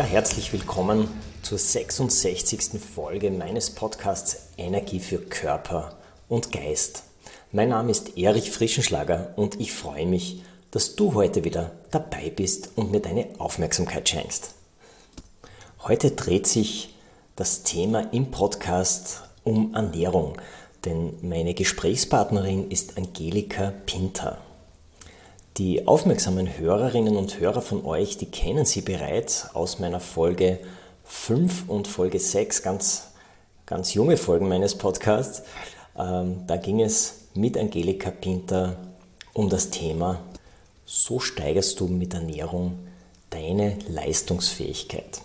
Ja, 0.00 0.06
herzlich 0.06 0.50
willkommen 0.54 1.10
zur 1.42 1.58
66. 1.58 2.80
Folge 2.80 3.30
meines 3.30 3.68
Podcasts 3.68 4.48
Energie 4.56 4.98
für 4.98 5.18
Körper 5.18 5.94
und 6.26 6.52
Geist. 6.52 7.02
Mein 7.52 7.68
Name 7.68 7.90
ist 7.90 8.16
Erich 8.16 8.50
Frischenschlager 8.50 9.34
und 9.36 9.60
ich 9.60 9.74
freue 9.74 10.06
mich, 10.06 10.40
dass 10.70 10.96
du 10.96 11.12
heute 11.12 11.44
wieder 11.44 11.72
dabei 11.90 12.30
bist 12.30 12.70
und 12.76 12.92
mir 12.92 13.00
deine 13.00 13.26
Aufmerksamkeit 13.36 14.08
schenkst. 14.08 14.54
Heute 15.82 16.12
dreht 16.12 16.46
sich 16.46 16.94
das 17.36 17.62
Thema 17.64 18.10
im 18.10 18.30
Podcast 18.30 19.24
um 19.44 19.74
Ernährung, 19.74 20.38
denn 20.86 21.12
meine 21.20 21.52
Gesprächspartnerin 21.52 22.70
ist 22.70 22.96
Angelika 22.96 23.74
Pinter. 23.84 24.38
Die 25.60 25.86
aufmerksamen 25.86 26.56
Hörerinnen 26.56 27.16
und 27.16 27.38
Hörer 27.38 27.60
von 27.60 27.84
euch, 27.84 28.16
die 28.16 28.30
kennen 28.30 28.64
sie 28.64 28.80
bereits 28.80 29.54
aus 29.54 29.78
meiner 29.78 30.00
Folge 30.00 30.58
5 31.04 31.68
und 31.68 31.86
Folge 31.86 32.18
6, 32.18 32.62
ganz, 32.62 33.08
ganz 33.66 33.92
junge 33.92 34.16
Folgen 34.16 34.48
meines 34.48 34.74
Podcasts. 34.74 35.42
Ähm, 35.98 36.44
da 36.46 36.56
ging 36.56 36.80
es 36.80 37.26
mit 37.34 37.58
Angelika 37.58 38.10
Pinter 38.10 38.76
um 39.34 39.50
das 39.50 39.68
Thema, 39.68 40.20
so 40.86 41.20
steigerst 41.20 41.78
du 41.78 41.88
mit 41.88 42.14
Ernährung 42.14 42.78
deine 43.28 43.76
Leistungsfähigkeit. 43.86 45.20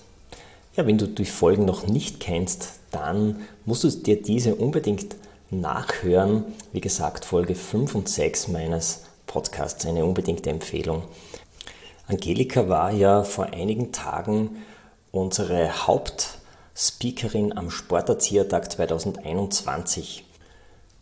Ja, 0.75 0.85
wenn 0.85 0.97
du 0.97 1.07
die 1.07 1.23
Folgen 1.23 1.63
noch 1.63 1.87
nicht 1.87 2.19
kennst, 2.19 2.71
dann 2.91 3.39
musst 3.63 3.85
du 3.85 3.89
dir 3.89 4.21
diese 4.21 4.55
unbedingt 4.55 5.15
nachhören. 5.49 6.43
Wie 6.73 6.81
gesagt, 6.81 7.23
Folge 7.23 7.55
5 7.55 7.95
und 7.95 8.09
6 8.09 8.49
meines 8.49 9.04
Podcasts 9.25 9.85
eine 9.85 10.05
unbedingte 10.05 10.49
Empfehlung. 10.49 11.03
Angelika 12.07 12.69
war 12.69 12.91
ja 12.91 13.23
vor 13.23 13.45
einigen 13.45 13.91
Tagen 13.91 14.57
unsere 15.11 15.87
Hauptspeakerin 15.87 17.57
am 17.57 17.71
Sporterziehertag 17.71 18.71
2021. 18.71 20.23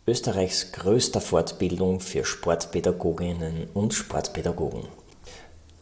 Österreichs 0.06 0.72
größter 0.72 1.20
Fortbildung 1.20 2.00
für 2.00 2.24
Sportpädagoginnen 2.24 3.68
und 3.74 3.94
Sportpädagogen. 3.94 4.84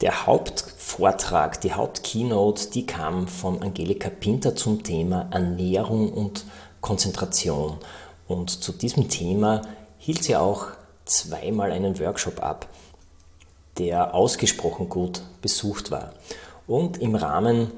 Der 0.00 0.26
Hauptvortrag, 0.26 1.60
die 1.60 1.72
Hauptkeynote, 1.74 2.70
die 2.70 2.86
kam 2.86 3.28
von 3.28 3.62
Angelika 3.62 4.10
Pinter 4.10 4.56
zum 4.56 4.82
Thema 4.82 5.28
Ernährung 5.30 6.12
und 6.12 6.44
Konzentration. 6.80 7.78
Und 8.26 8.50
zu 8.50 8.72
diesem 8.72 9.08
Thema 9.08 9.62
hielt 9.98 10.24
sie 10.24 10.34
auch 10.34 10.68
zweimal 11.12 11.72
einen 11.72 11.98
Workshop 11.98 12.42
ab, 12.42 12.68
der 13.78 14.14
ausgesprochen 14.14 14.88
gut 14.88 15.22
besucht 15.40 15.90
war. 15.90 16.12
Und 16.66 17.00
im 17.00 17.14
Rahmen 17.14 17.70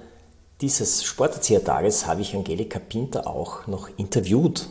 dieses 0.61 1.05
Sporterziehertages 1.05 2.07
habe 2.07 2.21
ich 2.21 2.35
Angelika 2.35 2.79
Pinter 2.79 3.27
auch 3.27 3.67
noch 3.67 3.89
interviewt 3.97 4.69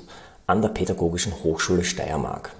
an 0.48 0.62
der 0.62 0.70
Pädagogischen 0.70 1.44
Hochschule 1.44 1.84
Steiermark. 1.84 2.56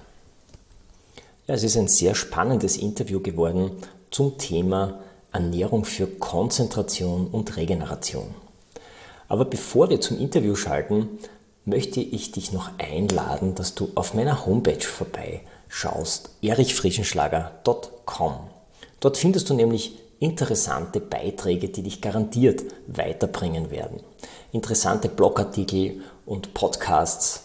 Ja, 1.46 1.54
es 1.54 1.62
ist 1.62 1.76
ein 1.76 1.88
sehr 1.88 2.14
spannendes 2.14 2.76
Interview 2.76 3.20
geworden 3.20 3.72
zum 4.10 4.38
Thema 4.38 5.00
Ernährung 5.32 5.84
für 5.84 6.06
Konzentration 6.06 7.26
und 7.26 7.56
Regeneration. 7.56 8.34
Aber 9.28 9.44
bevor 9.44 9.90
wir 9.90 10.00
zum 10.00 10.18
Interview 10.18 10.54
schalten, 10.54 11.18
möchte 11.64 12.00
ich 12.00 12.32
dich 12.32 12.52
noch 12.52 12.70
einladen, 12.78 13.54
dass 13.54 13.74
du 13.74 13.90
auf 13.94 14.14
meiner 14.14 14.46
Homepage 14.46 14.84
vorbeischaust, 15.74 16.30
erichfrischenschlager.com. 16.42 18.34
Dort 19.00 19.16
findest 19.16 19.50
du 19.50 19.54
nämlich 19.54 19.98
interessante 20.20 21.00
Beiträge, 21.00 21.68
die 21.68 21.82
dich 21.82 22.00
garantiert 22.00 22.62
weiterbringen 22.86 23.70
werden. 23.70 24.00
Interessante 24.52 25.08
Blogartikel 25.08 26.02
und 26.24 26.54
Podcasts, 26.54 27.42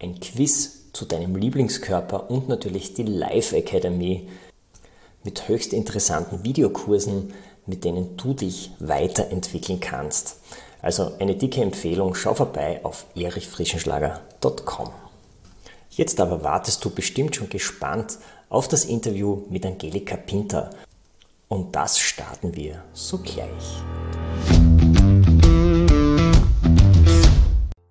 ein 0.00 0.18
Quiz 0.20 0.92
zu 0.92 1.04
deinem 1.04 1.36
Lieblingskörper 1.36 2.28
und 2.30 2.48
natürlich 2.48 2.94
die 2.94 3.04
Live 3.04 3.52
Academy 3.52 4.28
mit 5.24 5.48
höchst 5.48 5.72
interessanten 5.72 6.44
Videokursen, 6.44 7.32
mit 7.66 7.84
denen 7.84 8.16
du 8.16 8.34
dich 8.34 8.72
weiterentwickeln 8.80 9.78
kannst. 9.80 10.36
Also 10.80 11.12
eine 11.18 11.36
dicke 11.36 11.62
Empfehlung, 11.62 12.14
schau 12.14 12.34
vorbei 12.34 12.80
auf 12.82 13.06
erichfrischenschlager.com. 13.14 15.07
Jetzt 15.98 16.20
aber 16.20 16.44
wartest 16.44 16.84
du 16.84 16.90
bestimmt 16.90 17.34
schon 17.34 17.48
gespannt 17.48 18.18
auf 18.50 18.68
das 18.68 18.84
Interview 18.84 19.42
mit 19.50 19.66
Angelika 19.66 20.16
Pinter. 20.16 20.70
Und 21.48 21.74
das 21.74 21.98
starten 21.98 22.54
wir 22.54 22.84
sogleich. 22.92 23.82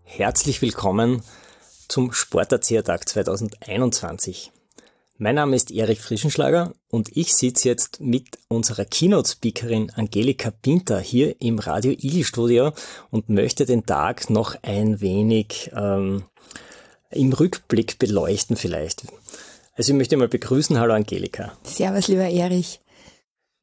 Herzlich 0.06 0.62
willkommen 0.62 1.22
zum 1.90 2.14
Sporterziehertag 2.14 3.10
2021. 3.10 4.54
Mein 5.18 5.36
Name 5.36 5.58
ist 5.58 5.72
Erich 5.72 6.00
Frischenschlager 6.00 6.72
und 6.90 7.18
ich 7.18 7.36
sitze 7.36 7.68
jetzt 7.68 8.00
mit 8.00 8.38
unserer 8.48 8.86
Keynote-Speakerin 8.86 9.90
Angelika 9.90 10.52
Pinter 10.52 11.02
hier 11.02 11.42
im 11.42 11.60
Radio 11.60 11.92
Eagle 11.92 12.24
Studio 12.24 12.72
und 13.10 13.28
möchte 13.28 13.66
den 13.66 13.86
Tag 13.86 14.30
noch 14.30 14.56
ein 14.62 15.02
wenig 15.02 15.72
ähm, 15.76 16.24
im 17.12 17.34
Rückblick 17.34 18.00
beleuchten 18.00 18.56
vielleicht. 18.56 19.04
Also 19.76 19.94
ich 19.94 19.98
möchte 19.98 20.18
mal 20.18 20.28
begrüßen. 20.28 20.80
Hallo 20.80 20.94
Angelika. 20.94 21.54
Servus, 21.64 22.08
lieber 22.08 22.28
Erich. 22.28 22.80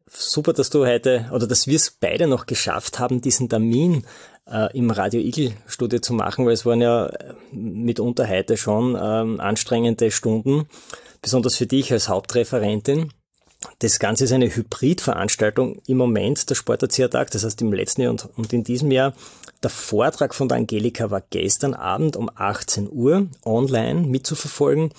Super, 0.06 0.52
dass 0.52 0.70
du 0.70 0.86
heute 0.86 1.28
oder 1.32 1.46
dass 1.46 1.66
wir 1.66 1.76
es 1.76 1.90
beide 1.90 2.28
noch 2.28 2.46
geschafft 2.46 2.98
haben, 2.98 3.20
diesen 3.20 3.48
Termin 3.48 4.04
äh, 4.48 4.76
im 4.76 4.90
Radio 4.90 5.20
Eagle 5.20 5.52
Studio 5.66 5.98
zu 5.98 6.12
machen, 6.12 6.46
weil 6.46 6.52
es 6.52 6.64
waren 6.64 6.80
ja 6.80 7.06
äh, 7.06 7.34
mitunter 7.52 8.28
heute 8.28 8.56
schon 8.56 8.96
ähm, 9.00 9.40
anstrengende 9.40 10.10
Stunden, 10.10 10.68
besonders 11.20 11.56
für 11.56 11.66
dich 11.66 11.92
als 11.92 12.08
Hauptreferentin. 12.08 13.12
Das 13.78 13.98
Ganze 13.98 14.24
ist 14.24 14.32
eine 14.32 14.54
Hybridveranstaltung 14.54 15.80
im 15.86 15.96
Moment, 15.96 16.48
der 16.48 16.54
Sporterziehertag, 16.54 17.30
das 17.30 17.44
heißt 17.44 17.60
im 17.62 17.72
letzten 17.72 18.02
Jahr 18.02 18.10
und, 18.10 18.28
und 18.36 18.52
in 18.52 18.64
diesem 18.64 18.90
Jahr. 18.90 19.14
Der 19.62 19.70
Vortrag 19.70 20.34
von 20.34 20.48
der 20.48 20.58
Angelika 20.58 21.10
war 21.10 21.22
gestern 21.30 21.74
Abend 21.74 22.16
um 22.16 22.30
18 22.34 22.90
Uhr 22.90 23.26
online 23.44 24.02
mitzuverfolgen 24.02 24.90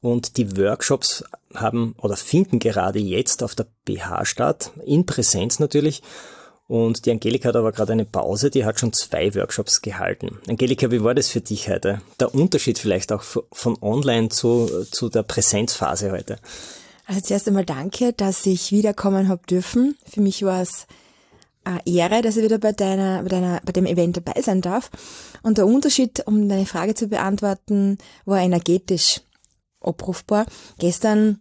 und 0.00 0.36
die 0.36 0.56
Workshops 0.56 1.24
haben 1.54 1.94
oder 2.00 2.16
finden 2.16 2.58
gerade 2.58 2.98
jetzt 2.98 3.42
auf 3.42 3.54
der 3.54 3.66
BH 3.84 4.24
statt, 4.24 4.72
in 4.84 5.06
Präsenz 5.06 5.58
natürlich. 5.58 6.02
Und 6.68 7.06
die 7.06 7.10
Angelika 7.10 7.48
hat 7.48 7.56
aber 7.56 7.72
gerade 7.72 7.92
eine 7.92 8.04
Pause, 8.04 8.50
die 8.50 8.66
hat 8.66 8.78
schon 8.78 8.92
zwei 8.92 9.34
Workshops 9.34 9.80
gehalten. 9.80 10.38
Angelika, 10.48 10.90
wie 10.90 11.02
war 11.02 11.14
das 11.14 11.28
für 11.28 11.40
dich 11.40 11.70
heute? 11.70 12.02
Der 12.20 12.34
Unterschied 12.34 12.78
vielleicht 12.78 13.10
auch 13.10 13.22
von 13.22 13.78
online 13.80 14.28
zu, 14.28 14.84
zu 14.90 15.08
der 15.08 15.22
Präsenzphase 15.22 16.12
heute? 16.12 16.36
Also 17.08 17.22
zuerst 17.22 17.48
einmal 17.48 17.64
danke, 17.64 18.12
dass 18.12 18.44
ich 18.44 18.70
wiederkommen 18.70 19.28
habe 19.28 19.40
dürfen. 19.46 19.96
Für 20.06 20.20
mich 20.20 20.42
war 20.42 20.60
es 20.60 20.86
eine 21.64 21.80
Ehre, 21.86 22.20
dass 22.20 22.36
ich 22.36 22.44
wieder 22.44 22.58
bei 22.58 22.72
deiner, 22.72 23.22
bei 23.22 23.30
deiner, 23.30 23.62
bei 23.64 23.72
dem 23.72 23.86
Event 23.86 24.18
dabei 24.18 24.42
sein 24.42 24.60
darf. 24.60 24.90
Und 25.42 25.56
der 25.56 25.66
Unterschied, 25.66 26.26
um 26.26 26.50
deine 26.50 26.66
Frage 26.66 26.94
zu 26.94 27.08
beantworten, 27.08 27.96
war 28.26 28.40
energetisch 28.40 29.22
abrufbar. 29.80 30.44
Gestern 30.78 31.40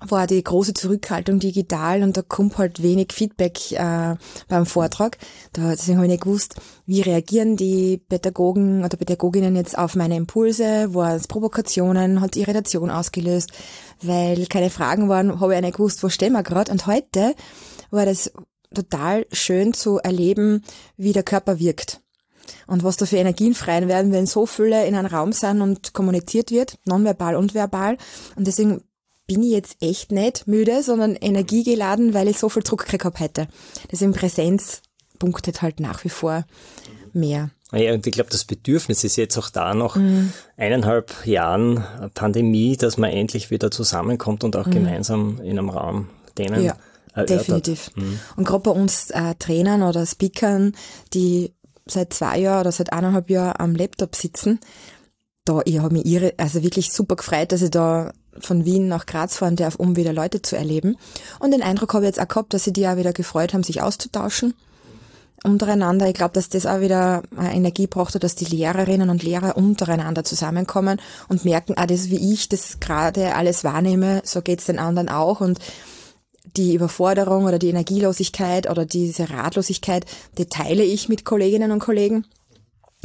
war 0.00 0.26
die 0.26 0.42
große 0.42 0.74
Zurückhaltung 0.74 1.38
digital 1.38 2.02
und 2.02 2.16
da 2.16 2.22
kommt 2.22 2.58
halt 2.58 2.82
wenig 2.82 3.12
Feedback 3.12 3.72
äh, 3.72 4.16
beim 4.48 4.66
Vortrag. 4.66 5.18
Da, 5.52 5.70
deswegen 5.70 5.98
habe 5.98 6.06
ich 6.06 6.12
nicht 6.12 6.22
gewusst, 6.24 6.56
wie 6.86 7.02
reagieren 7.02 7.56
die 7.56 7.98
Pädagogen 7.98 8.84
oder 8.84 8.96
Pädagoginnen 8.96 9.56
jetzt 9.56 9.78
auf 9.78 9.94
meine 9.94 10.16
Impulse, 10.16 10.94
war 10.94 11.14
es 11.14 11.28
Provokationen, 11.28 12.20
hat 12.20 12.36
Irritation 12.36 12.90
ausgelöst, 12.90 13.50
weil 14.02 14.46
keine 14.46 14.70
Fragen 14.70 15.08
waren, 15.08 15.40
habe 15.40 15.54
ich 15.54 15.60
nicht 15.60 15.76
gewusst, 15.76 16.02
wo 16.02 16.08
stehen 16.08 16.32
wir 16.32 16.42
gerade. 16.42 16.72
Und 16.72 16.86
heute 16.86 17.34
war 17.90 18.06
das 18.06 18.32
total 18.74 19.26
schön 19.32 19.72
zu 19.72 19.98
erleben, 19.98 20.62
wie 20.96 21.12
der 21.12 21.22
Körper 21.22 21.58
wirkt. 21.58 22.00
Und 22.66 22.84
was 22.84 22.96
da 22.96 23.06
für 23.06 23.16
Energien 23.16 23.54
frei 23.54 23.86
werden, 23.88 24.12
wenn 24.12 24.26
so 24.26 24.46
viele 24.46 24.86
in 24.86 24.94
einem 24.94 25.06
Raum 25.06 25.32
sind 25.32 25.60
und 25.62 25.94
kommuniziert 25.94 26.50
wird, 26.50 26.78
nonverbal 26.84 27.34
und 27.36 27.54
verbal. 27.54 27.96
Und 28.36 28.46
deswegen 28.46 28.82
bin 29.26 29.42
ich 29.42 29.50
jetzt 29.50 29.76
echt 29.80 30.12
nicht 30.12 30.46
müde, 30.46 30.82
sondern 30.82 31.16
energiegeladen, 31.16 32.14
weil 32.14 32.28
ich 32.28 32.38
so 32.38 32.48
viel 32.48 32.62
Druck 32.62 32.80
gekriegt 32.80 33.04
habe 33.04 33.18
heute. 33.18 33.48
Deswegen 33.90 34.12
Präsenz 34.12 34.82
punktet 35.18 35.62
halt 35.62 35.80
nach 35.80 36.04
wie 36.04 36.08
vor 36.08 36.44
mehr. 37.12 37.50
Ja, 37.72 37.94
und 37.94 38.06
ich 38.06 38.12
glaube, 38.12 38.30
das 38.30 38.44
Bedürfnis 38.44 39.02
ist 39.02 39.16
jetzt 39.16 39.36
auch 39.36 39.50
da 39.50 39.74
nach 39.74 39.96
mhm. 39.96 40.32
eineinhalb 40.56 41.26
Jahren 41.26 41.84
Pandemie, 42.14 42.76
dass 42.76 42.96
man 42.96 43.10
endlich 43.10 43.50
wieder 43.50 43.72
zusammenkommt 43.72 44.44
und 44.44 44.54
auch 44.54 44.66
mhm. 44.66 44.72
gemeinsam 44.72 45.40
in 45.40 45.58
einem 45.58 45.70
Raum 45.70 46.08
denen 46.38 46.62
ja, 46.62 46.76
erörtert. 47.12 47.40
Definitiv. 47.40 47.90
Mhm. 47.96 48.20
Und 48.36 48.44
gerade 48.44 48.62
bei 48.62 48.70
uns 48.70 49.10
äh, 49.10 49.34
Trainern 49.36 49.82
oder 49.82 50.06
Speakern, 50.06 50.76
die 51.12 51.54
seit 51.86 52.12
zwei 52.12 52.38
Jahren 52.38 52.60
oder 52.60 52.72
seit 52.72 52.92
eineinhalb 52.92 53.30
Jahren 53.30 53.58
am 53.58 53.74
Laptop 53.74 54.14
sitzen, 54.14 54.60
da, 55.44 55.60
ich 55.64 55.78
habe 55.78 55.92
mich 55.92 56.06
ihre, 56.06 56.34
also 56.36 56.62
wirklich 56.62 56.92
super 56.92 57.16
gefreut, 57.16 57.52
dass 57.52 57.62
ich 57.62 57.70
da 57.70 58.12
von 58.40 58.64
Wien 58.64 58.88
nach 58.88 59.06
Graz 59.06 59.36
fahren 59.36 59.56
darf, 59.56 59.76
um 59.76 59.96
wieder 59.96 60.12
Leute 60.12 60.42
zu 60.42 60.56
erleben. 60.56 60.96
Und 61.38 61.52
den 61.52 61.62
Eindruck 61.62 61.94
habe 61.94 62.04
ich 62.04 62.08
jetzt 62.08 62.20
auch 62.20 62.28
gehabt, 62.28 62.54
dass 62.54 62.64
sie 62.64 62.72
die 62.72 62.86
auch 62.86 62.96
wieder 62.96 63.12
gefreut 63.12 63.54
haben, 63.54 63.62
sich 63.62 63.82
auszutauschen 63.82 64.54
untereinander. 65.46 66.08
Ich 66.08 66.14
glaube, 66.14 66.34
dass 66.34 66.48
das 66.48 66.66
auch 66.66 66.80
wieder 66.80 67.22
Energie 67.38 67.86
braucht, 67.86 68.22
dass 68.22 68.34
die 68.34 68.44
Lehrerinnen 68.44 69.10
und 69.10 69.22
Lehrer 69.22 69.56
untereinander 69.56 70.24
zusammenkommen 70.24 71.00
und 71.28 71.44
merken, 71.44 71.74
ah, 71.76 71.86
das 71.86 72.10
wie 72.10 72.32
ich 72.32 72.48
das 72.48 72.80
gerade 72.80 73.34
alles 73.34 73.64
wahrnehme, 73.64 74.22
so 74.24 74.42
geht's 74.42 74.66
den 74.66 74.78
anderen 74.78 75.08
auch 75.08 75.40
und 75.40 75.58
die 76.56 76.74
Überforderung 76.74 77.44
oder 77.44 77.58
die 77.58 77.68
Energielosigkeit 77.68 78.68
oder 78.68 78.86
diese 78.86 79.30
Ratlosigkeit, 79.30 80.06
die 80.38 80.46
teile 80.46 80.84
ich 80.84 81.08
mit 81.08 81.24
Kolleginnen 81.24 81.70
und 81.70 81.80
Kollegen. 81.80 82.24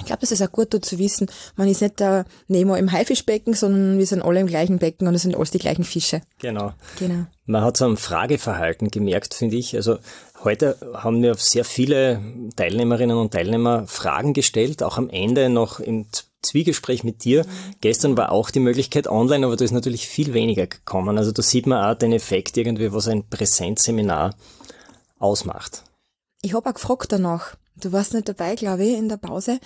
Ich 0.02 0.08
glaube, 0.08 0.22
das 0.22 0.32
ist 0.32 0.42
auch 0.42 0.52
gut, 0.52 0.74
dort 0.74 0.84
zu 0.84 0.98
wissen, 0.98 1.30
man 1.56 1.68
ist 1.68 1.82
nicht 1.82 2.00
der 2.00 2.26
Nemo 2.48 2.76
im 2.76 2.92
Haifischbecken, 2.92 3.54
sondern 3.54 4.00
wir 4.00 4.06
sind 4.08 4.24
alle 4.24 4.40
im 4.40 4.48
gleichen 4.48 4.80
Becken 4.80 5.08
und 5.08 5.14
es 5.14 5.22
sind 5.22 5.36
alles 5.36 5.52
die 5.52 5.60
gleichen 5.60 5.84
Fische. 5.84 6.22
Genau. 6.40 6.74
genau. 6.98 7.26
Man 7.46 7.64
hat 7.64 7.78
so 7.78 7.86
ein 7.86 7.98
Frageverhalten 7.98 8.90
gemerkt, 8.90 9.36
finde 9.36 9.58
ich. 9.58 9.76
Also 9.76 10.00
heute 10.44 10.76
haben 10.96 11.20
mir 11.20 11.36
sehr 11.36 11.66
viele 11.66 12.20
Teilnehmerinnen 12.56 13.16
und 13.16 13.32
Teilnehmer 13.32 13.86
Fragen 13.86 14.34
gestellt, 14.34 14.82
auch 14.82 14.98
am 14.98 15.08
Ende 15.10 15.50
noch 15.50 15.80
im 15.80 16.08
Zwiegespräch 16.42 17.04
mit 17.04 17.24
dir. 17.24 17.46
Gestern 17.82 18.18
war 18.18 18.32
auch 18.32 18.50
die 18.50 18.60
Möglichkeit 18.60 19.08
online, 19.08 19.46
aber 19.46 19.56
da 19.56 19.64
ist 19.64 19.72
natürlich 19.72 20.08
viel 20.08 20.34
weniger 20.34 20.66
gekommen. 20.66 21.20
Also 21.20 21.32
da 21.32 21.44
sieht 21.44 21.68
man 21.68 21.86
auch 21.86 21.98
den 21.98 22.12
Effekt 22.12 22.58
irgendwie, 22.58 22.92
was 22.92 23.08
ein 23.08 23.28
Präsenzseminar 23.30 24.34
ausmacht. 25.20 25.84
Ich 26.42 26.56
habe 26.56 26.68
auch 26.68 26.74
gefragt 26.74 27.12
danach. 27.12 27.56
Du 27.76 27.92
warst 27.92 28.14
nicht 28.14 28.28
dabei, 28.28 28.56
glaube 28.56 28.84
ich, 28.84 28.98
in 28.98 29.10
der 29.10 29.18
Pause. 29.18 29.60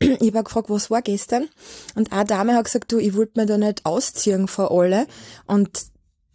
Ich 0.20 0.32
habe 0.32 0.44
gefragt, 0.44 0.70
was 0.70 0.90
war 0.90 1.02
gestern? 1.02 1.48
Und 1.94 2.12
eine 2.12 2.24
Dame 2.24 2.54
hat 2.54 2.64
gesagt, 2.64 2.92
du, 2.92 2.98
ich 2.98 3.16
wollte 3.16 3.40
mir 3.40 3.46
da 3.46 3.58
nicht 3.58 3.84
ausziehen 3.84 4.48
vor 4.48 4.70
alle 4.70 5.06
und 5.46 5.70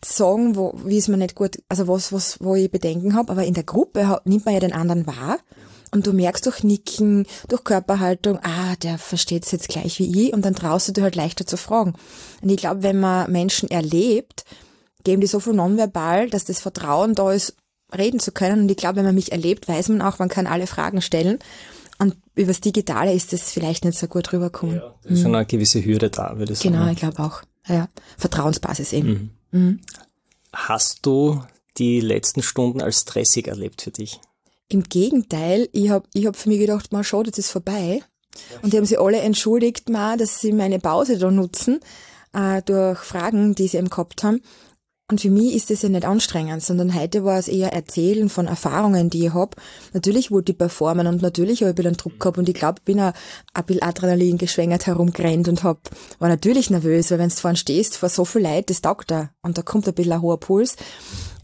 sagen, 0.04 0.56
wo, 0.56 0.74
wie 0.84 0.98
es 0.98 1.08
mir 1.08 1.18
nicht 1.18 1.36
gut, 1.36 1.58
also 1.70 1.88
was, 1.88 2.12
was, 2.12 2.38
wo 2.42 2.56
ich 2.56 2.70
Bedenken 2.70 3.16
habe, 3.16 3.32
aber 3.32 3.46
in 3.46 3.54
der 3.54 3.64
Gruppe 3.64 4.20
nimmt 4.26 4.46
man 4.46 4.54
ja 4.54 4.60
den 4.60 4.74
anderen 4.74 5.08
wahr 5.08 5.40
und 5.92 6.08
du 6.08 6.14
merkst 6.14 6.46
durch 6.46 6.64
Nicken, 6.64 7.26
durch 7.48 7.64
Körperhaltung, 7.64 8.40
ah, 8.44 8.76
der 8.82 8.98
versteht 8.98 9.46
es 9.46 9.52
jetzt 9.52 9.70
gleich 9.70 10.00
wie 10.00 10.28
ich 10.28 10.34
und 10.34 10.44
dann 10.44 10.56
traust 10.56 10.88
du 10.88 10.92
dir 10.92 11.04
halt 11.04 11.16
leichter 11.16 11.46
zu 11.46 11.56
fragen. 11.56 11.94
Und 12.42 12.50
ich 12.50 12.58
glaube, 12.58 12.84
wenn 12.84 13.00
man 13.00 13.32
Menschen 13.32 13.70
erlebt, 13.70 14.44
geben 15.04 15.22
die 15.22 15.28
so 15.28 15.40
viel 15.40 15.54
nonverbal, 15.54 16.30
dass 16.30 16.46
das 16.46 16.62
Vertrauen 16.62 17.16
da 17.16 17.32
ist, 17.32 17.56
reden 17.96 18.20
zu 18.20 18.32
können. 18.32 18.64
Und 18.64 18.72
ich 18.72 18.78
glaube, 18.78 18.98
wenn 18.98 19.06
man 19.06 19.16
mich 19.16 19.32
erlebt, 19.32 19.68
weiß 19.68 19.90
man 19.90 20.02
auch, 20.02 20.20
man 20.20 20.30
kann 20.30 20.48
alle 20.48 20.68
Fragen 20.68 21.02
stellen. 21.02 21.40
Übers 22.36 22.62
Digitale 22.62 23.14
ist 23.14 23.32
das 23.32 23.52
vielleicht 23.52 23.86
nicht 23.86 23.98
so 23.98 24.08
gut 24.08 24.34
rüberkommen. 24.34 24.76
Ja, 24.76 24.96
da 25.04 25.10
ist 25.10 25.20
mhm. 25.20 25.24
schon 25.24 25.36
eine 25.36 25.46
gewisse 25.46 25.84
Hürde 25.84 26.10
da, 26.10 26.38
würde 26.38 26.54
ich 26.54 26.60
sagen. 26.60 26.74
Genau, 26.74 26.92
ich 26.92 26.98
glaube 26.98 27.20
auch. 27.20 27.44
Ja, 27.68 27.90
Vertrauensbasis 28.18 28.94
eben. 28.94 29.32
Mhm. 29.52 29.60
Mhm. 29.60 29.80
Hast 30.52 31.06
du 31.06 31.44
die 31.78 32.00
letzten 32.00 32.42
Stunden 32.42 32.82
als 32.82 33.02
stressig 33.02 33.48
erlebt 33.48 33.82
für 33.82 33.92
dich? 33.92 34.20
Im 34.68 34.84
Gegenteil, 34.84 35.70
ich 35.72 35.90
habe 35.90 36.08
ich 36.14 36.26
hab 36.26 36.36
für 36.36 36.50
mich 36.50 36.60
gedacht, 36.60 36.92
mal 36.92 37.04
schau, 37.04 37.24
das 37.24 37.38
ist 37.38 37.52
vorbei. 37.52 38.02
Und 38.62 38.74
die 38.74 38.78
haben 38.78 38.86
sich 38.86 39.00
alle 39.00 39.20
entschuldigt, 39.20 39.90
mal, 39.90 40.18
dass 40.18 40.42
sie 40.42 40.52
meine 40.52 40.80
Pause 40.80 41.20
da 41.20 41.30
nutzen, 41.30 41.80
äh, 42.34 42.62
durch 42.64 43.00
Fragen, 43.00 43.54
die 43.54 43.68
sie 43.68 43.78
eben 43.78 43.90
gehabt 43.90 44.24
haben. 44.24 44.42
Und 45.14 45.22
für 45.22 45.30
mich 45.30 45.54
ist 45.54 45.70
das 45.70 45.84
ja 45.84 45.90
nicht 45.90 46.06
anstrengend, 46.06 46.64
sondern 46.64 46.96
heute 46.96 47.24
war 47.24 47.38
es 47.38 47.48
eher 47.48 47.72
Erzählen 47.72 48.30
von 48.30 48.48
Erfahrungen, 48.48 49.12
die 49.12 49.28
ich 49.28 49.34
hab. 49.36 49.56
Natürlich 49.94 50.32
wollte 50.32 50.54
ich 50.54 50.58
performen 50.58 51.06
und 51.06 51.22
natürlich 51.22 51.62
habe 51.62 51.70
ich 51.70 51.74
ein 51.74 51.76
bisschen 51.76 51.98
Druck 51.98 52.20
gehabt 52.20 52.40
und 52.40 52.50
ich 52.50 52.56
glaube, 52.56 52.82
bin 52.84 53.00
auch 53.00 53.14
ein 53.54 53.64
bisschen 53.64 53.84
Adrenalin 53.84 54.40
geschwängert 54.40 54.88
herumgerannt 54.88 55.48
und 55.50 55.64
hab, 55.64 55.78
war 56.18 56.30
natürlich 56.30 56.72
nervös, 56.72 57.12
weil 57.12 57.20
wenn 57.20 57.30
du 57.30 57.36
vorne 57.36 57.58
stehst, 57.58 57.98
vor 57.98 58.10
so 58.10 58.26
viel 58.26 58.42
Leid, 58.42 58.72
das 58.72 58.82
taugt 58.82 59.12
da 59.12 59.30
und 59.44 59.56
da 59.56 59.62
kommt 59.62 59.88
ein 59.88 59.94
bisschen 59.94 60.14
ein 60.14 60.22
hoher 60.24 60.40
Puls. 60.40 60.78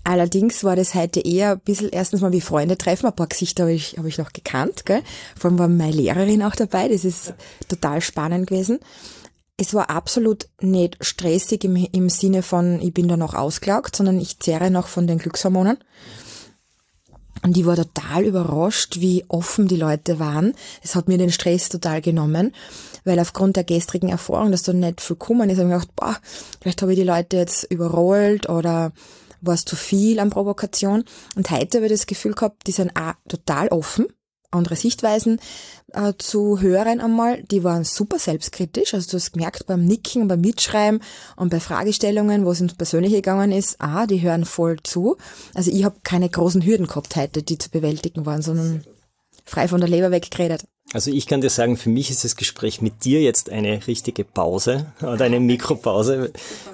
Allerdings 0.03 0.63
war 0.63 0.75
das 0.75 0.95
heute 0.95 1.19
eher 1.19 1.51
ein 1.51 1.59
bisschen 1.59 1.89
erstens 1.89 2.21
mal 2.21 2.31
wie 2.31 2.41
Freunde 2.41 2.75
treffen. 2.75 3.05
Ein 3.05 3.15
paar 3.15 3.27
Gesichter 3.27 3.65
habe 3.65 3.73
ich, 3.73 3.99
hab 3.99 4.05
ich 4.05 4.17
noch 4.17 4.33
gekannt. 4.33 4.87
Gell? 4.87 5.03
Vor 5.37 5.51
allem 5.51 5.59
war 5.59 5.67
meine 5.67 5.91
Lehrerin 5.91 6.41
auch 6.41 6.55
dabei. 6.55 6.87
Das 6.87 7.05
ist 7.05 7.35
total 7.67 8.01
spannend 8.01 8.47
gewesen 8.47 8.79
es 9.59 9.73
war 9.73 9.89
absolut 9.89 10.47
nicht 10.61 10.97
stressig 11.01 11.65
im, 11.65 11.75
im 11.75 12.09
Sinne 12.09 12.43
von, 12.43 12.81
ich 12.81 12.93
bin 12.93 13.09
da 13.09 13.17
noch 13.17 13.33
ausgelaugt, 13.33 13.95
sondern 13.95 14.19
ich 14.19 14.39
zehre 14.39 14.71
noch 14.71 14.87
von 14.87 15.05
den 15.05 15.17
Glückshormonen. 15.17 15.77
Und 17.43 17.57
ich 17.57 17.65
war 17.65 17.75
total 17.75 18.25
überrascht, 18.25 18.99
wie 18.99 19.25
offen 19.27 19.67
die 19.67 19.75
Leute 19.75 20.19
waren. 20.19 20.53
Es 20.81 20.95
hat 20.95 21.07
mir 21.07 21.17
den 21.17 21.31
Stress 21.31 21.69
total 21.69 22.01
genommen, 22.01 22.53
weil 23.03 23.19
aufgrund 23.19 23.57
der 23.57 23.63
gestrigen 23.65 24.09
Erfahrung, 24.09 24.51
dass 24.51 24.63
da 24.63 24.73
nicht 24.73 25.01
viel 25.01 25.15
kommen 25.17 25.49
ist, 25.49 25.57
habe 25.57 25.69
ich 25.69 25.73
gedacht, 25.73 25.95
boah, 25.95 26.17
vielleicht 26.61 26.81
habe 26.81 26.93
ich 26.93 26.99
die 26.99 27.05
Leute 27.05 27.37
jetzt 27.37 27.63
überrollt 27.65 28.49
oder 28.49 28.93
war 29.41 29.53
es 29.53 29.65
zu 29.65 29.75
viel 29.75 30.19
an 30.19 30.29
Provokation. 30.29 31.03
Und 31.35 31.51
heute 31.51 31.77
habe 31.77 31.87
ich 31.87 31.93
das 31.93 32.07
Gefühl 32.07 32.33
gehabt, 32.33 32.67
die 32.67 32.71
sind 32.71 32.91
auch 32.95 33.13
total 33.27 33.69
offen 33.69 34.07
andere 34.51 34.75
Sichtweisen 34.75 35.39
äh, 35.93 36.13
zu 36.17 36.59
hören 36.59 36.99
einmal. 36.99 37.43
Die 37.43 37.63
waren 37.63 37.83
super 37.83 38.17
selbstkritisch. 38.17 38.93
Also 38.93 39.11
du 39.11 39.17
hast 39.17 39.33
gemerkt 39.33 39.67
beim 39.67 39.85
Nicken, 39.85 40.27
beim 40.27 40.41
Mitschreiben 40.41 41.01
und 41.35 41.49
bei 41.49 41.59
Fragestellungen, 41.59 42.45
wo 42.45 42.51
es 42.51 42.61
ins 42.61 42.73
Persönliche 42.73 43.17
gegangen 43.17 43.51
ist, 43.51 43.75
ah, 43.79 44.07
die 44.07 44.21
hören 44.21 44.45
voll 44.45 44.77
zu. 44.83 45.17
Also 45.53 45.71
ich 45.71 45.83
habe 45.83 45.97
keine 46.03 46.29
großen 46.29 46.63
Hürden 46.63 46.87
gehabt 46.87 47.15
heute, 47.15 47.43
die 47.43 47.57
zu 47.57 47.69
bewältigen 47.69 48.25
waren, 48.25 48.41
sondern 48.41 48.83
frei 49.45 49.67
von 49.67 49.79
der 49.79 49.89
Leber 49.89 50.11
weggeredet. 50.11 50.63
Also 50.91 51.11
ich 51.11 51.27
kann 51.27 51.41
dir 51.41 51.51
sagen, 51.51 51.77
für 51.77 51.89
mich 51.89 52.09
ist 52.09 52.23
das 52.23 52.35
Gespräch 52.35 52.81
mit 52.81 53.05
dir 53.05 53.21
jetzt 53.21 53.51
eine 53.51 53.85
richtige 53.85 54.23
Pause 54.23 54.87
oder 55.01 55.25
eine 55.25 55.39
Mikropause, 55.39 56.31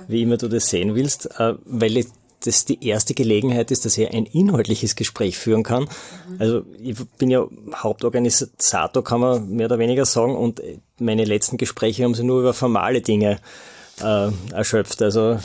wie 0.08 0.22
immer 0.22 0.38
du 0.38 0.48
das 0.48 0.70
sehen 0.70 0.96
willst, 0.96 1.38
äh, 1.38 1.56
weil 1.66 1.98
ich 1.98 2.08
das 2.44 2.66
die 2.66 2.86
erste 2.88 3.14
Gelegenheit 3.14 3.72
ist, 3.72 3.86
dass 3.86 3.98
ich 3.98 4.12
ein 4.12 4.26
inhaltliches 4.26 4.96
Gespräch 4.96 5.38
führen 5.38 5.64
kann. 5.64 5.84
Mhm. 5.84 6.36
Also 6.40 6.62
ich 6.80 6.96
bin 7.18 7.30
ja 7.30 7.46
Hauptorganisator, 7.76 9.04
kann 9.04 9.22
man 9.22 9.50
mehr 9.50 9.68
oder 9.68 9.80
weniger 9.80 10.06
sagen, 10.06 10.36
und 10.36 10.62
meine 11.00 11.26
letzten 11.26 11.58
Gespräche 11.58 12.04
haben 12.04 12.16
sie 12.16 12.24
nur 12.24 12.40
über 12.42 12.54
formale 12.54 13.02
Dinge 13.02 13.40
äh, 14.02 14.30
erschöpft. 14.52 15.02
Also 15.02 15.40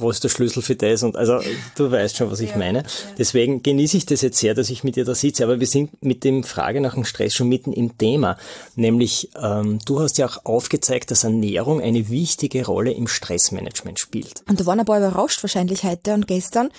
wo 0.00 0.10
ist 0.10 0.24
der 0.24 0.28
Schlüssel 0.28 0.62
für 0.62 0.76
das? 0.76 1.02
Und 1.02 1.16
also 1.16 1.40
du 1.76 1.90
weißt 1.90 2.16
schon, 2.16 2.30
was 2.30 2.40
ich 2.40 2.50
ja, 2.50 2.58
meine. 2.58 2.84
Deswegen 3.18 3.62
genieße 3.62 3.96
ich 3.96 4.06
das 4.06 4.22
jetzt 4.22 4.38
sehr, 4.38 4.54
dass 4.54 4.70
ich 4.70 4.84
mit 4.84 4.96
dir 4.96 5.04
da 5.04 5.14
sitze. 5.14 5.44
Aber 5.44 5.60
wir 5.60 5.66
sind 5.66 6.02
mit 6.02 6.24
dem 6.24 6.44
Frage 6.44 6.80
nach 6.80 6.94
dem 6.94 7.04
Stress 7.04 7.34
schon 7.34 7.48
mitten 7.48 7.72
im 7.72 7.96
Thema. 7.98 8.36
Nämlich, 8.74 9.30
ähm, 9.40 9.78
du 9.84 10.00
hast 10.00 10.18
ja 10.18 10.26
auch 10.26 10.44
aufgezeigt, 10.44 11.10
dass 11.10 11.24
Ernährung 11.24 11.80
eine 11.80 12.08
wichtige 12.08 12.66
Rolle 12.66 12.92
im 12.92 13.08
Stressmanagement 13.08 13.98
spielt. 13.98 14.42
Und 14.48 14.60
da 14.60 14.66
waren 14.66 14.80
ein 14.80 14.86
paar 14.86 14.98
überrascht 14.98 15.42
wahrscheinlich 15.42 15.84
heute 15.84 16.14
und 16.14 16.26
gestern, 16.26 16.70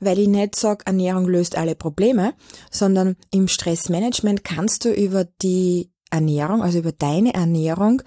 weil 0.00 0.18
ich 0.18 0.28
nicht 0.28 0.56
sage, 0.56 0.84
Ernährung 0.86 1.26
löst 1.26 1.56
alle 1.56 1.74
Probleme, 1.74 2.34
sondern 2.70 3.16
im 3.30 3.48
Stressmanagement 3.48 4.44
kannst 4.44 4.84
du 4.84 4.90
über 4.92 5.24
die 5.42 5.90
Ernährung, 6.10 6.62
also 6.62 6.78
über 6.78 6.92
deine 6.92 7.34
Ernährung, 7.34 8.02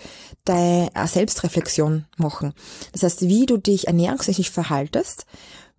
deine 0.45 0.89
Selbstreflexion 1.05 2.05
machen. 2.17 2.53
Das 2.93 3.03
heißt, 3.03 3.21
wie 3.21 3.45
du 3.45 3.57
dich 3.57 3.87
ernährungstechnisch 3.87 4.51
verhaltest, 4.51 5.25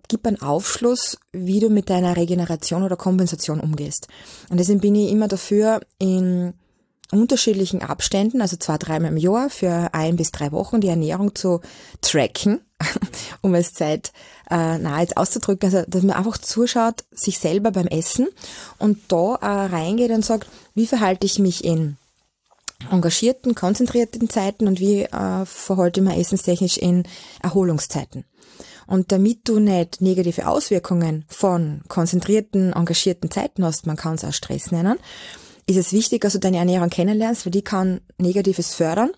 gibt 0.09 0.27
einen 0.27 0.43
Aufschluss, 0.43 1.19
wie 1.33 1.61
du 1.61 1.71
mit 1.71 1.89
deiner 1.89 2.17
Regeneration 2.17 2.83
oder 2.83 2.97
Kompensation 2.97 3.61
umgehst. 3.61 4.09
Und 4.51 4.59
deswegen 4.59 4.81
bin 4.81 4.95
ich 4.97 5.11
immer 5.11 5.29
dafür, 5.29 5.81
in 5.99 6.53
unterschiedlichen 7.13 7.83
Abständen, 7.83 8.41
also 8.41 8.57
zwei, 8.57 8.77
dreimal 8.77 9.11
im 9.11 9.17
Jahr 9.17 9.51
für 9.51 9.91
ein 9.93 10.17
bis 10.17 10.31
drei 10.31 10.53
Wochen 10.53 10.81
die 10.81 10.89
Ernährung 10.89 11.35
zu 11.35 11.61
tracken, 12.03 12.61
um 13.41 13.55
es 13.55 13.73
Zeit 13.73 14.13
äh, 14.51 14.79
nahe 14.79 15.03
jetzt 15.03 15.17
auszudrücken, 15.17 15.73
also 15.73 15.89
dass 15.89 16.03
man 16.03 16.17
einfach 16.17 16.39
zuschaut, 16.39 17.05
sich 17.11 17.39
selber 17.39 17.71
beim 17.71 17.87
Essen 17.87 18.29
und 18.79 18.99
da 19.09 19.37
äh, 19.37 19.47
reingeht 19.47 20.11
und 20.11 20.25
sagt, 20.25 20.49
wie 20.75 20.87
verhalte 20.87 21.27
ich 21.27 21.39
mich 21.39 21.65
in 21.65 21.97
engagierten, 22.91 23.55
konzentrierten 23.55 24.29
Zeiten 24.29 24.67
und 24.67 24.81
wie 24.81 25.03
äh, 25.03 25.45
verhalte 25.45 26.01
ich 26.01 26.07
mich 26.07 26.17
essenstechnisch 26.17 26.79
in 26.79 27.05
Erholungszeiten. 27.43 28.25
Und 28.87 29.13
damit 29.13 29.49
du 29.49 29.61
nicht 29.61 30.01
negative 30.01 30.49
Auswirkungen 30.49 31.25
von 31.29 31.83
konzentrierten, 31.89 32.73
engagierten 32.73 33.31
Zeiten 33.31 33.65
hast, 33.65 33.87
man 33.87 33.97
kann 33.97 34.15
es 34.15 34.25
auch 34.25 34.33
Stress 34.33 34.73
nennen, 34.73 34.99
ist 35.67 35.77
es 35.77 35.93
wichtig, 35.93 36.23
dass 36.23 36.33
du 36.33 36.41
deine 36.41 36.57
Ernährung 36.57 36.91
kennenlernst, 36.91 37.47
weil 37.47 37.53
die 37.53 37.63
kann 37.63 38.01
Negatives 38.19 38.75
fördern 38.75 39.13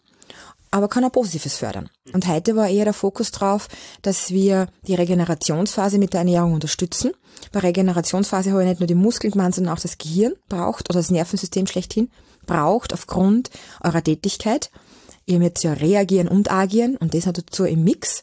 aber 0.73 0.89
kann 0.89 1.05
auch 1.05 1.13
Positives 1.13 1.59
fördern. 1.59 1.91
Und 2.13 2.27
heute 2.27 2.57
war 2.57 2.67
eher 2.67 2.85
der 2.85 2.95
Fokus 2.95 3.31
drauf, 3.31 3.69
dass 4.01 4.31
wir 4.31 4.69
die 4.87 4.95
Regenerationsphase 4.95 5.99
mit 5.99 6.15
der 6.15 6.21
Ernährung 6.21 6.55
unterstützen. 6.55 7.13
Bei 7.53 7.61
Regenerationsphase 7.61 8.51
habe 8.51 8.63
ich 8.63 8.69
nicht 8.71 8.81
nur 8.81 8.87
die 8.87 8.95
Muskeln 8.95 9.33
gemeint, 9.33 9.55
sondern 9.55 9.75
auch 9.75 9.81
das 9.81 9.99
Gehirn 9.99 10.33
braucht 10.49 10.89
oder 10.89 10.99
das 10.99 11.11
Nervensystem 11.11 11.67
schlechthin 11.67 12.11
braucht 12.47 12.93
aufgrund 12.93 13.51
eurer 13.83 14.03
Tätigkeit. 14.03 14.71
Ihr 15.27 15.39
müsst 15.39 15.63
ja 15.63 15.73
reagieren 15.73 16.29
und 16.29 16.51
agieren 16.51 16.97
und 16.97 17.15
das 17.15 17.27
hat 17.27 17.39
dazu 17.39 17.65
im 17.65 17.85
Mix, 17.85 18.23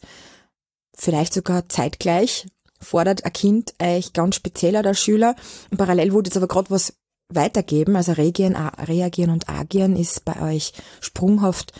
vielleicht 0.94 1.32
sogar 1.32 1.68
zeitgleich, 1.68 2.46
fordert 2.80 3.24
ein 3.24 3.32
Kind 3.32 3.74
euch 3.80 4.12
ganz 4.12 4.36
speziell 4.36 4.76
oder 4.76 4.94
Schüler. 4.94 5.34
Und 5.70 5.78
parallel 5.78 6.12
wurde 6.12 6.28
jetzt 6.28 6.36
aber 6.36 6.48
gerade 6.48 6.70
was 6.70 6.94
weitergeben, 7.28 7.96
also 7.96 8.12
reagieren, 8.12 8.56
reagieren 8.56 9.30
und 9.30 9.48
agieren 9.48 9.96
ist 9.96 10.24
bei 10.24 10.40
euch 10.42 10.72
sprunghaft 11.00 11.72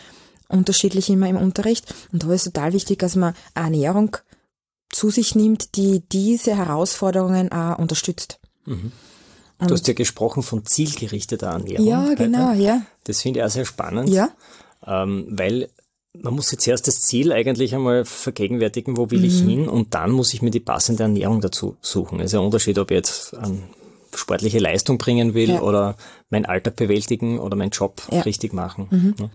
unterschiedlich 0.49 1.11
immer 1.11 1.29
im 1.29 1.37
Unterricht. 1.37 1.95
Und 2.13 2.25
da 2.25 2.33
ist 2.33 2.45
total 2.45 2.73
wichtig, 2.73 2.99
dass 3.01 3.17
man 3.17 3.35
eine 3.55 3.77
Ernährung 3.77 4.17
zu 4.91 5.11
sich 5.11 5.35
nimmt, 5.35 5.77
die 5.77 6.01
diese 6.09 6.57
Herausforderungen 6.57 7.53
auch 7.53 7.79
unterstützt. 7.79 8.41
Mhm. 8.65 8.93
Du 9.67 9.75
hast 9.75 9.87
ja 9.89 9.95
gesprochen 9.95 10.43
von 10.43 10.65
zielgerichteter 10.65 11.49
Ernährung. 11.49 11.87
Ja, 11.87 12.15
genau, 12.15 12.53
ja. 12.53 12.83
Das 13.05 13.23
finde 13.23 13.41
ich 13.41 13.45
auch 13.45 13.51
sehr 13.51 13.65
spannend. 13.65 14.09
Ja. 14.09 14.31
Ähm, 14.87 15.27
weil 15.31 15.69
man 16.19 16.35
muss 16.35 16.51
jetzt 16.51 16.67
erst 16.67 16.89
das 16.89 17.03
Ziel 17.03 17.33
eigentlich 17.33 17.75
einmal 17.75 18.05
vergegenwärtigen, 18.05 18.97
wo 18.97 19.11
will 19.11 19.21
mhm. 19.21 19.25
ich 19.25 19.41
hin 19.41 19.69
und 19.69 19.95
dann 19.95 20.11
muss 20.11 20.35
ich 20.35 20.43
mir 20.43 20.51
die 20.51 20.61
passende 20.61 21.05
Ernährung 21.05 21.41
dazu 21.41 21.77
suchen. 21.81 22.21
Es 22.21 22.33
ist 22.33 22.39
ein 22.39 22.45
Unterschied, 22.45 22.79
ob 22.79 22.91
ich 22.91 22.97
jetzt 22.97 23.35
eine 23.37 23.59
sportliche 24.15 24.59
Leistung 24.59 24.99
bringen 24.99 25.35
will 25.35 25.51
ja. 25.51 25.63
oder 25.63 25.97
meinen 26.31 26.47
Alltag 26.47 26.77
bewältigen 26.77 27.39
oder 27.39 27.57
meinen 27.57 27.71
Job 27.71 28.03
ja. 28.11 28.23
richtig 28.23 28.53
machen. 28.53 28.89
Mhm. 28.91 29.15
Ja. 29.21 29.31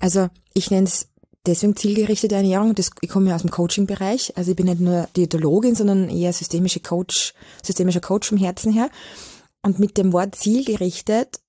Also 0.00 0.28
ich 0.54 0.70
nenne 0.70 0.86
es 0.86 1.08
deswegen 1.46 1.76
zielgerichtete 1.76 2.34
Ernährung. 2.34 2.74
Das, 2.74 2.90
ich 3.02 3.10
komme 3.10 3.28
ja 3.28 3.34
aus 3.34 3.42
dem 3.42 3.50
Coaching-Bereich. 3.50 4.32
Also 4.36 4.52
ich 4.52 4.56
bin 4.56 4.66
nicht 4.66 4.80
nur 4.80 5.08
Diätologin, 5.16 5.74
sondern 5.74 6.08
eher 6.08 6.32
systemische 6.32 6.80
Coach, 6.80 7.34
systemischer 7.62 8.00
Coach 8.00 8.28
vom 8.28 8.38
Herzen 8.38 8.72
her. 8.72 8.88
Und 9.64 9.78
mit 9.78 9.96
dem 9.96 10.12
Wort 10.12 10.36
zielgerichtet 10.36 11.40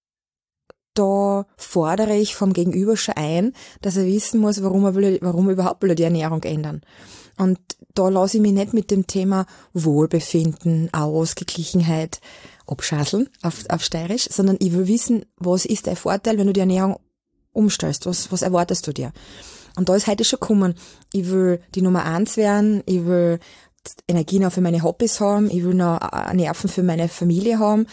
da 0.96 1.46
fordere 1.58 2.16
ich 2.16 2.36
vom 2.36 2.54
Gegenüber 2.54 2.96
schon 2.98 3.16
ein, 3.18 3.52
dass 3.82 3.98
er 3.98 4.06
wissen 4.06 4.40
muss, 4.40 4.64
warum 4.64 4.86
er, 4.86 4.96
will, 4.96 5.20
warum 5.22 5.48
er 5.48 5.54
überhaupt 5.54 5.84
will 5.84 5.94
die 5.94 6.04
Ernährung 6.04 6.42
ändern. 6.44 6.82
Und 7.38 7.60
da 7.94 8.08
lasse 8.08 8.38
ich 8.38 8.42
mich 8.42 8.54
nicht 8.54 8.74
mit 8.74 8.92
dem 8.92 9.06
Thema 9.06 9.46
Wohlbefinden, 9.74 10.94
Ausgeglichenheit 10.94 12.22
abschasseln 12.66 13.30
auf, 13.42 13.66
auf 13.68 13.84
Steirisch, 13.84 14.30
sondern 14.32 14.56
ich 14.60 14.72
will 14.72 14.88
wissen, 14.88 15.26
was 15.36 15.66
ist 15.66 15.86
der 15.86 15.98
Vorteil, 15.98 16.38
wenn 16.38 16.48
du 16.48 16.54
die 16.54 16.62
Ernährung 16.62 16.98
umstellst? 17.52 18.06
Was, 18.06 18.32
was 18.32 18.42
erwartest 18.42 18.88
du 18.88 18.94
dir? 18.94 19.12
Und 19.76 19.90
da 19.90 19.96
ist 19.96 20.08
heute 20.08 20.24
schon 20.24 20.40
gekommen, 20.40 20.76
ich 21.12 21.30
will 21.30 21.60
die 21.76 21.82
Nummer 21.82 22.06
eins 22.06 22.38
werden, 22.38 22.82
ich 22.86 23.06
will 23.06 23.40
Energie 24.08 24.40
noch 24.40 24.52
für 24.52 24.62
meine 24.62 24.84
Hobbys 24.84 25.20
haben, 25.20 25.50
ich 25.50 25.64
will 25.64 25.74
noch 25.74 26.00
Nerven 26.34 26.70
für 26.70 26.84
meine 26.84 27.08
Familie 27.08 27.60
haben 27.60 27.88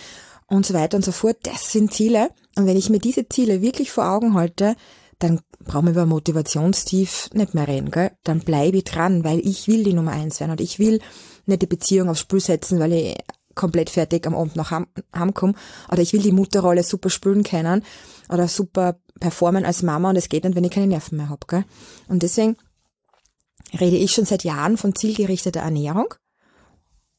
und 0.46 0.66
so 0.66 0.74
weiter 0.74 0.96
und 0.96 1.04
so 1.04 1.12
fort. 1.12 1.38
Das 1.42 1.72
sind 1.72 1.92
Ziele. 1.92 2.30
Und 2.56 2.66
wenn 2.66 2.76
ich 2.76 2.90
mir 2.90 2.98
diese 2.98 3.28
Ziele 3.28 3.62
wirklich 3.62 3.90
vor 3.90 4.08
Augen 4.08 4.34
halte, 4.34 4.76
dann 5.18 5.40
brauchen 5.64 5.86
wir 5.86 5.92
über 5.92 6.06
Motivationstief 6.06 7.30
nicht 7.32 7.54
mehr 7.54 7.68
reden, 7.68 7.90
gell? 7.90 8.10
Dann 8.24 8.40
bleibe 8.40 8.78
ich 8.78 8.84
dran, 8.84 9.24
weil 9.24 9.38
ich 9.38 9.68
will 9.68 9.84
die 9.84 9.94
Nummer 9.94 10.12
eins 10.12 10.40
werden 10.40 10.50
und 10.50 10.60
ich 10.60 10.78
will 10.78 11.00
nicht 11.46 11.62
die 11.62 11.66
Beziehung 11.66 12.08
aufs 12.08 12.20
Spiel 12.20 12.40
setzen, 12.40 12.80
weil 12.80 12.92
ich 12.92 13.16
komplett 13.54 13.90
fertig 13.90 14.26
am 14.26 14.34
Abend 14.34 14.56
nach 14.56 14.70
Hause 14.70 15.32
komme. 15.32 15.54
Oder 15.90 16.02
ich 16.02 16.12
will 16.12 16.22
die 16.22 16.32
Mutterrolle 16.32 16.82
super 16.82 17.10
spielen 17.10 17.44
können 17.44 17.84
oder 18.28 18.48
super 18.48 18.96
performen 19.20 19.64
als 19.64 19.82
Mama 19.82 20.10
und 20.10 20.16
es 20.16 20.28
geht 20.28 20.44
nicht, 20.44 20.56
wenn 20.56 20.64
ich 20.64 20.70
keine 20.70 20.88
Nerven 20.88 21.18
mehr 21.18 21.28
habe. 21.28 21.46
Gell? 21.46 21.64
Und 22.08 22.22
deswegen 22.22 22.56
rede 23.78 23.96
ich 23.96 24.12
schon 24.12 24.24
seit 24.24 24.44
Jahren 24.44 24.76
von 24.76 24.94
zielgerichteter 24.94 25.60
Ernährung 25.60 26.14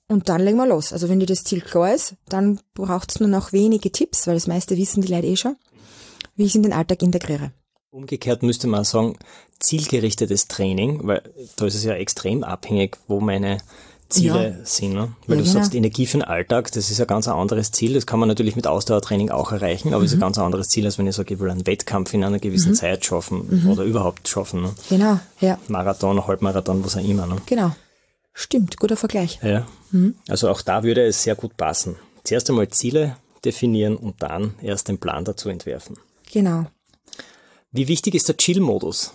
und 0.07 0.29
dann 0.29 0.41
legen 0.41 0.57
wir 0.57 0.67
los. 0.67 0.93
Also 0.93 1.09
wenn 1.09 1.19
dir 1.19 1.25
das 1.25 1.43
Ziel 1.43 1.62
klar 1.62 1.93
ist, 1.93 2.15
dann 2.27 2.59
braucht 2.73 3.12
es 3.12 3.19
nur 3.19 3.29
noch 3.29 3.53
wenige 3.53 3.91
Tipps, 3.91 4.27
weil 4.27 4.35
das 4.35 4.47
meiste 4.47 4.77
wissen 4.77 5.01
die 5.01 5.12
Leute 5.12 5.27
eh 5.27 5.35
schon, 5.35 5.55
wie 6.35 6.43
ich 6.43 6.50
es 6.50 6.55
in 6.55 6.63
den 6.63 6.73
Alltag 6.73 7.01
integriere. 7.01 7.51
Umgekehrt 7.89 8.43
müsste 8.43 8.67
man 8.67 8.83
sagen, 8.83 9.17
zielgerichtetes 9.59 10.47
Training, 10.47 11.01
weil 11.03 11.21
da 11.55 11.65
ist 11.65 11.75
es 11.75 11.83
ja 11.83 11.93
extrem 11.93 12.43
abhängig, 12.43 12.97
wo 13.07 13.19
meine 13.19 13.59
Ziele 14.13 14.58
ja. 14.60 14.65
sind. 14.65 14.93
Ne? 14.93 15.13
Weil 15.27 15.38
ja, 15.38 15.43
du 15.43 15.50
genau. 15.50 15.53
sagst, 15.60 15.75
Energie 15.75 16.05
für 16.05 16.17
den 16.17 16.24
Alltag, 16.24 16.72
das 16.72 16.89
ist 16.89 17.01
ein 17.01 17.08
ganz 17.08 17.27
anderes 17.27 17.72
Ziel. 17.72 17.93
Das 17.93 18.05
kann 18.05 18.20
man 18.20 18.29
natürlich 18.29 18.55
mit 18.55 18.67
Ausdauertraining 18.67 19.29
auch 19.32 19.51
erreichen, 19.51 19.89
aber 19.89 20.00
mhm. 20.00 20.05
ist 20.05 20.13
ein 20.13 20.20
ganz 20.20 20.38
anderes 20.38 20.70
Ziel, 20.70 20.86
als 20.86 20.98
wenn 20.98 21.08
ich 21.08 21.15
sage, 21.15 21.34
ich 21.34 21.39
will 21.39 21.50
einen 21.50 21.65
Wettkampf 21.65 22.13
in 22.13 22.24
einer 22.24 22.39
gewissen 22.39 22.72
mhm. 22.72 22.75
Zeit 22.75 23.05
schaffen 23.05 23.63
mhm. 23.63 23.72
oder 23.72 23.84
überhaupt 23.84 24.27
schaffen. 24.27 24.62
Ne? 24.62 24.72
Genau, 24.89 25.20
ja. 25.41 25.58
Marathon, 25.67 26.25
Halbmarathon, 26.25 26.86
was 26.86 26.96
auch 26.96 27.03
immer. 27.03 27.27
Ne? 27.27 27.38
Genau. 27.46 27.75
Stimmt, 28.34 28.77
guter 28.77 28.98
Vergleich. 28.98 29.39
Ja. 29.43 29.67
Mhm. 29.91 30.15
Also 30.27 30.50
auch 30.50 30.62
da 30.62 30.84
würde 30.84 31.05
es 31.05 31.24
sehr 31.24 31.36
gut 31.36 31.58
passen. 31.58 31.98
Zuerst 32.24 32.50
einmal 32.50 32.70
Ziele 32.70 33.17
definieren 33.43 33.98
und 33.98 34.22
dann 34.24 34.55
erst 34.62 34.88
den 34.88 34.98
Plan 34.98 35.25
dazu 35.25 35.50
entwerfen. 35.50 35.98
Genau. 36.32 36.65
Wie 37.72 37.88
wichtig 37.88 38.15
ist 38.15 38.27
der 38.27 38.38
Chill-Modus? 38.38 39.13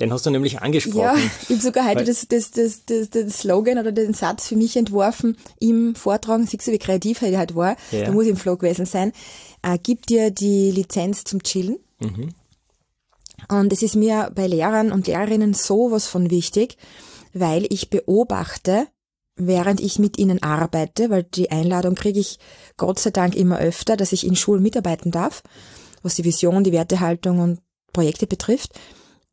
Den 0.00 0.12
hast 0.12 0.26
du 0.26 0.30
nämlich 0.30 0.60
angesprochen. 0.60 1.00
Ja, 1.00 1.16
ich 1.16 1.50
habe 1.50 1.60
sogar 1.60 1.88
heute 1.88 2.04
das, 2.04 2.28
das, 2.28 2.52
das, 2.52 2.84
das, 2.86 3.10
das 3.10 3.38
Slogan 3.38 3.78
oder 3.78 3.90
den 3.90 4.14
Satz 4.14 4.46
für 4.46 4.56
mich 4.56 4.76
entworfen 4.76 5.36
im 5.58 5.96
Vortrag. 5.96 6.40
Siehst 6.46 6.66
du, 6.68 6.72
wie 6.72 6.78
kreativ 6.78 7.22
er 7.22 7.36
halt 7.36 7.56
war? 7.56 7.76
Ja. 7.90 8.04
Da 8.04 8.12
muss 8.12 8.24
ich 8.24 8.30
im 8.30 8.36
Flow 8.36 8.56
gewesen 8.56 8.86
sein. 8.86 9.12
Äh, 9.62 9.78
gib 9.82 10.06
dir 10.06 10.30
die 10.30 10.70
Lizenz 10.70 11.24
zum 11.24 11.42
Chillen. 11.42 11.78
Mhm. 11.98 12.30
Und 13.48 13.72
es 13.72 13.82
ist 13.82 13.96
mir 13.96 14.30
bei 14.34 14.46
Lehrern 14.46 14.92
und 14.92 15.06
Lehrerinnen 15.06 15.54
sowas 15.54 16.06
von 16.06 16.30
wichtig, 16.30 16.76
weil 17.32 17.66
ich 17.70 17.90
beobachte, 17.90 18.86
während 19.36 19.80
ich 19.80 19.98
mit 19.98 20.18
ihnen 20.18 20.42
arbeite, 20.42 21.10
weil 21.10 21.24
die 21.24 21.50
Einladung 21.50 21.94
kriege 21.94 22.20
ich 22.20 22.38
Gott 22.76 22.98
sei 22.98 23.10
Dank 23.10 23.34
immer 23.34 23.58
öfter, 23.58 23.96
dass 23.96 24.12
ich 24.12 24.26
in 24.26 24.36
Schulen 24.36 24.62
mitarbeiten 24.62 25.10
darf, 25.10 25.42
was 26.02 26.16
die 26.16 26.24
Vision, 26.24 26.64
die 26.64 26.72
Wertehaltung 26.72 27.40
und 27.40 27.60
Projekte 27.92 28.26
betrifft. 28.26 28.78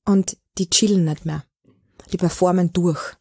Und 0.05 0.37
die 0.57 0.69
chillen 0.69 1.05
nicht 1.05 1.25
mehr. 1.25 1.43
Die 2.11 2.17
performen 2.17 2.71
durch. 2.73 3.13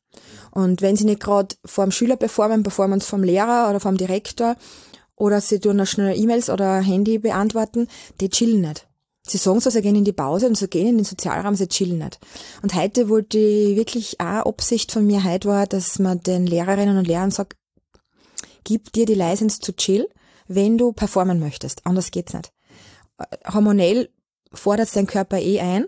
Und 0.50 0.83
wenn 0.83 0.97
sie 0.97 1.05
nicht 1.05 1.21
gerade 1.21 1.55
vor 1.64 1.85
dem 1.85 1.91
Schüler 1.91 2.17
performen, 2.17 2.62
performen 2.62 3.00
sie 3.00 3.07
vom 3.07 3.23
Lehrer 3.23 3.69
oder 3.71 3.81
vom 3.81 3.97
Direktor 3.97 4.57
oder 5.17 5.41
sie 5.41 5.59
tun 5.59 5.76
noch 5.76 5.87
schnell 5.87 6.19
E-Mails 6.19 6.50
oder 6.50 6.81
Handy 6.81 7.19
beantworten, 7.19 7.88
die 8.21 8.31
chillen 8.31 8.61
nicht. 8.61 8.87
Sie 9.26 9.38
sagen 9.38 9.61
so, 9.61 9.71
sie 9.71 9.81
gehen 9.81 9.97
in 9.97 10.05
die 10.05 10.12
Pause 10.12 10.47
und 10.47 10.57
sie 10.57 10.69
gehen 10.69 10.87
in 10.87 10.99
den 10.99 11.05
Sozialraum, 11.05 11.55
sie 11.55 11.67
chillen 11.67 11.99
nicht. 11.99 12.19
Und 12.62 12.75
heute 12.75 13.09
wollte 13.09 13.38
ich 13.38 13.76
wirklich 13.76 14.21
auch 14.21 14.47
Absicht 14.47 14.93
von 14.93 15.07
mir 15.07 15.25
heute 15.25 15.49
war, 15.49 15.67
dass 15.67 15.99
man 15.99 16.21
den 16.21 16.47
Lehrerinnen 16.47 16.99
und 16.99 17.07
Lehrern 17.07 17.31
sagt, 17.31 17.57
gib 18.64 18.93
dir 18.93 19.07
die 19.07 19.14
License 19.14 19.61
zu 19.61 19.75
chill, 19.75 20.09
wenn 20.47 20.76
du 20.76 20.93
performen 20.93 21.41
möchtest. 21.41 21.87
Anders 21.87 22.11
geht's 22.11 22.35
nicht. 22.35 22.53
Hormonell 23.50 24.11
fordert 24.53 24.95
dein 24.95 25.07
Körper 25.07 25.38
eh 25.38 25.61
ein, 25.61 25.87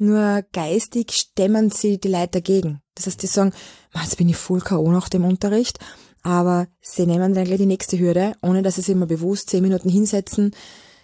nur 0.00 0.44
geistig 0.52 1.12
stemmen 1.12 1.70
sie 1.70 1.98
die 1.98 2.08
Leute 2.08 2.40
dagegen. 2.40 2.80
Das 2.94 3.06
heißt, 3.06 3.22
die 3.22 3.26
sagen, 3.26 3.52
jetzt 3.94 4.16
bin 4.16 4.28
ich 4.28 4.36
voll 4.36 4.60
K.O. 4.60 4.90
nach 4.90 5.08
dem 5.08 5.24
Unterricht, 5.24 5.78
aber 6.22 6.68
sie 6.80 7.06
nehmen 7.06 7.34
dann 7.34 7.44
gleich 7.44 7.58
die 7.58 7.66
nächste 7.66 7.98
Hürde, 7.98 8.34
ohne 8.42 8.62
dass 8.62 8.76
sie 8.76 8.82
sich 8.82 8.94
mal 8.94 9.06
bewusst 9.06 9.50
zehn 9.50 9.62
Minuten 9.62 9.88
hinsetzen, 9.88 10.52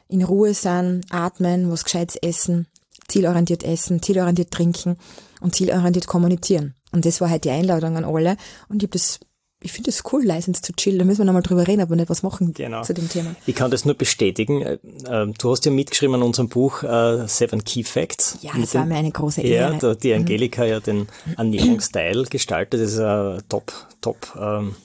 in 0.08 0.22
Ruhe 0.22 0.54
sein, 0.54 1.04
atmen, 1.10 1.70
was 1.70 1.84
Gescheites 1.84 2.16
essen, 2.16 2.66
zielorientiert 3.08 3.64
essen, 3.64 4.02
zielorientiert 4.02 4.50
trinken 4.50 4.96
und 5.40 5.54
zielorientiert 5.54 6.06
kommunizieren. 6.06 6.74
Und 6.92 7.04
das 7.04 7.20
war 7.20 7.30
halt 7.30 7.44
die 7.44 7.50
Einladung 7.50 7.96
an 7.96 8.04
alle. 8.04 8.36
Und 8.68 8.82
ich 8.82 8.88
habe 8.88 8.92
das 8.92 9.20
ich 9.66 9.72
finde 9.72 9.90
es 9.90 10.02
cool, 10.12 10.24
License 10.24 10.62
to 10.62 10.72
chill. 10.72 10.96
Da 10.96 11.04
müssen 11.04 11.18
wir 11.18 11.24
nochmal 11.24 11.42
drüber 11.42 11.66
reden, 11.66 11.82
aber 11.82 11.96
nicht 11.96 12.08
was 12.08 12.22
machen 12.22 12.54
genau. 12.54 12.82
zu 12.82 12.94
dem 12.94 13.08
Thema. 13.08 13.34
Ich 13.46 13.54
kann 13.54 13.70
das 13.70 13.84
nur 13.84 13.94
bestätigen. 13.94 14.62
Äh, 14.62 14.78
ähm, 15.10 15.34
du 15.36 15.50
hast 15.50 15.64
ja 15.64 15.72
mitgeschrieben 15.72 16.14
an 16.14 16.22
unserem 16.22 16.48
Buch 16.48 16.84
uh, 16.84 17.26
Seven 17.26 17.64
Key 17.64 17.82
Facts. 17.82 18.38
Ja, 18.42 18.52
das 18.58 18.74
war 18.74 18.86
mir 18.86 18.94
eine 18.94 19.10
große 19.10 19.42
Ehre. 19.42 19.78
Ja, 19.82 19.94
die 19.94 20.14
Angelika 20.14 20.62
mhm. 20.62 20.68
ja 20.68 20.80
den 20.80 21.08
Ernährungsteil 21.36 22.24
gestaltet. 22.24 22.80
Das 22.80 22.92
ist 22.92 23.00
ein 23.00 23.42
Top, 23.48 23.72
Top 24.00 24.38
ähm, 24.40 24.76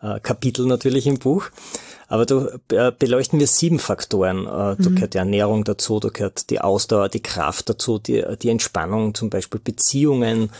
äh, 0.00 0.20
Kapitel 0.20 0.66
natürlich 0.66 1.06
im 1.08 1.18
Buch. 1.18 1.50
Aber 2.06 2.26
da 2.26 2.48
äh, 2.70 2.92
beleuchten 2.96 3.40
wir 3.40 3.46
sieben 3.48 3.80
Faktoren. 3.80 4.46
Äh, 4.46 4.48
da 4.48 4.76
mhm. 4.78 4.94
gehört 4.94 5.14
die 5.14 5.18
Ernährung 5.18 5.64
dazu, 5.64 5.98
da 5.98 6.10
gehört 6.10 6.50
die 6.50 6.60
Ausdauer, 6.60 7.08
die 7.08 7.22
Kraft 7.22 7.68
dazu, 7.68 7.98
die, 7.98 8.22
die 8.40 8.50
Entspannung, 8.50 9.14
zum 9.14 9.30
Beispiel 9.30 9.60
Beziehungen. 9.62 10.50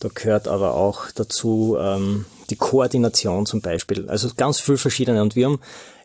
Da 0.00 0.08
gehört 0.12 0.48
aber 0.48 0.74
auch 0.74 1.10
dazu 1.14 1.76
ähm, 1.78 2.24
die 2.50 2.56
Koordination 2.56 3.46
zum 3.46 3.60
Beispiel. 3.60 4.08
Also 4.08 4.28
ganz 4.36 4.60
viel 4.60 4.76
verschiedene. 4.76 5.22
Und 5.22 5.36
wir 5.36 5.46
haben 5.46 5.60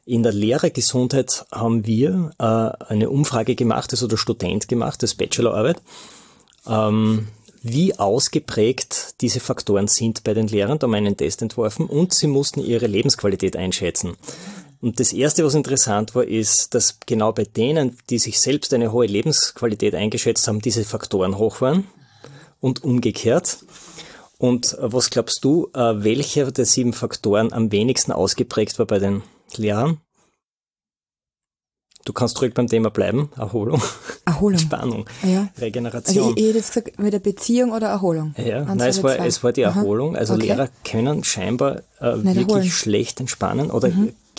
in 0.06 0.24
der 0.24 0.32
Lehrergesundheit 0.32 1.46
haben 1.52 1.86
wir 1.86 2.32
äh, 2.40 2.44
eine 2.92 3.10
Umfrage 3.10 3.56
gemacht, 3.56 3.92
also 3.92 4.08
der 4.08 4.18
Student 4.18 4.68
gemacht, 4.68 5.04
das 5.04 5.16
Bachelorarbeit. 5.16 5.82
Ähm, 6.68 7.28
wie 7.62 7.98
ausgeprägt 8.00 9.16
diese 9.22 9.40
Faktoren 9.40 9.88
sind 9.88 10.24
bei 10.24 10.34
den 10.34 10.48
Lehrern. 10.48 10.80
Da 10.80 10.86
haben 10.86 10.92
wir 10.92 10.98
einen 10.98 11.18
Test 11.18 11.42
entworfen 11.42 11.86
und 11.86 12.14
sie 12.14 12.28
mussten 12.28 12.62
ihre 12.62 12.88
Lebensqualität 12.88 13.56
einschätzen. 13.56 14.16
Und 14.82 15.00
das 15.00 15.12
Erste, 15.12 15.44
was 15.44 15.56
interessant 15.56 16.16
war, 16.16 16.24
ist, 16.24 16.74
dass 16.74 17.00
genau 17.06 17.34
bei 17.34 17.44
denen, 17.44 17.98
die 18.10 18.18
sich 18.18 18.40
selbst 18.40 18.74
eine 18.74 18.94
hohe 18.94 19.08
Lebensqualität 19.08 19.94
eingeschätzt 19.94 20.48
haben, 20.48 20.62
diese 20.62 20.86
Faktoren 20.86 21.38
hoch 21.38 21.60
waren 21.60 21.86
und 22.62 22.84
umgekehrt. 22.84 23.60
Und 24.40 24.74
äh, 24.80 24.92
was 24.94 25.10
glaubst 25.12 25.44
du, 25.44 25.70
äh, 25.76 26.04
welcher 26.04 26.52
der 26.52 26.66
sieben 26.66 26.94
Faktoren 26.94 27.54
am 27.54 27.72
wenigsten 27.72 28.12
ausgeprägt 28.12 28.80
war 28.80 28.88
bei 28.88 28.98
den 28.98 29.22
Lehrern? 29.56 30.00
Du 32.06 32.14
kannst 32.14 32.42
ruhig 32.42 32.54
beim 32.54 32.68
Thema 32.68 32.90
bleiben. 32.90 33.30
Erholung. 33.38 33.82
Erholung. 34.26 34.60
Spannung. 34.60 35.06
Ja. 35.22 35.50
Regeneration. 35.60 36.18
Also 36.18 36.32
ich, 36.32 36.38
ich 36.38 36.48
hätte 36.48 36.58
jetzt 36.58 36.74
gesagt, 36.74 37.00
mit 37.00 37.14
der 37.14 37.20
Beziehung 37.20 37.72
oder 37.72 37.90
Erholung? 37.90 38.34
Ja, 38.38 38.62
Eins 38.62 38.76
nein, 38.76 38.90
es 38.90 39.04
war, 39.04 39.16
zwei? 39.18 39.28
es 39.28 39.44
war 39.44 39.52
die. 39.52 39.62
Erholung. 39.62 40.16
Also 40.16 40.34
Okay. 40.36 40.44
Lehrer 40.48 40.70
können 40.86 41.24
scheinbar 41.26 41.84
äh, 42.00 42.16
wirklich 42.16 42.38
erholen. 42.48 42.64
Mhm. 42.64 42.70
schlecht 42.70 43.20
entspannen 43.20 43.70
oder 43.70 43.90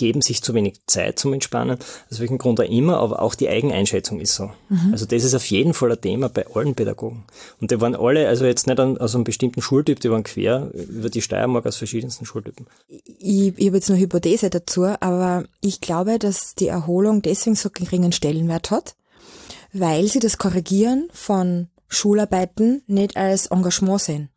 geben 0.01 0.23
sich 0.23 0.41
zu 0.41 0.55
wenig 0.55 0.81
Zeit 0.87 1.19
zum 1.19 1.31
Entspannen. 1.31 1.77
Aus 2.09 2.19
welchem 2.19 2.39
Grund 2.39 2.59
auch 2.59 2.67
immer, 2.67 2.97
aber 2.97 3.21
auch 3.21 3.35
die 3.35 3.49
Eigeneinschätzung 3.49 4.19
ist 4.19 4.33
so. 4.33 4.49
Mhm. 4.69 4.89
Also 4.91 5.05
das 5.05 5.23
ist 5.23 5.35
auf 5.35 5.45
jeden 5.45 5.75
Fall 5.75 5.91
ein 5.91 6.01
Thema 6.01 6.27
bei 6.27 6.47
allen 6.55 6.73
Pädagogen. 6.73 7.23
Und 7.59 7.69
die 7.69 7.79
waren 7.79 7.95
alle, 7.95 8.27
also 8.27 8.45
jetzt 8.45 8.65
nicht 8.65 8.79
an, 8.79 8.97
aus 8.97 9.13
einem 9.13 9.25
bestimmten 9.25 9.61
Schultyp, 9.61 9.99
die 9.99 10.09
waren 10.09 10.23
quer 10.23 10.71
über 10.73 11.11
die 11.11 11.21
Steiermark 11.21 11.67
aus 11.67 11.77
verschiedensten 11.77 12.25
Schultypen. 12.25 12.65
Ich, 13.19 13.53
ich 13.55 13.67
habe 13.67 13.77
jetzt 13.77 13.91
eine 13.91 13.99
Hypothese 13.99 14.49
dazu, 14.49 14.85
aber 14.85 15.43
ich 15.61 15.81
glaube, 15.81 16.17
dass 16.17 16.55
die 16.55 16.67
Erholung 16.67 17.21
deswegen 17.21 17.55
so 17.55 17.69
geringen 17.69 18.11
Stellenwert 18.11 18.71
hat, 18.71 18.95
weil 19.71 20.07
sie 20.07 20.19
das 20.19 20.39
Korrigieren 20.39 21.09
von 21.13 21.67
Schularbeiten 21.89 22.81
nicht 22.87 23.17
als 23.17 23.45
Engagement 23.45 24.01
sehen. 24.01 24.29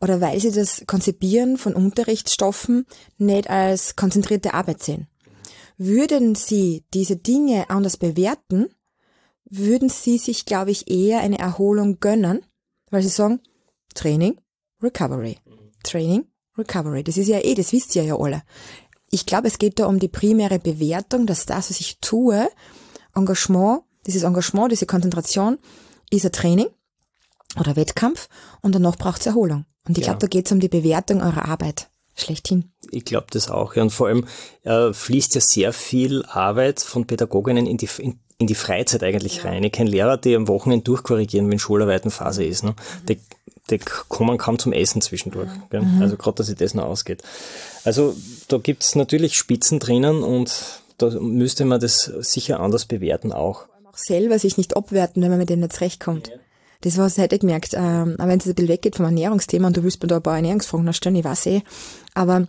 Oder 0.00 0.20
weil 0.20 0.40
sie 0.40 0.50
das 0.50 0.84
Konzipieren 0.86 1.56
von 1.58 1.74
Unterrichtsstoffen 1.74 2.86
nicht 3.18 3.50
als 3.50 3.96
konzentrierte 3.96 4.54
Arbeit 4.54 4.82
sehen. 4.82 5.08
Würden 5.76 6.34
sie 6.34 6.84
diese 6.92 7.16
Dinge 7.16 7.70
anders 7.70 7.96
bewerten, 7.96 8.68
würden 9.48 9.88
sie 9.88 10.18
sich, 10.18 10.44
glaube 10.44 10.70
ich, 10.70 10.90
eher 10.90 11.20
eine 11.20 11.38
Erholung 11.38 11.98
gönnen, 12.00 12.44
weil 12.90 13.02
sie 13.02 13.08
sagen, 13.08 13.40
Training, 13.94 14.40
Recovery. 14.82 15.38
Training, 15.82 16.26
Recovery. 16.56 17.02
Das 17.02 17.16
ist 17.16 17.28
ja 17.28 17.38
eh, 17.38 17.54
das 17.54 17.72
wisst 17.72 17.96
ihr 17.96 18.04
ja 18.04 18.16
alle. 18.16 18.42
Ich 19.10 19.26
glaube, 19.26 19.48
es 19.48 19.58
geht 19.58 19.78
da 19.78 19.86
um 19.86 19.98
die 19.98 20.08
primäre 20.08 20.58
Bewertung, 20.58 21.26
dass 21.26 21.46
das, 21.46 21.70
was 21.70 21.80
ich 21.80 21.98
tue, 22.00 22.48
Engagement, 23.14 23.82
dieses 24.06 24.22
Engagement, 24.22 24.70
diese 24.70 24.86
Konzentration, 24.86 25.58
ist 26.10 26.24
ein 26.24 26.32
Training 26.32 26.68
oder 27.58 27.76
Wettkampf 27.76 28.28
und 28.62 28.74
danach 28.74 28.96
braucht 28.96 29.20
es 29.20 29.26
Erholung. 29.26 29.64
Und 29.88 29.96
ich 29.98 30.04
Ja. 30.04 30.12
glaube, 30.12 30.20
da 30.20 30.26
geht 30.26 30.46
es 30.46 30.52
um 30.52 30.60
die 30.60 30.68
Bewertung 30.68 31.20
eurer 31.22 31.46
Arbeit. 31.46 31.88
Schlechthin. 32.16 32.70
Ich 32.90 33.04
glaube 33.04 33.28
das 33.30 33.50
auch. 33.50 33.74
Ja. 33.76 33.82
Und 33.82 33.90
vor 33.90 34.08
allem 34.08 34.26
äh, 34.64 34.92
fließt 34.92 35.34
ja 35.36 35.40
sehr 35.40 35.72
viel 35.72 36.24
Arbeit 36.26 36.80
von 36.80 37.06
Pädagoginnen 37.06 37.66
in 37.66 37.76
die, 37.78 37.88
in, 37.98 38.18
in 38.38 38.46
die 38.46 38.54
Freizeit 38.54 39.02
eigentlich 39.02 39.44
rein. 39.44 39.64
Ich 39.64 39.72
kenne 39.72 39.90
Lehrer, 39.90 40.16
die 40.18 40.36
am 40.36 40.48
Wochenende 40.48 40.84
durchkorrigieren, 40.84 41.50
wenn 41.50 41.58
Schularbeitenphase 41.58 42.44
ist. 42.44 42.62
Ne? 42.62 42.74
Die, 43.08 43.18
die 43.70 43.78
kommen 43.78 44.36
kaum 44.38 44.58
zum 44.58 44.72
Essen 44.72 45.00
zwischendurch. 45.00 45.48
Gell? 45.70 45.86
Also 46.00 46.16
gerade, 46.16 46.36
dass 46.36 46.48
sich 46.48 46.56
das 46.56 46.74
noch 46.74 46.84
ausgeht. 46.84 47.22
Also 47.84 48.14
da 48.48 48.58
gibt's 48.58 48.94
natürlich 48.96 49.34
Spitzen 49.36 49.78
drinnen 49.78 50.22
und 50.22 50.52
da 50.98 51.08
müsste 51.18 51.64
man 51.64 51.80
das 51.80 52.10
sicher 52.20 52.60
anders 52.60 52.84
bewerten 52.84 53.32
auch. 53.32 53.66
auch 53.90 53.96
selber 53.96 54.38
sich 54.38 54.58
nicht 54.58 54.76
abwerten, 54.76 55.22
wenn 55.22 55.30
man 55.30 55.38
mit 55.38 55.48
dem 55.48 55.60
nicht 55.60 55.72
zurechtkommt. 55.72 56.28
War, 56.28 56.36
das 56.80 57.18
hätte 57.18 57.34
ich 57.34 57.40
gemerkt, 57.40 57.74
ähm, 57.74 58.16
aber 58.18 58.28
wenn 58.28 58.38
es 58.38 58.46
ein 58.46 58.54
bisschen 58.54 58.68
weggeht 58.68 58.96
vom 58.96 59.04
Ernährungsthema 59.04 59.66
und 59.66 59.76
du 59.76 59.82
willst 59.82 60.02
mir 60.02 60.08
da 60.08 60.16
ein 60.16 60.22
paar 60.22 60.36
Ernährungsfragen 60.36 60.86
noch 60.86 60.94
stellen, 60.94 61.16
ich 61.16 61.24
weiß 61.24 61.46
eh, 61.46 61.62
aber 62.14 62.46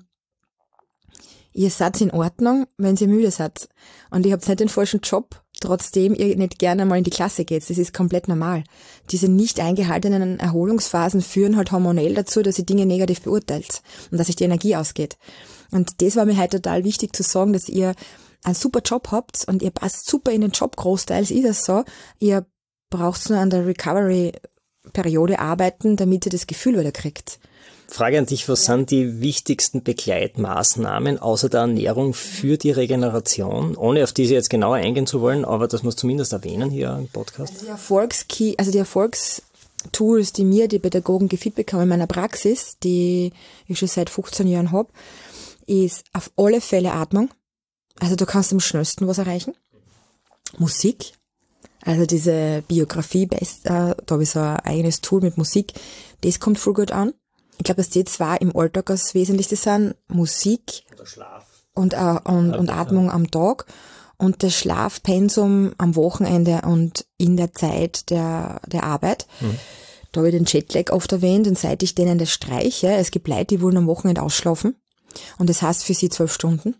ihr 1.53 1.69
seid 1.69 1.99
in 2.01 2.11
Ordnung, 2.11 2.65
wenn 2.77 2.95
ihr 2.95 3.07
müde 3.07 3.31
seid. 3.31 3.67
Und 4.09 4.25
ihr 4.25 4.33
habt 4.33 4.47
nicht 4.47 4.59
den 4.59 4.69
falschen 4.69 5.01
Job, 5.01 5.41
trotzdem 5.59 6.13
ihr 6.13 6.35
nicht 6.37 6.59
gerne 6.59 6.85
mal 6.85 6.97
in 6.97 7.03
die 7.03 7.09
Klasse 7.09 7.45
geht. 7.45 7.69
Das 7.69 7.77
ist 7.77 7.93
komplett 7.93 8.27
normal. 8.27 8.63
Diese 9.11 9.27
nicht 9.27 9.59
eingehaltenen 9.59 10.39
Erholungsphasen 10.39 11.21
führen 11.21 11.57
halt 11.57 11.71
hormonell 11.71 12.13
dazu, 12.13 12.41
dass 12.41 12.57
ihr 12.57 12.65
Dinge 12.65 12.85
negativ 12.85 13.21
beurteilt 13.21 13.81
und 14.11 14.17
dass 14.17 14.27
sich 14.27 14.35
die 14.35 14.45
Energie 14.45 14.75
ausgeht. 14.75 15.17
Und 15.71 16.01
das 16.01 16.15
war 16.15 16.25
mir 16.25 16.37
halt 16.37 16.51
total 16.51 16.83
wichtig 16.83 17.15
zu 17.15 17.23
sagen, 17.23 17.53
dass 17.53 17.69
ihr 17.69 17.95
einen 18.43 18.55
super 18.55 18.81
Job 18.83 19.09
habt 19.11 19.45
und 19.47 19.61
ihr 19.61 19.71
passt 19.71 20.09
super 20.09 20.31
in 20.31 20.41
den 20.41 20.51
Job, 20.51 20.75
großteils 20.75 21.31
ist 21.31 21.45
das 21.45 21.65
so. 21.65 21.83
Ihr 22.19 22.45
braucht 22.91 23.27
nur 23.31 23.39
an 23.39 23.49
der 23.49 23.65
Recovery-Periode 23.65 25.39
arbeiten, 25.39 25.95
damit 25.95 26.27
ihr 26.27 26.31
das 26.31 26.45
Gefühl 26.45 26.79
wieder 26.79 26.91
kriegt. 26.91 27.39
Frage 27.87 28.17
an 28.17 28.25
dich, 28.25 28.47
was 28.47 28.65
sind 28.65 28.89
die 28.89 29.19
wichtigsten 29.19 29.83
Begleitmaßnahmen 29.83 31.19
außer 31.19 31.49
der 31.49 31.61
Ernährung 31.61 32.13
für 32.13 32.57
die 32.57 32.71
Regeneration? 32.71 33.75
Ohne 33.75 34.03
auf 34.03 34.13
diese 34.13 34.33
jetzt 34.33 34.49
genauer 34.49 34.75
eingehen 34.75 35.07
zu 35.07 35.19
wollen, 35.19 35.43
aber 35.43 35.67
das 35.67 35.83
muss 35.83 35.97
zumindest 35.97 36.31
erwähnen 36.31 36.69
hier 36.69 36.95
im 36.97 37.09
Podcast. 37.09 37.61
Die 37.61 37.67
Erfolgskey, 37.67 38.55
also 38.57 38.71
die 38.71 38.77
Erfolgstools, 38.77 40.31
die 40.31 40.45
mir 40.45 40.69
die 40.69 40.79
Pädagogen 40.79 41.27
gefeedback 41.27 41.73
haben 41.73 41.81
in 41.81 41.89
meiner 41.89 42.07
Praxis, 42.07 42.77
die 42.81 43.33
ich 43.67 43.79
schon 43.79 43.89
seit 43.89 44.09
15 44.09 44.47
Jahren 44.47 44.71
hab, 44.71 44.87
ist 45.67 46.05
auf 46.13 46.31
alle 46.37 46.61
Fälle 46.61 46.93
Atmung. 46.93 47.29
Also 47.99 48.15
du 48.15 48.25
kannst 48.25 48.53
am 48.53 48.61
schnellsten 48.61 49.07
was 49.07 49.17
erreichen. 49.17 49.53
Musik. 50.57 51.13
Also 51.83 52.05
diese 52.05 52.63
Biografie, 52.67 53.27
äh, 53.31 53.45
da 53.63 53.95
habe 54.09 54.23
ich 54.23 54.29
so 54.29 54.39
ein 54.39 54.57
eigenes 54.57 55.01
Tool 55.01 55.21
mit 55.21 55.37
Musik, 55.37 55.73
das 56.21 56.39
kommt 56.39 56.59
voll 56.59 56.73
gut 56.73 56.91
an. 56.91 57.13
Ich 57.57 57.65
glaube, 57.65 57.81
dass 57.81 57.89
die 57.89 58.05
zwei 58.05 58.37
im 58.37 58.55
Alltag 58.55 58.87
das 58.87 59.13
Wesentlichste 59.13 59.55
sind. 59.55 59.95
Musik 60.07 60.83
und, 61.73 61.93
äh, 61.93 62.19
und, 62.23 62.55
und 62.55 62.69
Atmung 62.69 63.11
am 63.11 63.29
Tag. 63.29 63.65
Und 64.17 64.43
das 64.43 64.53
Schlafpensum 64.53 65.73
am 65.77 65.95
Wochenende 65.95 66.61
und 66.63 67.05
in 67.17 67.37
der 67.37 67.53
Zeit 67.53 68.09
der, 68.11 68.61
der 68.67 68.83
Arbeit. 68.83 69.27
Da 70.11 70.19
habe 70.19 70.29
ich 70.29 70.35
den 70.35 70.45
Jetlag 70.45 70.91
oft 70.91 71.11
erwähnt 71.11 71.47
und 71.47 71.57
seit 71.57 71.81
ich 71.83 71.95
denen 71.95 72.17
das 72.17 72.29
streiche, 72.29 72.91
es 72.91 73.11
gibt 73.11 73.27
Leute, 73.27 73.45
die 73.45 73.61
wollen 73.61 73.77
am 73.77 73.87
Wochenende 73.87 74.21
ausschlafen. 74.21 74.75
Und 75.37 75.49
das 75.49 75.61
heißt 75.61 75.83
für 75.83 75.93
sie 75.93 76.09
zwölf 76.09 76.33
Stunden 76.33 76.75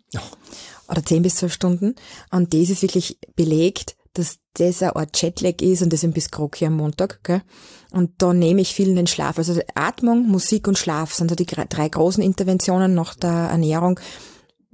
oder 0.88 1.04
zehn 1.04 1.22
bis 1.22 1.36
zwölf 1.36 1.52
Stunden. 1.52 1.94
Und 2.30 2.54
das 2.54 2.70
ist 2.70 2.82
wirklich 2.82 3.18
belegt, 3.34 3.96
dass 4.14 4.38
das 4.54 4.82
eine 4.82 4.96
Art 4.96 5.20
Jetlag 5.20 5.60
ist 5.62 5.82
und 5.82 5.92
deswegen 5.92 6.12
bis 6.12 6.30
groggy 6.30 6.66
am 6.66 6.76
Montag. 6.76 7.22
Gell? 7.24 7.42
Und 7.90 8.10
da 8.18 8.32
nehme 8.32 8.60
ich 8.60 8.74
vielen 8.74 8.96
den 8.96 9.06
Schlaf. 9.06 9.38
Also 9.38 9.60
Atmung, 9.74 10.28
Musik 10.28 10.68
und 10.68 10.78
Schlaf 10.78 11.14
sind 11.14 11.30
da 11.30 11.34
die 11.34 11.46
drei 11.46 11.88
großen 11.88 12.22
Interventionen 12.22 12.94
nach 12.94 13.14
der 13.14 13.30
Ernährung, 13.30 13.98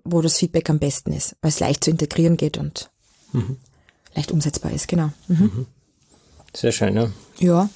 wo 0.04 0.20
das 0.20 0.38
Feedback 0.38 0.70
am 0.70 0.78
besten 0.78 1.12
ist, 1.12 1.36
weil 1.40 1.50
es 1.50 1.60
leicht 1.60 1.84
zu 1.84 1.90
integrieren 1.90 2.36
geht 2.36 2.58
und 2.58 2.90
leicht 4.14 4.32
umsetzbar 4.32 4.72
ist, 4.72 4.88
genau. 4.88 5.10
Mhm. 5.28 5.66
Sehr 6.54 6.72
schön, 6.72 6.96
ja. 6.96 7.10
Ja, 7.38 7.68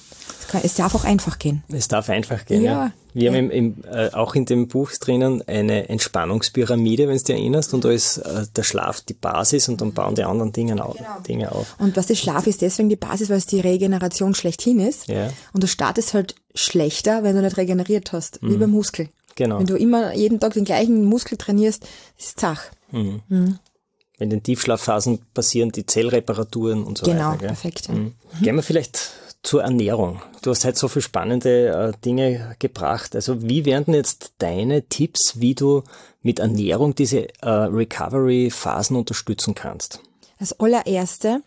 es, 0.63 0.75
darf 0.75 0.93
auch 0.95 1.03
einfach 1.03 1.39
gehen. 1.39 1.63
Es 1.69 1.87
darf 1.87 2.09
einfach 2.09 2.45
gehen. 2.45 2.63
Ja. 2.63 2.85
Ja. 2.85 2.91
Wir 3.15 3.29
haben 3.29 3.35
im, 3.35 3.51
im, 3.51 3.83
äh, 3.91 4.09
auch 4.11 4.33
in 4.33 4.45
dem 4.45 4.67
Buch 4.67 4.91
drinnen 4.91 5.43
eine 5.47 5.87
Entspannungspyramide, 5.89 7.07
wenn 7.07 7.17
du 7.17 7.23
dich 7.23 7.35
erinnerst, 7.35 7.73
und 7.73 7.85
da 7.85 7.91
ist 7.91 8.17
äh, 8.17 8.45
der 8.55 8.63
Schlaf 8.63 9.01
die 9.01 9.13
Basis 9.13 9.69
und 9.69 9.81
dann 9.81 9.93
bauen 9.93 10.15
die 10.15 10.23
anderen 10.23 10.51
Dinge, 10.51 10.83
au 10.83 10.95
Dinge 11.27 11.51
auf. 11.51 11.75
Und 11.79 11.95
was 11.95 12.07
das 12.07 12.17
Schlaf 12.19 12.47
ist 12.47 12.61
deswegen 12.61 12.89
die 12.89 12.95
Basis, 12.95 13.29
weil 13.29 13.37
es 13.37 13.45
die 13.45 13.59
Regeneration 13.59 14.33
schlechthin 14.33 14.79
ist. 14.79 15.07
Ja. 15.07 15.29
Und 15.53 15.61
du 15.63 15.67
startest 15.67 16.13
halt 16.15 16.35
schlechter, 16.55 17.23
wenn 17.23 17.35
du 17.35 17.41
nicht 17.43 17.57
regeneriert 17.57 18.13
hast, 18.13 18.39
wie 18.41 18.57
beim 18.57 18.71
Muskel. 18.71 19.09
Genau. 19.35 19.59
Wenn 19.59 19.65
du 19.67 19.75
immer 19.75 20.13
jeden 20.15 20.39
Tag 20.39 20.53
den 20.53 20.65
gleichen 20.65 21.05
Muskel 21.05 21.37
trainierst, 21.37 21.83
ist 22.17 22.27
es 22.27 22.35
zach. 22.35 22.65
In 22.91 24.29
den 24.29 24.43
Tiefschlafphasen 24.43 25.19
passieren 25.33 25.71
die 25.71 25.85
Zellreparaturen 25.87 26.83
und 26.83 26.99
so 26.99 27.05
Genau, 27.05 27.29
weiter. 27.29 27.37
gell? 27.39 27.47
perfekt. 27.47 27.87
Ja. 27.87 27.95
Mhm. 27.95 28.13
Gehen 28.41 28.55
wir 28.55 28.61
vielleicht 28.63 29.12
zur 29.43 29.61
Ernährung. 29.61 30.21
Du 30.41 30.49
hast 30.49 30.65
halt 30.65 30.77
so 30.77 30.87
viele 30.87 31.03
spannende 31.03 31.67
äh, 31.67 32.01
Dinge 32.03 32.55
gebracht. 32.59 33.15
Also 33.15 33.43
wie 33.43 33.65
wären 33.65 33.85
denn 33.85 33.93
jetzt 33.93 34.33
deine 34.37 34.87
Tipps, 34.87 35.39
wie 35.39 35.53
du 35.53 35.83
mit 36.21 36.39
Ernährung 36.39 36.95
diese 36.95 37.27
äh, 37.41 37.49
Recovery-Phasen 37.49 38.95
unterstützen 38.95 39.53
kannst? 39.53 39.99
Das 40.39 40.59
allererste, 40.59 41.43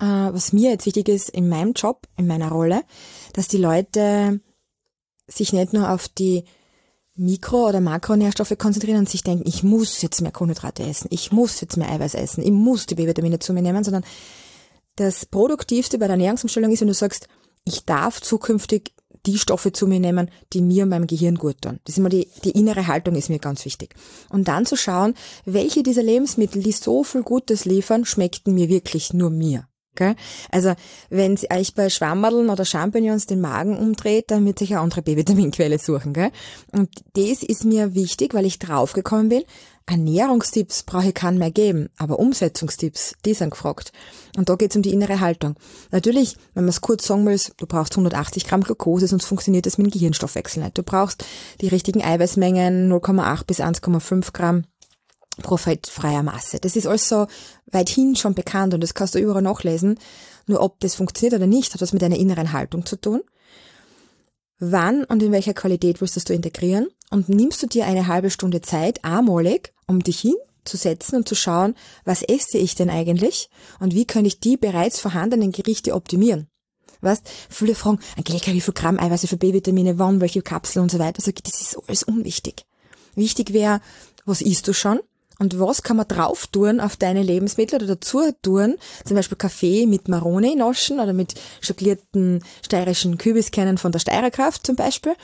äh, 0.00 0.04
was 0.04 0.52
mir 0.52 0.70
jetzt 0.70 0.86
wichtig 0.86 1.08
ist 1.08 1.30
in 1.30 1.48
meinem 1.48 1.72
Job, 1.72 2.08
in 2.16 2.26
meiner 2.26 2.50
Rolle, 2.50 2.82
dass 3.32 3.48
die 3.48 3.58
Leute 3.58 4.40
sich 5.28 5.52
nicht 5.52 5.72
nur 5.72 5.90
auf 5.90 6.08
die 6.08 6.44
Mikro- 7.16 7.68
oder 7.68 7.80
Makronährstoffe 7.80 8.58
konzentrieren 8.58 8.98
und 8.98 9.08
sich 9.08 9.22
denken, 9.22 9.48
ich 9.48 9.62
muss 9.62 10.02
jetzt 10.02 10.20
mehr 10.20 10.32
Kohlenhydrate 10.32 10.82
essen, 10.82 11.06
ich 11.10 11.30
muss 11.30 11.60
jetzt 11.60 11.76
mehr 11.76 11.90
Eiweiß 11.90 12.14
essen, 12.14 12.42
ich 12.42 12.50
muss 12.50 12.86
die 12.86 12.96
B-Vitamine 12.96 13.38
zu 13.38 13.52
mir 13.52 13.62
nehmen, 13.62 13.84
sondern 13.84 14.04
das 14.96 15.26
Produktivste 15.26 15.98
bei 15.98 16.06
der 16.06 16.14
Ernährungsumstellung 16.14 16.72
ist, 16.72 16.80
wenn 16.80 16.88
du 16.88 16.94
sagst, 16.94 17.28
ich 17.64 17.84
darf 17.84 18.20
zukünftig 18.20 18.92
die 19.26 19.38
Stoffe 19.38 19.72
zu 19.72 19.86
mir 19.86 20.00
nehmen, 20.00 20.30
die 20.52 20.60
mir 20.60 20.82
und 20.82 20.90
meinem 20.90 21.06
Gehirn 21.06 21.36
gut 21.36 21.62
tun. 21.62 21.80
Das 21.84 21.94
ist 21.94 21.98
immer 21.98 22.10
die, 22.10 22.28
die 22.44 22.50
innere 22.50 22.86
Haltung 22.86 23.14
ist 23.14 23.30
mir 23.30 23.38
ganz 23.38 23.64
wichtig. 23.64 23.94
Und 24.28 24.48
dann 24.48 24.66
zu 24.66 24.76
schauen, 24.76 25.14
welche 25.46 25.82
dieser 25.82 26.02
Lebensmittel, 26.02 26.62
die 26.62 26.72
so 26.72 27.04
viel 27.04 27.22
Gutes 27.22 27.64
liefern, 27.64 28.04
schmeckten 28.04 28.54
mir 28.54 28.68
wirklich 28.68 29.14
nur 29.14 29.30
mir. 29.30 29.66
Gell? 29.94 30.16
Also, 30.50 30.74
wenn 31.08 31.36
sie 31.36 31.50
euch 31.50 31.74
bei 31.74 31.88
Schwammerln 31.88 32.50
oder 32.50 32.64
Champignons 32.64 33.26
den 33.26 33.40
Magen 33.40 33.78
umdreht, 33.78 34.30
dann 34.30 34.44
wird 34.44 34.58
sich 34.58 34.72
eine 34.72 34.80
andere 34.80 35.02
B-Vitaminquelle 35.02 35.78
suchen. 35.78 36.12
Gell? 36.12 36.30
Und 36.72 36.90
das 37.14 37.42
ist 37.42 37.64
mir 37.64 37.94
wichtig, 37.94 38.34
weil 38.34 38.44
ich 38.44 38.58
draufgekommen 38.58 39.28
bin, 39.28 39.42
Ernährungstipps 39.86 40.84
brauche 40.84 41.08
ich 41.08 41.14
keinen 41.14 41.38
mehr 41.38 41.50
geben, 41.50 41.90
aber 41.98 42.18
Umsetzungstipps, 42.18 43.16
die 43.26 43.34
sind 43.34 43.50
gefragt. 43.50 43.92
Und 44.36 44.48
da 44.48 44.54
geht 44.54 44.70
es 44.70 44.76
um 44.76 44.82
die 44.82 44.92
innere 44.92 45.20
Haltung. 45.20 45.56
Natürlich, 45.90 46.36
wenn 46.54 46.64
man 46.64 46.70
es 46.70 46.80
kurz 46.80 47.06
sagen 47.06 47.26
will, 47.26 47.38
du 47.58 47.66
brauchst 47.66 47.92
180 47.92 48.46
Gramm 48.46 48.62
Glucose, 48.62 49.06
sonst 49.06 49.26
funktioniert 49.26 49.66
das 49.66 49.76
mit 49.76 49.86
dem 49.86 49.90
Gehirnstoffwechsel 49.90 50.62
nicht. 50.62 50.78
Du 50.78 50.82
brauchst 50.82 51.24
die 51.60 51.68
richtigen 51.68 52.02
Eiweißmengen, 52.02 52.90
0,8 52.90 53.44
bis 53.44 53.60
1,5 53.60 54.32
Gramm 54.32 54.64
pro 55.42 55.56
freier 55.56 56.22
Masse. 56.22 56.60
Das 56.60 56.76
ist 56.76 56.86
alles 56.86 57.08
so 57.08 57.26
weithin 57.66 58.16
schon 58.16 58.34
bekannt 58.34 58.72
und 58.72 58.80
das 58.80 58.94
kannst 58.94 59.14
du 59.14 59.18
überall 59.18 59.42
nachlesen. 59.42 59.98
Nur 60.46 60.62
ob 60.62 60.80
das 60.80 60.94
funktioniert 60.94 61.34
oder 61.34 61.46
nicht, 61.46 61.74
hat 61.74 61.82
was 61.82 61.92
mit 61.92 62.00
deiner 62.00 62.16
inneren 62.16 62.52
Haltung 62.52 62.86
zu 62.86 62.96
tun. 62.96 63.20
Wann 64.58 65.04
und 65.04 65.22
in 65.22 65.32
welcher 65.32 65.52
Qualität 65.52 66.00
willst 66.00 66.16
du 66.16 66.20
das 66.20 66.30
integrieren? 66.30 66.88
Und 67.10 67.28
nimmst 67.28 67.62
du 67.62 67.66
dir 67.66 67.84
eine 67.84 68.06
halbe 68.06 68.30
Stunde 68.30 68.60
Zeit, 68.60 69.04
einmalig, 69.04 69.73
um 69.86 70.02
dich 70.02 70.20
hinzusetzen 70.20 71.16
und 71.16 71.28
zu 71.28 71.34
schauen, 71.34 71.74
was 72.04 72.22
esse 72.22 72.58
ich 72.58 72.74
denn 72.74 72.90
eigentlich 72.90 73.48
und 73.80 73.94
wie 73.94 74.04
kann 74.04 74.24
ich 74.24 74.40
die 74.40 74.56
bereits 74.56 75.00
vorhandenen 75.00 75.52
Gerichte 75.52 75.94
optimieren? 75.94 76.48
Weißt, 77.00 77.28
viele 77.50 77.74
fragen, 77.74 77.98
Angelika, 78.16 78.52
wie 78.52 78.62
viel 78.62 78.74
Gramm 78.74 78.98
Eiweiß, 78.98 79.24
wie 79.24 79.26
viel 79.26 79.38
B-Vitamine, 79.38 79.98
wann, 79.98 80.20
welche 80.20 80.40
Kapseln 80.40 80.84
und 80.84 80.90
so 80.90 80.98
weiter. 80.98 81.22
Ich, 81.26 81.34
das 81.34 81.60
ist 81.60 81.78
alles 81.86 82.02
unwichtig. 82.02 82.64
Wichtig 83.14 83.52
wäre, 83.52 83.80
was 84.24 84.40
isst 84.40 84.66
du 84.68 84.72
schon? 84.72 85.00
Und 85.38 85.58
was 85.58 85.82
kann 85.82 85.96
man 85.96 86.06
drauf 86.06 86.46
tun 86.46 86.80
auf 86.80 86.96
deine 86.96 87.22
Lebensmittel 87.22 87.76
oder 87.76 87.96
dazu 87.96 88.22
tun? 88.42 88.76
Zum 89.04 89.16
Beispiel 89.16 89.36
Kaffee 89.36 89.86
mit 89.86 90.08
Maroni 90.08 90.54
naschen 90.54 91.00
oder 91.00 91.12
mit 91.12 91.34
schokolierten 91.60 92.42
steirischen 92.64 93.18
Kürbiskernen 93.18 93.76
von 93.76 93.90
der 93.90 93.98
Steirerkraft 93.98 94.64
zum 94.64 94.76
Beispiel. 94.76 95.14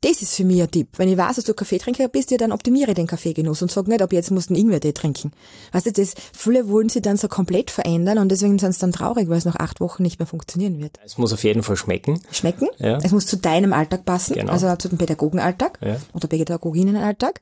Das 0.00 0.22
ist 0.22 0.34
für 0.34 0.44
mich 0.44 0.62
ein 0.62 0.70
Tipp. 0.70 0.88
Wenn 0.96 1.08
ich 1.08 1.16
weiß, 1.16 1.36
dass 1.36 1.44
du 1.44 1.54
Kaffeetrinker 1.54 2.08
bist, 2.08 2.30
ja, 2.30 2.36
dann 2.36 2.52
optimiere 2.52 2.94
den 2.94 3.06
Kaffeegenuss 3.06 3.62
und 3.62 3.70
sag 3.70 3.88
nicht, 3.88 4.02
ob 4.02 4.12
jetzt 4.12 4.30
musst 4.30 4.50
du 4.50 4.54
einen 4.54 4.62
Ingwertee 4.62 4.92
trinken. 4.92 5.32
Weißt 5.72 5.86
du, 5.86 5.92
das, 5.92 6.14
viele 6.32 6.68
wollen 6.68 6.88
sie 6.88 7.00
dann 7.00 7.16
so 7.16 7.28
komplett 7.28 7.70
verändern 7.70 8.18
und 8.18 8.30
deswegen 8.30 8.58
sind 8.58 8.72
sie 8.72 8.80
dann 8.80 8.92
traurig, 8.92 9.28
weil 9.28 9.38
es 9.38 9.44
nach 9.44 9.56
acht 9.56 9.80
Wochen 9.80 10.02
nicht 10.02 10.18
mehr 10.18 10.26
funktionieren 10.26 10.80
wird. 10.80 10.98
Es 11.04 11.18
muss 11.18 11.32
auf 11.32 11.44
jeden 11.44 11.62
Fall 11.62 11.76
schmecken. 11.76 12.20
Schmecken. 12.30 12.68
Ja. 12.78 12.98
Es 13.02 13.12
muss 13.12 13.26
zu 13.26 13.36
deinem 13.36 13.72
Alltag 13.72 14.04
passen, 14.04 14.34
genau. 14.34 14.52
also 14.52 14.74
zu 14.76 14.88
dem 14.88 14.98
Pädagogenalltag 14.98 15.78
ja. 15.82 15.96
oder 16.12 16.28
Pädagoginnenalltag. 16.28 17.40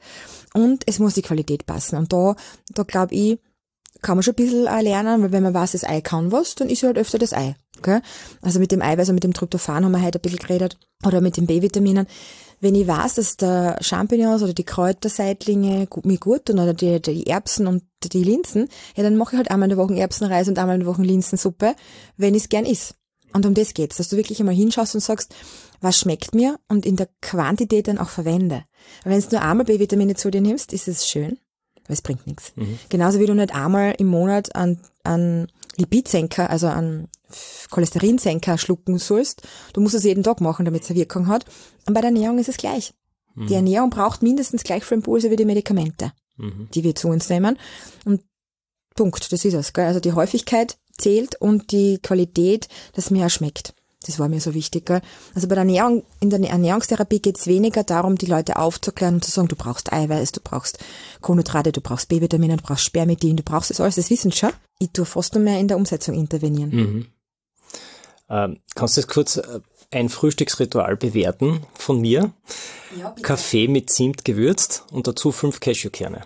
Und 0.54 0.84
es 0.86 0.98
muss 0.98 1.14
die 1.14 1.22
Qualität 1.22 1.66
passen. 1.66 1.96
Und 1.96 2.12
da, 2.12 2.36
da 2.74 2.82
glaube 2.84 3.14
ich, 3.14 3.38
kann 4.02 4.16
man 4.16 4.22
schon 4.22 4.34
ein 4.34 4.36
bisschen 4.36 4.64
lernen, 4.64 5.22
weil 5.22 5.32
wenn 5.32 5.42
man 5.42 5.54
weiß, 5.54 5.72
das 5.72 5.84
Ei 5.84 6.00
kann 6.00 6.30
was, 6.30 6.54
dann 6.54 6.68
ist 6.68 6.82
halt 6.82 6.98
öfter 6.98 7.18
das 7.18 7.32
Ei. 7.32 7.56
Okay? 7.78 8.00
Also 8.42 8.60
mit 8.60 8.72
dem 8.72 8.82
Eiweiß 8.82 9.08
und 9.08 9.16
mit 9.16 9.24
dem 9.24 9.34
Tryptophan 9.34 9.84
haben 9.84 9.92
wir 9.92 10.02
heute 10.02 10.18
ein 10.18 10.22
bisschen 10.22 10.38
geredet. 10.38 10.78
Oder 11.04 11.20
mit 11.20 11.36
den 11.36 11.46
B-Vitaminen 11.46 12.06
wenn 12.64 12.74
ich 12.74 12.86
weiß, 12.86 13.14
dass 13.14 13.36
der 13.36 13.76
Champignons 13.80 14.42
oder 14.42 14.54
die 14.54 14.64
Kräuterseitlinge 14.64 15.86
mir 16.02 16.18
gut 16.18 16.46
tun 16.46 16.58
oder 16.58 16.72
die, 16.74 17.00
die 17.00 17.26
Erbsen 17.26 17.66
und 17.66 17.84
die 18.02 18.24
Linsen, 18.24 18.68
ja, 18.96 19.02
dann 19.02 19.16
mache 19.16 19.34
ich 19.34 19.36
halt 19.36 19.50
einmal 19.50 19.70
in 19.70 19.76
der 19.76 19.84
Woche 19.84 19.94
Erbsenreis 19.94 20.48
und 20.48 20.58
einmal 20.58 20.76
in 20.76 20.80
der 20.80 20.88
Woche 20.88 21.02
Linsensuppe, 21.02 21.76
wenn 22.16 22.34
ich 22.34 22.44
es 22.44 22.48
gern 22.48 22.64
is. 22.64 22.94
Und 23.32 23.46
um 23.46 23.54
das 23.54 23.74
geht's, 23.74 23.96
dass 23.96 24.08
du 24.08 24.16
wirklich 24.16 24.40
einmal 24.40 24.54
hinschaust 24.54 24.94
und 24.94 25.00
sagst, 25.02 25.34
was 25.80 25.98
schmeckt 25.98 26.34
mir 26.34 26.58
und 26.68 26.86
in 26.86 26.96
der 26.96 27.08
Quantität 27.20 27.88
dann 27.88 27.98
auch 27.98 28.08
verwende. 28.08 28.64
Wenn 29.04 29.20
du 29.20 29.26
nur 29.30 29.42
einmal 29.42 29.66
B-Vitamine 29.66 30.14
zu 30.14 30.30
dir 30.30 30.40
nimmst, 30.40 30.72
ist 30.72 30.88
es 30.88 31.08
schön, 31.08 31.38
aber 31.84 31.92
es 31.92 32.02
bringt 32.02 32.26
nichts. 32.26 32.52
Mhm. 32.56 32.78
Genauso 32.88 33.20
wie 33.20 33.26
du 33.26 33.34
nicht 33.34 33.54
einmal 33.54 33.94
im 33.98 34.06
Monat 34.06 34.54
an, 34.54 34.80
an 35.02 35.48
Lipidsenker, 35.76 36.48
also 36.48 36.68
an 36.68 37.08
Cholesterinsenker 37.70 38.58
schlucken 38.58 38.98
sollst. 38.98 39.42
Du 39.72 39.80
musst 39.80 39.94
es 39.94 40.04
jeden 40.04 40.22
Tag 40.22 40.40
machen, 40.40 40.64
damit 40.64 40.82
es 40.82 40.90
eine 40.90 40.98
Wirkung 40.98 41.26
hat. 41.26 41.44
Und 41.86 41.94
bei 41.94 42.00
der 42.00 42.10
Ernährung 42.10 42.38
ist 42.38 42.48
es 42.48 42.56
gleich. 42.56 42.94
Mhm. 43.34 43.46
Die 43.46 43.54
Ernährung 43.54 43.90
braucht 43.90 44.22
mindestens 44.22 44.64
gleich 44.64 44.84
viel 44.84 44.98
Impulse 44.98 45.30
wie 45.30 45.36
die 45.36 45.44
Medikamente, 45.44 46.12
mhm. 46.36 46.68
die 46.74 46.84
wir 46.84 46.94
zu 46.94 47.08
uns 47.08 47.28
nehmen. 47.28 47.58
Und 48.04 48.22
Punkt, 48.94 49.32
das 49.32 49.44
ist 49.44 49.54
es. 49.54 49.72
Gell? 49.72 49.86
Also 49.86 50.00
die 50.00 50.12
Häufigkeit 50.12 50.78
zählt 50.96 51.40
und 51.40 51.72
die 51.72 51.98
Qualität, 51.98 52.68
dass 52.94 53.10
mir 53.10 53.26
auch 53.26 53.30
schmeckt. 53.30 53.74
Das 54.06 54.18
war 54.18 54.28
mir 54.28 54.40
so 54.40 54.54
wichtig. 54.54 54.86
Gell? 54.86 55.00
Also 55.34 55.48
bei 55.48 55.54
der 55.54 55.62
Ernährung, 55.62 56.04
in 56.20 56.30
der 56.30 56.40
Ernährungstherapie 56.40 57.20
geht 57.20 57.38
es 57.38 57.46
weniger 57.46 57.82
darum, 57.84 58.16
die 58.16 58.26
Leute 58.26 58.56
aufzuklären 58.56 59.14
und 59.14 59.24
zu 59.24 59.30
sagen, 59.30 59.48
du 59.48 59.56
brauchst 59.56 59.92
Eiweiß, 59.92 60.32
du 60.32 60.40
brauchst 60.42 60.78
Kohlenhydrate, 61.20 61.72
du 61.72 61.80
brauchst 61.80 62.08
B-Vitamine, 62.08 62.56
du 62.58 62.62
brauchst 62.62 62.84
Spermidin, 62.84 63.36
du 63.36 63.42
brauchst 63.42 63.70
das 63.70 63.80
alles, 63.80 63.96
das 63.96 64.10
wissen 64.10 64.30
schon. 64.30 64.50
Ich 64.78 64.90
tue 64.92 65.06
fast 65.06 65.34
nur 65.34 65.42
mehr 65.42 65.58
in 65.58 65.68
der 65.68 65.76
Umsetzung 65.76 66.14
intervenieren. 66.14 66.70
Mhm. 66.70 67.06
Ähm, 68.28 68.60
kannst 68.74 68.96
du 68.96 69.02
das 69.02 69.08
kurz 69.08 69.36
äh, 69.36 69.60
ein 69.90 70.08
Frühstücksritual 70.08 70.96
bewerten 70.96 71.60
von 71.74 72.00
mir? 72.00 72.32
Ja, 72.98 73.14
Kaffee 73.22 73.68
mit 73.68 73.90
Zimt 73.90 74.24
gewürzt 74.24 74.84
und 74.90 75.06
dazu 75.06 75.32
fünf 75.32 75.60
Cashewkerne. 75.60 76.22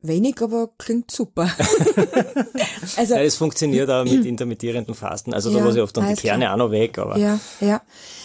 Wenig, 0.00 0.40
aber 0.40 0.70
klingt 0.78 1.10
super. 1.10 1.50
also, 2.96 3.14
ja, 3.14 3.22
es 3.22 3.34
funktioniert 3.34 3.90
auch 3.90 4.04
mit 4.04 4.24
intermittierenden 4.26 4.94
Fasten. 4.94 5.34
Also 5.34 5.50
da 5.50 5.58
ja, 5.58 5.64
lasse 5.64 5.78
ich 5.78 5.82
oft 5.82 5.96
dann 5.96 6.08
die 6.08 6.14
Kerne 6.14 6.44
klar. 6.44 6.54
auch 6.54 6.58
noch 6.58 6.70
weg. 6.70 6.98
Aber 6.98 7.18
ja, 7.18 7.40
ja. 7.60 7.82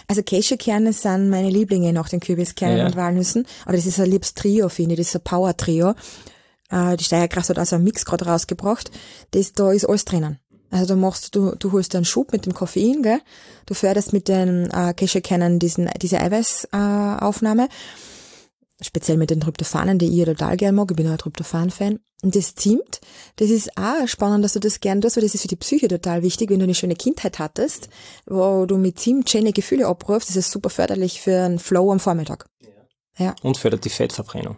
Also 0.08 0.22
Cashewkerne 0.22 0.94
sind 0.94 1.30
meine 1.30 1.50
Lieblinge 1.50 1.92
nach 1.92 2.10
den 2.10 2.20
Kürbiskernen 2.20 2.78
ja. 2.78 2.86
und 2.86 2.96
Walnüssen. 2.96 3.48
Aber 3.66 3.76
das 3.76 3.88
ist 3.88 4.00
ein 4.00 4.10
liebes 4.10 4.36
Trio, 4.36 4.70
finde 4.70 4.94
ich. 4.94 5.00
Das 5.00 5.08
ist 5.08 5.16
ein 5.16 5.24
Power-Trio. 5.24 5.96
Äh, 6.70 6.96
die 6.98 7.04
Steierkraft 7.06 7.50
hat 7.50 7.58
also 7.58 7.76
einen 7.76 7.86
Mix 7.86 8.06
gerade 8.06 8.26
rausgebracht. 8.26 8.92
Das, 9.32 9.54
da 9.54 9.72
ist 9.72 9.86
alles 9.90 10.06
drinnen. 10.06 10.40
Also 10.74 10.96
du 10.96 11.00
machst, 11.00 11.36
du, 11.36 11.56
du 11.56 11.72
holst 11.72 11.96
einen 11.96 12.04
Schub 12.04 12.32
mit 12.32 12.48
dem 12.48 12.54
Koffein, 12.56 13.04
gell? 13.04 13.22
Du 13.68 13.76
förderst 13.76 14.12
mit 14.12 14.28
den 14.28 14.72
äh, 14.72 14.94
Cashewkernen 14.96 15.60
diesen, 15.60 15.88
diese 16.02 16.20
Eiweißaufnahme. 16.20 17.66
Äh, 17.66 18.84
Speziell 18.84 19.18
mit 19.18 19.30
den 19.30 19.40
Tryptophanen, 19.40 20.00
die 20.00 20.08
ich 20.20 20.26
total 20.26 20.58
gern 20.58 20.74
mag. 20.74 20.90
Ich 20.90 20.98
bin 20.98 21.08
auch 21.08 21.12
ein 21.12 21.18
Tryptophan-Fan. 21.20 22.00
Und 22.24 22.36
das 22.36 22.56
Zimt, 22.56 23.02
das 23.36 23.52
ist 23.52 23.78
auch 23.78 24.08
spannend, 24.08 24.44
dass 24.44 24.54
du 24.54 24.60
das 24.60 24.80
gern 24.80 25.00
tust, 25.00 25.16
weil 25.16 25.24
das 25.24 25.36
ist 25.36 25.44
für 25.44 25.48
die 25.48 25.58
Psyche 25.58 25.88
total 25.88 26.24
wichtig. 26.24 26.50
Wenn 26.50 26.60
du 26.60 26.64
eine 26.64 26.74
schöne 26.74 26.96
Kindheit 26.96 27.38
hattest, 27.38 27.90
wo 28.26 28.66
du 28.66 28.78
mit 28.78 29.00
Zimt 29.00 29.30
schöne 29.30 29.54
Gefühle 29.54 29.88
abrufst, 29.88 30.32
ist 30.32 30.38
es 30.38 30.50
super 30.50 30.72
förderlich 30.72 31.22
für 31.22 31.40
einen 31.40 31.60
Flow 31.60 31.92
am 31.92 32.00
Vormittag. 32.00 32.48
Ja. 33.20 33.26
ja. 33.26 33.36
Und 33.44 33.58
fördert 33.58 33.86
die 33.86 33.90
Fettverbrennung. 33.90 34.58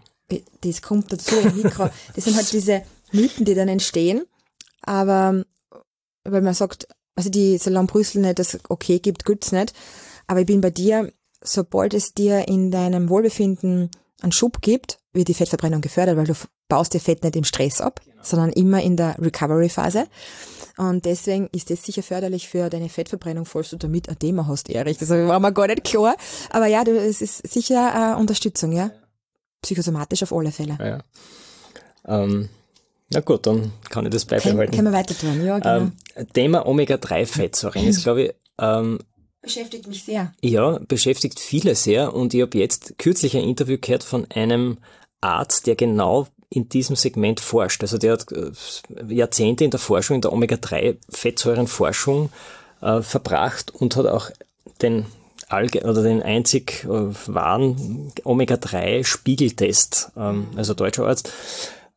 Das 0.62 0.82
kommt 0.82 1.12
dazu 1.12 1.36
im 1.36 1.58
Mikro. 1.58 1.90
Das 2.16 2.24
sind 2.24 2.38
halt 2.38 2.52
diese 2.54 2.84
Mythen, 3.12 3.44
die 3.44 3.54
dann 3.54 3.68
entstehen. 3.68 4.24
Aber 4.82 5.44
weil 6.26 6.42
man 6.42 6.54
sagt, 6.54 6.88
also 7.16 7.30
die 7.30 7.58
Salon 7.58 7.88
Brüssel 7.88 8.22
nicht 8.22 8.40
das 8.40 8.60
okay 8.70 9.00
gibt, 9.00 9.26
gibt's 9.26 9.52
nicht. 9.52 9.74
Aber 10.28 10.42
ich 10.42 10.46
bin 10.46 10.62
bei 10.62 10.72
dir, 10.72 11.12
sobald 11.42 11.94
es 11.94 12.14
dir 12.14 12.48
in 12.48 12.72
deinem 12.72 13.10
Wohlbefinden 13.10 13.90
einen 14.22 14.32
Schub 14.32 14.62
gibt, 14.62 15.00
wird 15.14 15.28
die 15.28 15.34
Fettverbrennung 15.34 15.82
gefördert, 15.82 16.18
weil 16.18 16.26
du 16.26 16.34
baust 16.68 16.94
dir 16.94 17.00
Fett 17.00 17.24
nicht 17.24 17.36
im 17.36 17.44
Stress 17.44 17.80
ab, 17.80 18.02
genau. 18.04 18.24
sondern 18.24 18.52
immer 18.52 18.82
in 18.82 18.98
der 18.98 19.16
Recovery-Phase. 19.20 20.08
Und 20.78 21.06
deswegen 21.06 21.48
ist 21.54 21.70
das 21.70 21.84
sicher 21.84 22.04
förderlich 22.04 22.50
für 22.50 22.70
deine 22.70 22.90
Fettverbrennung, 22.90 23.46
falls 23.46 23.70
du 23.70 23.78
damit 23.78 24.10
ein 24.10 24.20
Thema 24.20 24.48
hast, 24.48 24.70
Erich. 24.70 24.98
Das 24.98 25.10
war 25.10 25.40
mir 25.40 25.54
gar 25.54 25.68
nicht 25.68 25.86
klar. 25.86 26.18
Aber 26.50 26.68
ja, 26.68 26.84
du, 26.84 26.98
es 26.98 27.22
ist 27.22 27.48
sicher 27.48 27.94
eine 27.94 28.18
Unterstützung, 28.18 28.72
ja. 28.72 28.92
Psychosomatisch 29.62 30.24
auf 30.24 30.34
alle 30.34 30.52
Fälle. 30.52 30.78
Ja. 30.80 32.24
Ähm, 32.24 32.50
na 33.10 33.20
gut, 33.20 33.46
dann 33.46 33.72
kann 33.90 34.06
ich 34.06 34.12
das 34.12 34.26
beibehalten. 34.26 34.76
Können 34.76 34.92
wir 34.92 34.98
weiter 34.98 35.16
tun, 35.16 35.46
ja, 35.46 35.60
genau. 35.60 35.92
Ähm, 36.16 36.28
Thema 36.34 36.66
Omega-3-Fettsäuren 36.66 37.86
ist, 37.88 38.04
glaube 38.04 38.24
ich, 38.24 38.34
ähm, 38.60 39.00
beschäftigt 39.42 39.88
mich 39.88 40.04
sehr. 40.04 40.34
Ja, 40.42 40.80
beschäftigt 40.88 41.40
viele 41.40 41.76
sehr 41.76 42.14
und 42.14 42.34
ich 42.34 42.42
habe 42.42 42.58
jetzt 42.58 42.98
kürzlich 42.98 43.38
ein 43.38 43.44
Interview 43.44 43.78
gehört 43.80 44.04
von 44.04 44.26
einem 44.32 44.80
Arzt, 45.22 45.68
der 45.68 45.76
genau 45.76 46.28
in 46.50 46.68
diesem 46.70 46.96
Segment 46.96 47.40
forscht. 47.40 47.84
Also 47.84 47.98
der 47.98 48.14
hat 48.14 48.32
äh, 48.32 48.52
Jahrzehnte 49.08 49.64
in 49.66 49.72
der 49.72 49.80
Forschung, 49.80 50.16
in 50.16 50.22
der 50.22 50.34
Omega-3-Fettsäurenforschung 50.34 52.30
äh, 52.82 53.02
verbracht 53.02 53.72
und 53.72 53.96
hat 53.96 54.08
auch 54.08 54.32
den 54.82 55.06
Alge 55.48 55.84
oder 55.84 56.02
den 56.02 56.24
einzig 56.24 56.86
äh, 56.86 56.88
wahren 56.88 58.12
Omega-3-Spiegeltest, 58.24 60.12
ähm, 60.18 60.48
also 60.56 60.74
deutscher 60.74 61.06
Arzt, 61.06 61.32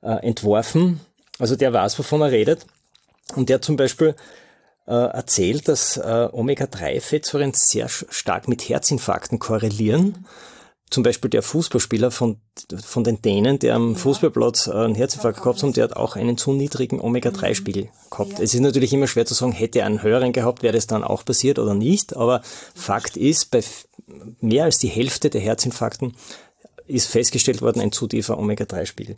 äh, 0.02 0.26
entworfen. 0.26 1.00
Also 1.38 1.56
der 1.56 1.72
weiß, 1.72 1.98
wovon 1.98 2.20
er 2.20 2.30
redet. 2.30 2.66
Und 3.36 3.48
der 3.48 3.54
hat 3.54 3.64
zum 3.64 3.76
Beispiel 3.76 4.14
äh, 4.86 4.92
erzählt, 4.92 5.68
dass 5.68 5.96
äh, 5.96 6.28
Omega-3-Fettsäuren 6.32 7.52
sehr 7.54 7.88
stark 7.88 8.48
mit 8.48 8.68
Herzinfarkten 8.68 9.38
korrelieren. 9.38 10.26
Zum 10.90 11.02
Beispiel 11.02 11.28
der 11.28 11.42
Fußballspieler 11.42 12.10
von, 12.10 12.40
von 12.82 13.04
den 13.04 13.20
Dänen, 13.20 13.58
der 13.58 13.74
am 13.74 13.92
ja. 13.92 13.98
Fußballplatz 13.98 14.68
äh, 14.68 14.72
einen 14.72 14.94
Herzinfarkt 14.94 15.42
gehabt 15.42 15.62
hat, 15.62 15.76
der 15.76 15.84
hat 15.84 15.96
auch 15.96 16.16
einen 16.16 16.38
zu 16.38 16.52
niedrigen 16.52 17.00
Omega-3-Spiegel 17.00 17.84
mhm. 17.84 18.10
gehabt. 18.10 18.32
Ja. 18.32 18.44
Es 18.44 18.54
ist 18.54 18.60
natürlich 18.60 18.94
immer 18.94 19.06
schwer 19.06 19.26
zu 19.26 19.34
sagen, 19.34 19.52
hätte 19.52 19.80
er 19.80 19.86
einen 19.86 20.02
höheren 20.02 20.32
gehabt, 20.32 20.62
wäre 20.62 20.72
das 20.72 20.86
dann 20.86 21.04
auch 21.04 21.24
passiert 21.26 21.58
oder 21.58 21.74
nicht. 21.74 22.16
Aber 22.16 22.40
Fakt 22.74 23.18
ist, 23.18 23.50
bei 23.50 23.62
mehr 24.40 24.64
als 24.64 24.78
die 24.78 24.88
Hälfte 24.88 25.28
der 25.28 25.42
Herzinfarkten 25.42 26.14
ist 26.86 27.08
festgestellt 27.08 27.60
worden 27.60 27.82
ein 27.82 27.92
zu 27.92 28.06
tiefer 28.06 28.38
Omega-3-Spiegel. 28.38 29.16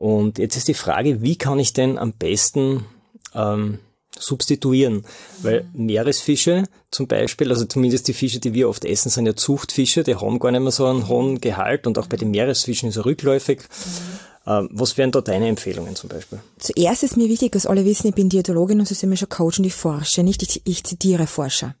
Und 0.00 0.38
jetzt 0.38 0.56
ist 0.56 0.66
die 0.66 0.74
Frage, 0.74 1.20
wie 1.20 1.36
kann 1.36 1.58
ich 1.58 1.74
denn 1.74 1.98
am 1.98 2.14
besten 2.14 2.86
ähm, 3.34 3.78
substituieren. 4.18 5.04
Weil 5.42 5.68
Meeresfische 5.74 6.64
zum 6.90 7.06
Beispiel, 7.06 7.50
also 7.50 7.66
zumindest 7.66 8.08
die 8.08 8.14
Fische, 8.14 8.40
die 8.40 8.54
wir 8.54 8.70
oft 8.70 8.86
essen, 8.86 9.10
sind 9.10 9.26
ja 9.26 9.36
Zuchtfische, 9.36 10.02
die 10.02 10.16
haben 10.16 10.38
gar 10.38 10.50
nicht 10.52 10.62
mehr 10.62 10.72
so 10.72 10.86
einen 10.86 11.06
hohen 11.06 11.40
Gehalt 11.40 11.86
und 11.86 11.98
auch 11.98 12.06
bei 12.06 12.16
den 12.16 12.30
Meeresfischen 12.30 12.88
ist 12.88 12.96
er 12.96 13.04
rückläufig. 13.04 13.60
Mhm. 13.60 14.68
Was 14.70 14.96
wären 14.96 15.12
da 15.12 15.20
deine 15.20 15.48
Empfehlungen 15.48 15.94
zum 15.94 16.08
Beispiel? 16.08 16.40
Zuerst 16.58 17.02
ist 17.02 17.18
mir 17.18 17.28
wichtig, 17.28 17.52
dass 17.52 17.66
alle 17.66 17.84
wissen, 17.84 18.08
ich 18.08 18.14
bin 18.14 18.30
Diätologin 18.30 18.80
und 18.80 18.88
systemischer 18.88 19.26
Coach 19.26 19.58
und 19.58 19.66
ich 19.66 19.74
forsche, 19.74 20.22
nicht 20.22 20.42
ich, 20.42 20.62
ich 20.64 20.82
zitiere 20.82 21.26
Forscher. 21.26 21.76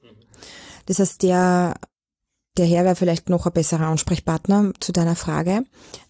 Das 0.84 0.98
heißt, 0.98 1.22
der, 1.22 1.74
der 2.58 2.66
Herr 2.66 2.84
wäre 2.84 2.96
vielleicht 2.96 3.30
noch 3.30 3.46
ein 3.46 3.52
besserer 3.52 3.86
Ansprechpartner 3.86 4.72
zu 4.78 4.92
deiner 4.92 5.16
Frage, 5.16 5.64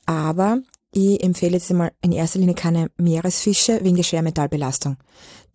aber 0.06 0.58
ich 0.92 1.22
empfehle 1.22 1.54
jetzt 1.54 1.70
einmal 1.70 1.92
in 2.02 2.12
erster 2.12 2.38
Linie 2.38 2.54
keine 2.54 2.90
Meeresfische 2.96 3.82
wegen 3.82 3.96
der 3.96 4.02
Schwermetallbelastung. 4.02 4.96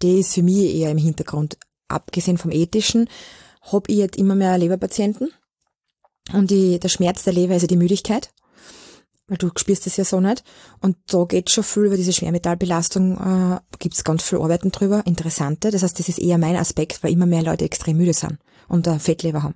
Die 0.02 0.19
ist 0.19 0.34
für 0.34 0.43
mich 0.43 0.76
eher 0.76 0.91
im 0.91 0.98
Hintergrund. 0.98 1.58
Abgesehen 1.88 2.38
vom 2.38 2.52
ethischen, 2.52 3.10
habe 3.62 3.91
ich 3.91 3.98
jetzt 3.98 4.17
immer 4.17 4.36
mehr 4.36 4.58
Leberpatienten. 4.58 5.30
Und 6.34 6.52
die, 6.52 6.80
der 6.80 6.89
Schmerz 6.89 7.24
der 7.24 7.34
Leber 7.34 7.56
ist 7.56 7.63
ja 7.63 7.67
die 7.67 7.78
Müdigkeit. 7.78 8.32
Weil 9.28 9.38
du 9.38 9.50
spürst 9.56 9.86
das 9.86 9.98
ja 9.98 10.06
so 10.06 10.19
nicht. 10.19 10.43
Und 10.82 10.98
da 11.08 11.26
geht 11.26 11.50
schon 11.50 11.63
viel 11.63 11.86
über 11.86 11.98
diese 11.98 12.13
Schwermetallbelastung, 12.13 13.17
äh, 13.17 13.60
gibt 13.80 13.95
es 13.95 14.04
ganz 14.04 14.24
viel 14.24 14.39
Arbeiten 14.39 14.71
drüber, 14.71 15.04
interessante. 15.06 15.71
Das 15.71 15.84
heißt, 15.84 16.00
das 16.00 16.10
ist 16.10 16.19
eher 16.19 16.38
mein 16.38 16.56
Aspekt, 16.56 17.04
weil 17.04 17.12
immer 17.12 17.26
mehr 17.26 17.43
Leute 17.43 17.65
extrem 17.65 17.98
müde 17.98 18.13
sind 18.13 18.38
und 18.67 18.88
eine 18.88 19.00
Fettleber 19.00 19.43
haben 19.43 19.56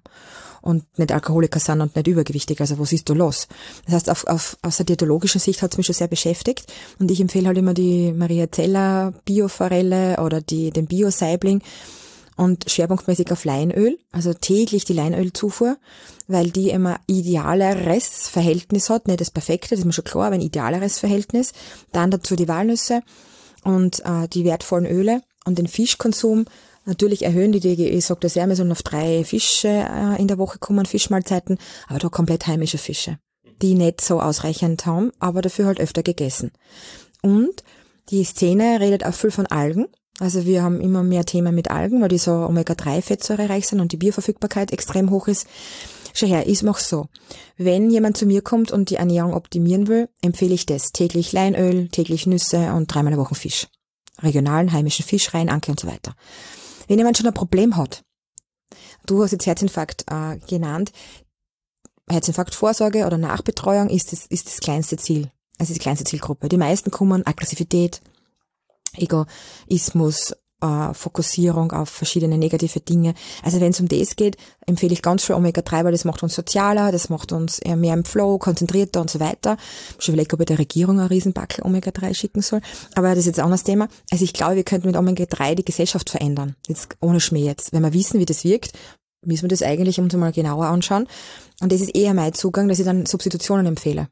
und 0.62 0.84
nicht 0.98 1.12
Alkoholiker 1.12 1.60
sind 1.60 1.82
und 1.82 1.96
nicht 1.96 2.08
übergewichtig. 2.08 2.60
Also 2.62 2.80
was 2.80 2.92
ist 2.92 3.10
da 3.10 3.14
los? 3.14 3.48
Das 3.86 3.96
heißt, 3.96 4.10
auf, 4.10 4.28
auf, 4.28 4.58
aus 4.62 4.78
der 4.78 4.86
diätologischen 4.86 5.40
Sicht 5.40 5.62
hat 5.62 5.72
es 5.72 5.78
mich 5.78 5.86
schon 5.86 5.96
sehr 5.96 6.08
beschäftigt 6.08 6.72
und 7.00 7.10
ich 7.12 7.22
empfehle 7.22 7.48
halt 7.48 7.58
immer 7.58 7.74
die 7.74 8.12
Maria 8.12 8.52
Zeller 8.52 9.14
Bioforelle 9.26 10.18
oder 10.24 10.42
die, 10.42 10.72
den 10.72 10.86
Bio-Saibling 10.86 11.62
und 12.40 12.72
schwerpunktmäßig 12.72 13.34
auf 13.34 13.44
Leinöl, 13.44 14.00
also 14.14 14.34
täglich 14.34 14.86
die 14.86 14.94
Leinölzufuhr, 14.94 15.76
weil 16.28 16.52
die 16.52 16.70
immer 16.70 16.98
idealeres 17.06 18.30
Verhältnis 18.30 18.90
hat, 18.90 19.08
nicht 19.08 19.20
das 19.20 19.30
perfekte, 19.30 19.72
das 19.72 19.80
ist 19.80 19.86
mir 19.86 19.92
schon 19.92 20.06
klar, 20.06 20.28
aber 20.28 20.36
ein 20.36 20.42
idealeres 20.42 21.00
Verhältnis. 21.00 21.52
Dann 21.92 22.12
dazu 22.12 22.38
die 22.38 22.48
Walnüsse 22.48 23.02
und 23.66 24.00
äh, 24.06 24.30
die 24.30 24.46
wertvollen 24.46 24.86
Öle 24.86 25.22
und 25.44 25.58
den 25.58 25.68
Fischkonsum 25.68 26.46
Natürlich 26.90 27.24
erhöhen 27.24 27.52
die 27.52 27.60
DGE, 27.60 28.02
sagt 28.02 28.24
das 28.24 28.34
ja, 28.34 28.48
wir 28.48 28.56
sollen 28.56 28.72
auf 28.72 28.82
drei 28.82 29.24
Fische 29.24 29.68
äh, 29.68 30.20
in 30.20 30.28
der 30.28 30.40
Woche 30.40 30.58
kommen, 30.58 30.88
Fischmahlzeiten, 30.88 31.60
aber 31.88 32.00
da 32.00 32.10
komplett 32.10 32.48
heimische 32.48 32.80
Fische, 32.80 33.20
die 33.62 33.76
nicht 33.76 34.02
so 34.02 34.20
ausreichend 34.20 34.88
haben, 34.88 35.12
aber 35.20 35.44
dafür 35.44 35.68
halt 35.68 35.80
öfter 35.80 36.02
gegessen. 36.02 36.52
Und 37.22 37.64
die 38.10 38.24
Szene 38.24 38.80
redet 38.80 39.06
auch 39.06 39.14
viel 39.14 39.30
von 39.30 39.46
Algen. 39.46 39.86
Also 40.20 40.48
wir 40.48 40.64
haben 40.64 40.82
immer 40.82 41.04
mehr 41.04 41.26
Themen 41.26 41.54
mit 41.54 41.70
Algen, 41.70 42.02
weil 42.02 42.10
die 42.10 42.18
so 42.18 42.32
Omega-3-Fettsäure 42.32 43.50
reich 43.50 43.68
sind 43.68 43.82
und 43.82 43.92
die 43.92 43.98
Bioverfügbarkeit 43.98 44.74
extrem 44.74 45.12
hoch 45.12 45.28
ist. 45.28 45.46
Schau 46.16 46.26
her, 46.26 46.48
ich 46.48 46.64
mach's 46.64 46.90
so. 46.90 47.06
Wenn 47.56 47.92
jemand 47.92 48.18
zu 48.18 48.26
mir 48.26 48.42
kommt 48.42 48.72
und 48.72 48.90
die 48.90 48.96
Ernährung 48.96 49.36
optimieren 49.36 49.88
will, 49.88 50.10
empfehle 50.24 50.56
ich 50.56 50.66
das. 50.66 50.92
Täglich 50.92 51.34
Leinöl, 51.34 51.88
täglich 51.90 52.26
Nüsse 52.26 52.74
und 52.74 52.88
dreimal 52.88 53.14
in 53.14 53.20
der 53.20 53.26
Woche 53.26 53.36
Fisch. 53.36 53.68
Regionalen, 54.24 54.74
heimischen 54.74 55.06
Fisch 55.06 55.36
rein, 55.36 55.50
Anke 55.50 55.70
und 55.70 55.80
so 55.80 55.88
weiter. 55.88 56.16
Wenn 56.90 56.98
jemand 56.98 57.18
schon 57.18 57.28
ein 57.28 57.34
Problem 57.36 57.78
hat, 57.78 58.04
du 59.06 59.24
hast 59.24 59.32
jetzt 59.32 59.46
Herzinfarkt 59.46 60.06
äh, 60.12 60.40
genannt, 60.40 60.92
Herzinfarktvorsorge 62.10 63.06
oder 63.06 63.20
Nachbetreuung 63.20 63.90
ist 63.90 64.12
das, 64.12 64.26
ist 64.26 64.48
das 64.48 64.60
kleinste 64.60 64.98
Ziel. 64.98 65.32
Also 65.60 65.74
die 65.74 65.80
kleinste 65.80 66.04
Zielgruppe. 66.04 66.50
Die 66.50 66.58
meisten 66.58 66.90
kommen 66.90 67.28
Aggressivität, 67.28 68.02
Egoismus, 68.96 70.34
äh, 70.62 70.94
Fokussierung 70.94 71.72
auf 71.72 71.90
verschiedene 71.90 72.38
negative 72.38 72.80
Dinge. 72.80 73.14
Also 73.44 73.60
wenn 73.62 73.72
es 73.72 73.80
um 73.80 73.88
das 73.88 74.16
geht, 74.16 74.38
empfehle 74.66 74.94
ich 74.94 75.02
ganz 75.02 75.24
viel 75.24 75.36
Omega-3, 75.36 75.86
weil 75.86 75.92
das 75.92 76.06
macht 76.06 76.24
uns 76.24 76.36
sozialer, 76.36 76.92
das 76.92 77.10
macht 77.10 77.32
uns 77.32 77.60
eher 77.60 77.76
mehr 77.76 77.94
im 77.94 78.06
Flow, 78.06 78.38
konzentrierter 78.38 79.02
und 79.02 79.10
so 79.10 79.20
weiter. 79.20 79.58
Schon 79.98 80.14
überlegt, 80.14 80.34
ob 80.34 80.40
ich 80.42 80.46
der 80.46 80.60
Regierung 80.60 81.00
ein 81.00 81.08
Riesenbackel 81.08 81.66
Omega-3 81.66 82.14
schicken 82.14 82.42
soll. 82.42 82.62
Aber 82.96 83.10
das 83.10 83.20
ist 83.20 83.28
jetzt 83.28 83.40
ein 83.40 83.46
anderes 83.46 83.64
Thema. 83.64 83.88
Also 84.12 84.24
ich 84.24 84.34
glaube, 84.34 84.56
wir 84.56 84.64
könnten 84.64 84.88
mit 84.88 84.98
Omega-3 84.98 85.56
die 85.56 85.66
Gesellschaft 85.66 86.10
verändern. 86.10 86.56
Jetzt 86.68 86.96
ohne 87.02 87.20
Schmäh 87.20 87.46
jetzt. 87.46 87.74
Wenn 87.74 87.84
wir 87.84 87.94
wissen, 87.94 88.20
wie 88.20 88.26
das 88.26 88.44
wirkt, 88.44 88.74
müssen 89.26 89.44
wir 89.44 89.50
das 89.50 89.64
eigentlich 89.64 90.00
uns 90.00 90.14
mal 90.16 90.32
genauer 90.32 90.68
anschauen. 90.68 91.08
Und 91.62 91.72
das 91.72 91.82
ist 91.82 91.96
eher 91.96 92.14
mein 92.14 92.34
Zugang, 92.34 92.68
dass 92.68 92.80
ich 92.80 92.86
dann 92.86 93.06
Substitutionen 93.06 93.66
empfehle 93.66 94.08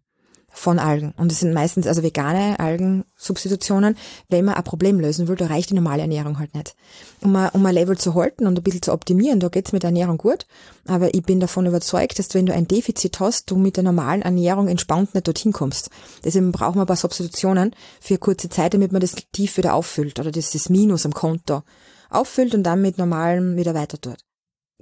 von 0.52 0.80
Algen. 0.80 1.14
Und 1.18 1.32
es 1.32 1.40
sind 1.40 1.54
meistens 1.54 1.88
also 1.88 2.04
vegane 2.04 2.60
Algensubstitutionen. 2.60 3.96
Wenn 4.30 4.46
man 4.46 4.56
ein 4.56 4.64
Problem 4.64 5.00
lösen 5.00 5.28
will, 5.28 5.36
da 5.36 5.48
reicht 5.48 5.70
die 5.70 5.76
normale 5.76 6.02
Ernährung 6.02 6.40
halt 6.40 6.56
nicht. 6.56 6.76
Um 7.22 7.36
ein, 7.36 7.50
um 7.54 7.66
ein 7.66 7.74
Level 7.74 7.98
zu 7.98 8.16
halten 8.16 8.48
und 8.48 8.58
ein 8.58 8.64
bisschen 8.64 8.82
zu 8.82 8.92
optimieren, 8.92 9.40
da 9.40 9.50
geht's 9.50 9.72
mit 9.72 9.84
der 9.84 9.90
Ernährung 9.90 10.18
gut. 10.18 10.48
Aber 10.88 11.14
ich 11.14 11.24
bin 11.24 11.40
davon 11.40 11.66
überzeugt, 11.66 12.18
dass 12.18 12.34
wenn 12.34 12.46
du 12.46 12.54
ein 12.54 12.68
Defizit 12.68 13.20
hast, 13.20 13.52
du 13.52 13.56
mit 13.56 13.78
der 13.78 13.84
normalen 13.84 14.24
Ernährung 14.24 14.68
entspannt 14.68 15.14
nicht 15.14 15.28
dorthin 15.28 15.54
kommst. 15.54 15.90
Deswegen 16.24 16.52
braucht 16.52 16.76
man 16.76 16.86
ein 16.86 16.88
paar 16.88 16.96
Substitutionen 16.96 17.76
für 18.02 18.18
kurze 18.18 18.50
Zeit, 18.50 18.74
damit 18.74 18.92
man 18.92 19.02
das 19.02 19.16
tief 19.32 19.58
wieder 19.58 19.76
auffüllt 19.76 20.20
oder 20.20 20.32
das, 20.32 20.52
das 20.52 20.70
Minus 20.70 21.06
am 21.06 21.14
Konto 21.14 21.62
auffüllt 22.10 22.56
und 22.56 22.64
dann 22.64 22.82
mit 22.82 22.98
normalem 22.98 23.58
wieder 23.58 23.74
weiter 23.74 24.00
tut. 24.00 24.18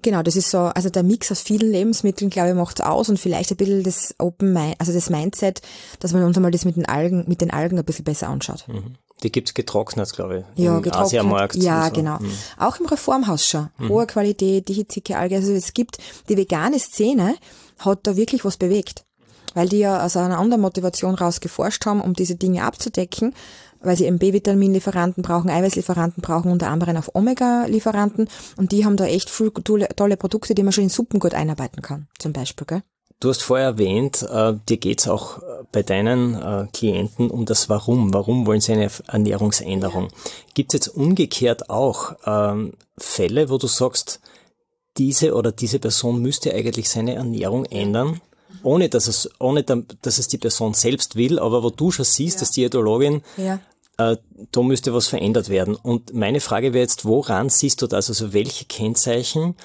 Genau, 0.06 0.22
das 0.22 0.36
ist 0.36 0.52
so, 0.52 0.60
also 0.60 0.92
der 0.92 1.02
Mix 1.02 1.32
aus 1.32 1.42
vielen 1.42 1.72
Lebensmitteln, 1.72 2.30
glaube 2.30 2.50
ich, 2.50 2.56
macht's 2.56 2.80
aus 2.80 3.10
und 3.10 3.20
vielleicht 3.20 3.50
ein 3.50 3.58
bisschen 3.58 3.82
das 3.82 4.14
Open 4.20 4.54
Mind, 4.54 4.76
also 4.78 4.94
das 4.94 5.10
Mindset, 5.10 5.64
dass 6.00 6.14
man 6.14 6.22
uns 6.22 6.38
einmal 6.38 6.52
das 6.52 6.64
mit 6.64 6.76
den 6.76 6.86
Algen, 6.86 7.26
mit 7.28 7.42
den 7.42 7.50
Algen 7.50 7.80
ein 7.80 7.84
bisschen 7.84 8.06
besser 8.06 8.30
anschaut. 8.30 8.68
Mhm. 8.68 8.98
Die 9.24 9.32
gibt's 9.32 9.56
getrocknet, 9.56 10.14
glaube 10.14 10.46
ich. 10.56 10.64
Ja, 10.64 10.78
getrocknet. 10.78 11.08
Asiamarkt 11.08 11.56
ja, 11.56 11.88
so. 11.88 11.94
genau. 11.94 12.20
Mhm. 12.20 12.32
Auch 12.60 12.80
im 12.80 12.86
Reformhaus 12.86 13.48
schon. 13.48 13.70
Mhm. 13.80 13.90
Hohe 13.90 14.06
Qualität, 14.06 14.68
die 14.68 14.74
hitzige 14.74 15.18
Alge. 15.18 15.38
Also 15.38 15.54
es 15.54 15.74
gibt, 15.74 15.98
die 16.30 16.38
vegane 16.38 16.78
Szene 16.78 17.34
hat 17.80 18.02
da 18.04 18.16
wirklich 18.16 18.46
was 18.46 18.58
bewegt. 18.58 19.06
Weil 19.56 19.70
die 19.70 19.80
ja 19.80 20.06
aus 20.06 20.16
einer 20.18 20.38
anderen 20.38 20.62
Motivation 20.62 21.16
raus 21.16 21.40
geforscht 21.40 21.88
haben, 21.88 22.02
um 22.02 22.14
diese 22.14 22.36
Dinge 22.36 22.64
abzudecken 22.64 23.34
weil 23.86 23.96
sie 23.96 24.06
eben 24.06 24.20
B-Vitaminlieferanten 24.20 25.24
brauchen, 25.24 25.50
Eiweißlieferanten 25.50 26.22
brauchen, 26.22 26.52
unter 26.52 26.70
anderem 26.70 26.98
auf 26.98 27.14
Omega-Lieferanten. 27.14 28.28
Und 28.58 28.72
die 28.72 28.86
haben 28.86 28.98
da 28.98 29.06
echt 29.06 29.30
viel 29.30 29.52
tolle, 29.52 29.88
tolle 29.96 30.18
Produkte, 30.18 30.56
die 30.56 30.64
man 30.64 30.74
schon 30.74 30.86
in 30.86 30.90
Suppen 30.90 31.20
gut 31.20 31.34
einarbeiten 31.34 31.82
kann, 31.82 32.08
zum 32.18 32.34
Beispiel. 32.34 32.66
Gell? 32.68 32.82
Du 33.20 33.30
hast 33.30 33.44
vorher 33.44 33.68
erwähnt, 33.68 34.24
äh, 34.30 34.54
dir 34.68 34.78
geht's 34.78 35.08
auch 35.08 35.40
äh, 35.40 35.64
bei 35.72 35.84
deinen 35.84 36.36
äh, 36.36 36.68
Klienten 36.74 37.30
um 37.30 37.46
das 37.46 37.70
Warum. 37.70 38.14
Warum 38.14 38.46
wollen 38.46 38.60
sie 38.60 38.74
eine 38.74 38.90
Ernährungsänderung? 39.08 40.10
Gibt's 40.54 40.74
jetzt 40.74 40.90
umgekehrt 40.90 41.70
auch 41.70 42.16
ähm, 42.26 42.74
Fälle, 42.98 43.50
wo 43.50 43.58
du 43.58 43.68
sagst, 43.68 44.20
diese 44.98 45.34
oder 45.34 45.52
diese 45.52 45.80
Person 45.80 46.22
müsste 46.22 46.54
eigentlich 46.54 46.90
seine 46.90 47.16
Ernährung 47.16 47.66
ändern, 47.66 48.22
ohne 48.64 48.90
dass 48.90 49.08
es, 49.08 49.30
ohne 49.40 49.64
dass 49.64 50.18
es 50.18 50.28
die 50.28 50.38
Person 50.38 50.74
selbst 50.74 51.16
will, 51.16 51.40
aber 51.40 51.64
wo 51.64 51.70
du 51.70 51.92
schon 51.92 52.06
siehst, 52.06 52.38
ja. 52.38 52.40
dass 52.42 52.52
Diätologin 52.52 53.22
ja 53.38 53.60
äh, 53.98 54.18
da 54.52 54.62
müsste 54.62 54.94
was 54.94 55.08
verändert 55.08 55.50
werden. 55.50 55.76
Und 55.76 56.14
meine 56.14 56.40
Frage 56.40 56.74
wäre 56.74 56.84
jetzt, 56.84 57.06
woran 57.06 57.50
siehst 57.50 57.82
du 57.82 57.88
das? 57.88 58.10
Also 58.10 58.34
welche 58.34 58.66
Kennzeichen 58.66 59.56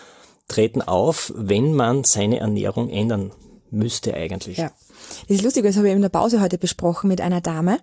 treten 0.48 0.82
auf, 0.82 1.32
wenn 1.36 1.74
man 1.74 2.04
seine 2.04 2.40
Ernährung 2.40 2.88
ändern 2.90 3.32
müsste 3.70 4.14
eigentlich? 4.14 4.58
Ja, 4.58 4.70
das 5.28 5.36
ist 5.36 5.42
lustig, 5.42 5.64
das 5.64 5.76
habe 5.76 5.88
ich 5.88 5.94
in 5.94 6.02
der 6.02 6.08
Pause 6.08 6.40
heute 6.40 6.58
besprochen 6.58 7.08
mit 7.08 7.20
einer 7.20 7.40
Dame. 7.40 7.80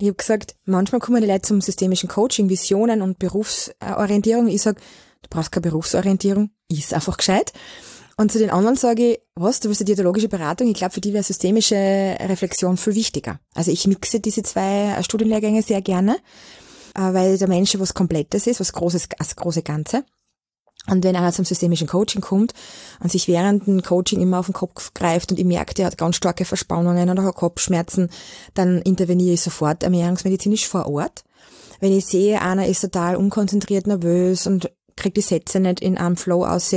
Ich 0.00 0.06
habe 0.06 0.16
gesagt, 0.16 0.54
manchmal 0.64 1.00
kommen 1.00 1.20
die 1.20 1.28
Leute 1.28 1.42
zum 1.42 1.60
systemischen 1.60 2.08
Coaching, 2.08 2.48
Visionen 2.48 3.02
und 3.02 3.18
Berufsorientierung. 3.18 4.46
Ich 4.46 4.62
sage, 4.62 4.80
du 5.22 5.28
brauchst 5.28 5.50
keine 5.50 5.62
Berufsorientierung, 5.62 6.50
ist 6.68 6.94
einfach 6.94 7.16
gescheit. 7.16 7.52
Und 8.20 8.32
zu 8.32 8.40
den 8.40 8.50
anderen 8.50 8.76
sage 8.76 9.12
ich, 9.12 9.20
was, 9.36 9.60
du 9.60 9.68
willst 9.68 9.80
eine 9.80 9.86
diätologische 9.86 10.28
Beratung? 10.28 10.66
Ich 10.66 10.74
glaube, 10.74 10.92
für 10.92 11.00
die 11.00 11.12
wäre 11.12 11.22
systemische 11.22 11.76
Reflexion 11.76 12.76
viel 12.76 12.96
wichtiger. 12.96 13.38
Also 13.54 13.70
ich 13.70 13.86
mixe 13.86 14.18
diese 14.18 14.42
zwei 14.42 15.00
Studienlehrgänge 15.04 15.62
sehr 15.62 15.80
gerne, 15.82 16.16
äh, 16.96 17.12
weil 17.14 17.38
der 17.38 17.46
Mensch 17.46 17.78
was 17.78 17.94
Komplettes 17.94 18.48
ist, 18.48 18.58
was 18.58 18.72
Großes, 18.72 19.10
das 19.16 19.36
große 19.36 19.62
Ganze. 19.62 20.04
Und 20.88 21.04
wenn 21.04 21.14
einer 21.14 21.32
zum 21.32 21.44
systemischen 21.44 21.86
Coaching 21.86 22.20
kommt 22.20 22.54
und 23.00 23.12
sich 23.12 23.28
während 23.28 23.68
dem 23.68 23.82
Coaching 23.82 24.20
immer 24.20 24.40
auf 24.40 24.46
den 24.46 24.54
Kopf 24.54 24.94
greift 24.94 25.30
und 25.30 25.38
ich 25.38 25.44
merke, 25.44 25.74
der 25.74 25.86
hat 25.86 25.96
ganz 25.96 26.16
starke 26.16 26.44
Verspannungen 26.44 27.10
oder 27.10 27.22
hat 27.22 27.36
Kopfschmerzen, 27.36 28.10
dann 28.54 28.82
interveniere 28.82 29.34
ich 29.34 29.42
sofort 29.42 29.84
ernährungsmedizinisch 29.84 30.66
vor 30.66 30.88
Ort. 30.88 31.22
Wenn 31.78 31.96
ich 31.96 32.06
sehe, 32.06 32.42
einer 32.42 32.66
ist 32.66 32.80
total 32.80 33.14
unkonzentriert, 33.14 33.86
nervös 33.86 34.48
und 34.48 34.72
kriegt 34.96 35.16
die 35.16 35.22
Sätze 35.22 35.60
nicht 35.60 35.78
in 35.78 35.96
einem 35.96 36.16
Flow 36.16 36.44
aus, 36.44 36.74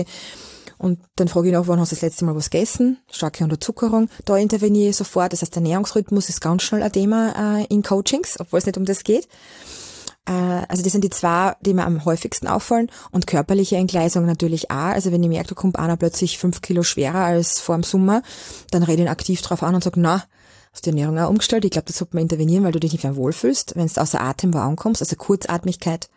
und 0.82 1.00
dann 1.16 1.28
frage 1.28 1.50
ich 1.50 1.54
noch, 1.54 1.68
wann 1.68 1.80
hast 1.80 1.92
du 1.92 1.96
das 1.96 2.02
letzte 2.02 2.26
Mal 2.26 2.36
was 2.36 2.50
gegessen? 2.50 2.98
Starke 3.12 3.44
Unterzuckerung. 3.44 4.10
Da 4.26 4.36
interveniere 4.36 4.90
ich 4.90 4.96
sofort. 4.96 5.32
Das 5.32 5.44
heißt, 5.44 5.54
der 5.54 5.62
Ernährungsrhythmus 5.62 6.28
ist 6.28 6.42
ganz 6.42 6.64
schnell 6.64 6.82
ein 6.82 6.92
Thema 6.92 7.60
äh, 7.60 7.66
in 7.66 7.84
Coachings, 7.84 8.40
obwohl 8.40 8.58
es 8.58 8.66
nicht 8.66 8.78
um 8.78 8.86
das 8.86 9.04
geht. 9.04 9.28
Äh, 10.26 10.32
also 10.68 10.82
das 10.82 10.92
sind 10.92 11.04
die 11.04 11.12
zwei, 11.12 11.54
die 11.62 11.76
mir 11.76 11.86
am 11.86 12.04
häufigsten 12.04 12.48
auffallen. 12.48 12.90
Und 13.12 13.28
körperliche 13.28 13.76
Entgleisung 13.76 14.26
natürlich 14.26 14.72
auch. 14.72 14.76
Also 14.76 15.12
wenn 15.12 15.22
ich 15.22 15.30
merke, 15.30 15.50
da 15.50 15.56
kommt 15.56 15.78
einer 15.78 15.98
plötzlich 15.98 16.40
fünf 16.40 16.62
Kilo 16.62 16.82
schwerer 16.82 17.26
als 17.26 17.60
vor 17.60 17.76
dem 17.76 17.84
Sommer, 17.84 18.24
dann 18.72 18.82
rede 18.82 19.04
ich 19.04 19.06
ihn 19.06 19.12
aktiv 19.12 19.40
drauf 19.44 19.62
an 19.62 19.76
und 19.76 19.84
sage, 19.84 20.00
na, 20.00 20.24
hast 20.74 20.88
du 20.88 20.90
die 20.90 20.98
Ernährung 20.98 21.20
auch 21.20 21.30
umgestellt? 21.30 21.64
Ich 21.64 21.72
glaube, 21.72 21.86
das 21.86 21.98
sollte 21.98 22.16
man 22.16 22.24
intervenieren, 22.24 22.64
weil 22.64 22.72
du 22.72 22.80
dich 22.80 22.94
nicht 22.94 23.04
mehr 23.04 23.16
wohlfühlst, 23.16 23.76
wenn 23.76 23.86
du 23.86 24.02
außer 24.02 24.20
Atem 24.20 24.52
wo 24.52 24.58
ankommst, 24.58 25.04
also 25.04 25.16
Kurzatmigkeit. 25.16 26.10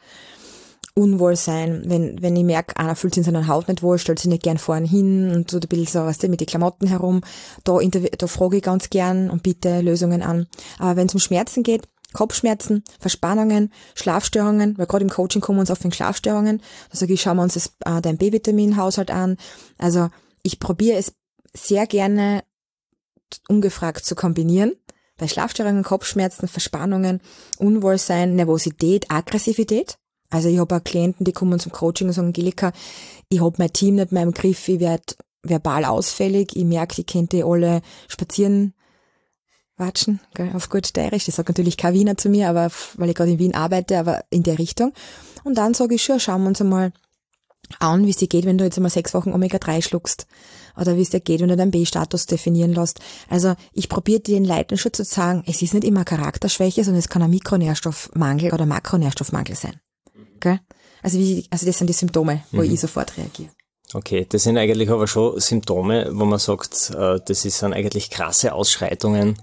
Unwohlsein, 0.96 1.83
wenn, 1.87 2.22
wenn 2.22 2.37
ich 2.37 2.44
merke, 2.44 2.76
einer 2.76 2.94
fühlt 2.94 3.14
sich 3.14 3.26
in 3.26 3.33
seiner 3.33 3.48
Haut 3.48 3.66
nicht 3.66 3.83
wohl, 3.83 3.98
stellt 3.98 4.20
sich 4.20 4.28
nicht 4.28 4.44
gern 4.44 4.59
vorne 4.59 4.87
hin 4.87 5.33
und 5.35 5.50
tut 5.50 5.64
ein 5.64 5.68
bisschen 5.68 5.87
so, 5.87 6.07
was 6.07 6.22
mit 6.22 6.40
den 6.40 6.46
Klamotten 6.46 6.87
herum, 6.87 7.22
da, 7.64 7.78
da 7.80 8.26
frage 8.28 8.59
ich 8.59 8.62
ganz 8.62 8.90
gern 8.90 9.28
und 9.28 9.42
bitte 9.42 9.80
Lösungen 9.80 10.22
an. 10.22 10.46
Aber 10.78 10.94
wenn 10.94 11.09
es 11.09 11.14
um 11.14 11.20
Schmerzen 11.20 11.64
geht, 11.64 11.88
Kopfschmerzen, 12.12 12.85
Verspannungen, 13.00 13.72
Schlafstörungen, 13.96 14.78
weil 14.78 14.87
gerade 14.87 15.02
im 15.02 15.11
Coaching 15.11 15.42
kommen 15.42 15.59
uns 15.59 15.70
oft 15.70 15.83
wegen 15.83 15.92
Schlafstörungen, 15.92 16.62
da 16.90 16.96
sage 16.96 17.12
ich, 17.12 17.20
schauen 17.20 17.38
wir 17.38 17.42
uns 17.42 17.54
das, 17.54 17.72
äh, 17.85 18.00
dein 18.00 18.16
B-Vitamin-Haushalt 18.16 19.11
an. 19.11 19.37
Also 19.78 20.09
ich 20.44 20.61
probiere 20.61 20.96
es 20.96 21.12
sehr 21.52 21.88
gerne 21.88 22.44
ungefragt 23.48 24.04
zu 24.04 24.14
kombinieren. 24.14 24.72
Bei 25.16 25.28
Schlafstörungen, 25.28 25.83
Kopfschmerzen, 25.83 26.48
Verspannungen, 26.48 27.20
Unwohlsein, 27.59 28.37
Nervosität, 28.37 29.11
Aggressivität. 29.11 29.98
Also 30.30 30.48
ich 30.48 30.58
habe 30.58 30.76
auch 30.76 30.84
Klienten, 30.84 31.24
die 31.24 31.32
kommen 31.32 31.60
zum 31.60 31.72
Coaching 31.72 32.08
und 32.08 32.12
sagen, 32.14 32.28
Angelika, 32.28 32.72
ich 33.28 33.40
habe 33.40 33.56
mein 33.58 33.72
Team 33.72 33.96
nicht 33.96 34.12
mehr 34.12 34.22
im 34.22 34.32
Griff, 34.32 34.68
ich 34.68 34.80
werde 34.80 35.14
verbal 35.42 35.84
ausfällig, 35.84 36.56
ich 36.56 36.64
merke, 36.64 37.00
ich 37.00 37.06
könnte 37.06 37.44
alle 37.44 37.82
spazieren 38.08 38.74
watschen, 39.76 40.20
gell, 40.34 40.52
auf 40.54 40.68
gut 40.70 40.87
steirisch. 40.87 41.26
Das 41.26 41.37
sagt 41.37 41.48
natürlich 41.48 41.76
kein 41.76 41.94
Wiener 41.94 42.16
zu 42.16 42.28
mir, 42.28 42.48
aber 42.48 42.70
weil 42.96 43.10
ich 43.10 43.14
gerade 43.14 43.32
in 43.32 43.38
Wien 43.38 43.54
arbeite, 43.54 43.98
aber 43.98 44.24
in 44.30 44.42
der 44.42 44.58
Richtung. 44.58 44.92
Und 45.42 45.58
dann 45.58 45.74
sage 45.74 45.96
ich 45.96 46.04
schon, 46.04 46.20
schauen 46.20 46.42
wir 46.42 46.48
uns 46.48 46.60
einmal 46.60 46.92
an, 47.78 48.06
wie 48.06 48.10
es 48.10 48.16
dir 48.16 48.28
geht, 48.28 48.44
wenn 48.44 48.58
du 48.58 48.64
jetzt 48.64 48.76
einmal 48.76 48.90
sechs 48.90 49.14
Wochen 49.14 49.32
Omega-3 49.32 49.82
schluckst. 49.82 50.26
Oder 50.76 50.96
wie 50.96 51.02
es 51.02 51.10
dir 51.10 51.20
geht, 51.20 51.40
wenn 51.40 51.48
du 51.48 51.56
deinen 51.56 51.70
B-Status 51.70 52.26
definieren 52.26 52.72
lässt. 52.72 53.00
Also 53.28 53.54
ich 53.72 53.88
probiere 53.88 54.20
den 54.20 54.44
Leuten 54.44 54.76
schon 54.76 54.92
zu 54.92 55.04
sagen, 55.04 55.42
es 55.46 55.62
ist 55.62 55.74
nicht 55.74 55.84
immer 55.84 56.04
Charakterschwäche, 56.04 56.84
sondern 56.84 56.98
es 56.98 57.08
kann 57.08 57.22
ein 57.22 57.30
Mikronährstoffmangel 57.30 58.52
oder 58.52 58.66
Makronährstoffmangel 58.66 59.54
sein. 59.54 59.80
Gell? 60.44 60.61
Also, 61.02 61.18
wie, 61.18 61.46
also 61.50 61.66
das 61.66 61.78
sind 61.78 61.88
die 61.88 61.94
Symptome, 61.94 62.44
wo 62.52 62.62
mhm. 62.62 62.72
ich 62.72 62.80
sofort 62.80 63.16
reagiere. 63.16 63.50
Okay, 63.94 64.26
das 64.28 64.42
sind 64.42 64.59
eigentlich 64.59 64.90
aber 64.90 65.07
schon 65.07 65.40
Symptome, 65.40 66.11
wo 66.12 66.24
man 66.24 66.38
sagt, 66.38 66.90
äh, 66.90 67.18
das 67.24 67.42
sind 67.42 67.72
eigentlich 67.72 68.11
krasse 68.11 68.52
Ausschreitungen, 68.52 69.37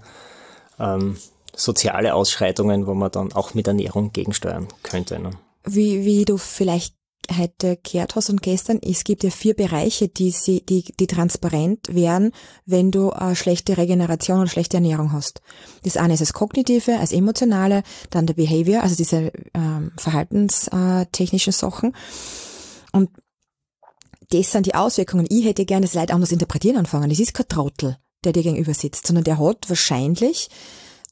ähm, 0.78 1.16
soziale 1.54 2.14
Ausschreitungen, 2.14 2.86
wo 2.86 2.94
man 2.94 3.10
dann 3.10 3.32
auch 3.32 3.54
mit 3.54 3.66
Ernährung 3.66 4.12
gegensteuern 4.12 4.68
könnte. 4.82 5.18
Ne? 5.18 5.30
Wie, 5.64 6.04
wie 6.04 6.24
du 6.24 6.36
vielleicht 6.36 6.94
heute 7.30 7.78
gehört 7.82 8.16
hast 8.16 8.30
und 8.30 8.42
gestern, 8.42 8.78
es 8.82 9.04
gibt 9.04 9.22
ja 9.22 9.30
vier 9.30 9.54
Bereiche, 9.54 10.08
die, 10.08 10.30
sie, 10.30 10.64
die, 10.64 10.82
die 10.98 11.06
transparent 11.06 11.94
werden, 11.94 12.32
wenn 12.66 12.90
du 12.90 13.10
eine 13.10 13.36
schlechte 13.36 13.76
Regeneration 13.76 14.40
oder 14.40 14.48
schlechte 14.48 14.78
Ernährung 14.78 15.12
hast. 15.12 15.40
Das 15.84 15.96
eine 15.96 16.14
ist 16.14 16.20
das 16.20 16.32
Kognitive, 16.32 16.92
das 17.00 17.12
Emotionale, 17.12 17.82
dann 18.10 18.26
der 18.26 18.34
Behavior, 18.34 18.82
also 18.82 18.96
diese 18.96 19.32
ähm, 19.54 19.92
verhaltenstechnischen 19.96 21.52
Sachen. 21.52 21.94
Und 22.92 23.10
das 24.30 24.50
sind 24.50 24.66
die 24.66 24.74
Auswirkungen. 24.74 25.26
Ich 25.28 25.44
hätte 25.44 25.64
gerne 25.64 25.86
das 25.86 25.94
Leid 25.94 26.10
anders 26.10 26.32
interpretieren 26.32 26.76
anfangen. 26.76 27.10
Das 27.10 27.20
ist 27.20 27.34
kein 27.34 27.48
Trottel, 27.48 27.98
der 28.24 28.32
dir 28.32 28.42
gegenüber 28.42 28.74
sitzt, 28.74 29.06
sondern 29.06 29.24
der 29.24 29.38
hat 29.38 29.68
wahrscheinlich 29.68 30.48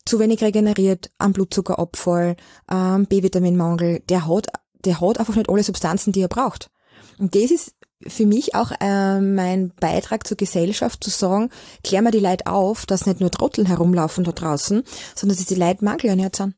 zu 0.06 0.18
wenig 0.18 0.42
regeneriert, 0.42 1.10
am 1.18 1.32
Blutzuckerabfall, 1.32 2.36
am 2.66 3.06
B-Vitaminmangel, 3.06 4.00
der 4.08 4.26
hat 4.26 4.48
der 4.84 5.00
hat 5.00 5.18
einfach 5.18 5.36
nicht 5.36 5.48
alle 5.48 5.62
Substanzen, 5.62 6.12
die 6.12 6.22
er 6.22 6.28
braucht. 6.28 6.70
Und 7.18 7.34
das 7.34 7.50
ist 7.50 7.74
für 8.06 8.26
mich 8.26 8.54
auch 8.54 8.72
äh, 8.80 9.20
mein 9.20 9.72
Beitrag 9.78 10.26
zur 10.26 10.36
Gesellschaft, 10.36 11.04
zu 11.04 11.10
sagen, 11.10 11.50
klär 11.84 12.02
mir 12.02 12.10
die 12.10 12.18
Leute 12.18 12.46
auf, 12.46 12.86
dass 12.86 13.06
nicht 13.06 13.20
nur 13.20 13.30
Trotteln 13.30 13.66
herumlaufen 13.66 14.24
da 14.24 14.32
draußen, 14.32 14.82
sondern 15.14 15.36
dass 15.36 15.46
die 15.46 15.54
Leute 15.54 15.84
mangelernährt 15.84 16.36
sind. 16.36 16.54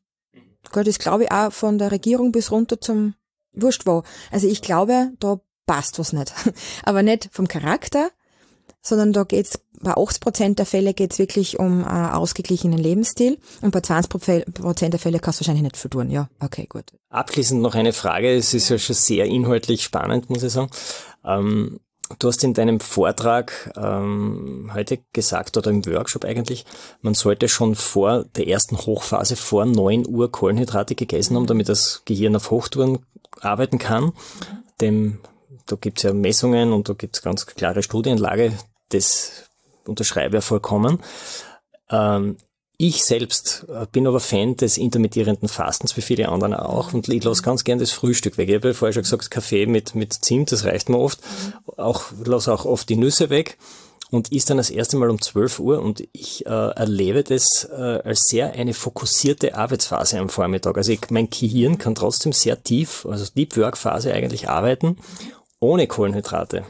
Gott, 0.71 0.87
das 0.87 0.99
glaube 0.99 1.25
ich 1.25 1.31
auch 1.31 1.51
von 1.51 1.77
der 1.77 1.91
Regierung 1.91 2.31
bis 2.31 2.51
runter 2.51 2.79
zum 2.79 3.15
Wurscht 3.51 3.85
wo. 3.85 4.03
Also 4.31 4.47
ich 4.47 4.61
glaube, 4.61 5.11
da 5.19 5.39
passt 5.65 5.99
was 5.99 6.13
nicht. 6.13 6.33
Aber 6.83 7.03
nicht 7.03 7.29
vom 7.31 7.47
Charakter, 7.47 8.09
sondern 8.83 9.13
da 9.13 9.23
geht's 9.23 9.59
bei 9.81 9.95
80 9.97 10.21
Prozent 10.21 10.59
der 10.59 10.65
Fälle 10.65 10.93
geht's 10.93 11.19
wirklich 11.19 11.59
um 11.59 11.83
äh, 11.83 11.87
ausgeglichenen 11.87 12.77
Lebensstil 12.77 13.37
und 13.61 13.71
bei 13.71 13.81
20 13.81 14.53
Prozent 14.53 14.93
der 14.93 14.99
Fälle 14.99 15.19
kannst 15.19 15.39
du 15.39 15.41
wahrscheinlich 15.41 15.63
nicht 15.63 15.77
viel 15.77 15.89
tun. 15.89 16.09
Ja, 16.09 16.29
okay, 16.39 16.67
gut. 16.67 16.85
Abschließend 17.09 17.61
noch 17.61 17.75
eine 17.75 17.93
Frage. 17.93 18.33
Es 18.33 18.53
ist 18.53 18.69
ja 18.69 18.77
schon 18.77 18.95
sehr 18.95 19.25
inhaltlich 19.25 19.83
spannend, 19.83 20.29
muss 20.29 20.43
ich 20.43 20.53
sagen. 20.53 20.69
Ähm, 21.25 21.79
du 22.19 22.27
hast 22.27 22.43
in 22.43 22.53
deinem 22.53 22.79
Vortrag 22.79 23.73
ähm, 23.75 24.71
heute 24.73 24.99
gesagt 25.11 25.57
oder 25.57 25.71
im 25.71 25.85
Workshop 25.85 26.25
eigentlich, 26.25 26.65
man 27.01 27.13
sollte 27.13 27.49
schon 27.49 27.75
vor 27.75 28.25
der 28.35 28.47
ersten 28.47 28.77
Hochphase 28.77 29.35
vor 29.35 29.65
9 29.65 30.07
Uhr 30.07 30.31
Kohlenhydrate 30.31 30.95
gegessen 30.95 31.35
haben, 31.35 31.47
damit 31.47 31.69
das 31.69 32.03
Gehirn 32.05 32.35
auf 32.35 32.51
Hochtouren 32.51 32.99
arbeiten 33.41 33.79
kann. 33.79 34.13
Dem 34.79 35.19
da 35.65 35.77
gibt's 35.77 36.03
ja 36.03 36.13
Messungen 36.13 36.73
und 36.73 36.89
da 36.89 36.93
gibt's 36.93 37.21
ganz 37.21 37.45
klare 37.45 37.83
Studienlage 37.83 38.53
das 38.93 39.43
unterschreibe 39.85 40.37
ich 40.37 40.43
vollkommen. 40.43 40.99
Ähm, 41.89 42.37
ich 42.77 43.03
selbst 43.03 43.65
äh, 43.69 43.85
bin 43.91 44.07
aber 44.07 44.19
Fan 44.19 44.55
des 44.55 44.77
intermittierenden 44.77 45.47
Fastens, 45.47 45.95
wie 45.95 46.01
viele 46.01 46.29
andere 46.29 46.67
auch, 46.67 46.93
und 46.93 47.07
ich 47.07 47.23
lasse 47.23 47.43
ganz 47.43 47.63
gern 47.63 47.79
das 47.79 47.91
Frühstück 47.91 48.37
weg. 48.37 48.49
Ich 48.49 48.55
habe 48.55 48.69
ja 48.69 48.73
vorher 48.73 48.93
schon 48.93 49.03
gesagt, 49.03 49.31
Kaffee 49.31 49.65
mit, 49.67 49.95
mit 49.95 50.13
Zimt, 50.13 50.51
das 50.51 50.65
reicht 50.65 50.89
mir 50.89 50.97
oft. 50.97 51.19
Auch, 51.77 52.05
lasse 52.25 52.51
auch 52.51 52.65
oft 52.65 52.89
die 52.89 52.95
Nüsse 52.95 53.29
weg 53.29 53.57
und 54.09 54.31
ist 54.31 54.49
dann 54.49 54.57
das 54.57 54.69
erste 54.69 54.97
Mal 54.97 55.09
um 55.09 55.21
12 55.21 55.59
Uhr 55.59 55.81
und 55.81 56.03
ich 56.13 56.45
äh, 56.45 56.49
erlebe 56.49 57.23
das 57.23 57.69
äh, 57.71 58.01
als 58.03 58.21
sehr 58.27 58.53
eine 58.53 58.73
fokussierte 58.73 59.55
Arbeitsphase 59.55 60.19
am 60.19 60.29
Vormittag. 60.29 60.77
Also 60.77 60.91
ich, 60.91 61.09
mein 61.09 61.29
Gehirn 61.29 61.77
kann 61.77 61.95
trotzdem 61.95 62.31
sehr 62.31 62.63
tief, 62.63 63.05
also 63.05 63.25
Deep 63.35 63.55
Work 63.57 63.77
Phase 63.77 64.13
eigentlich 64.13 64.49
arbeiten, 64.49 64.97
ohne 65.59 65.87
Kohlenhydrate. 65.87 66.63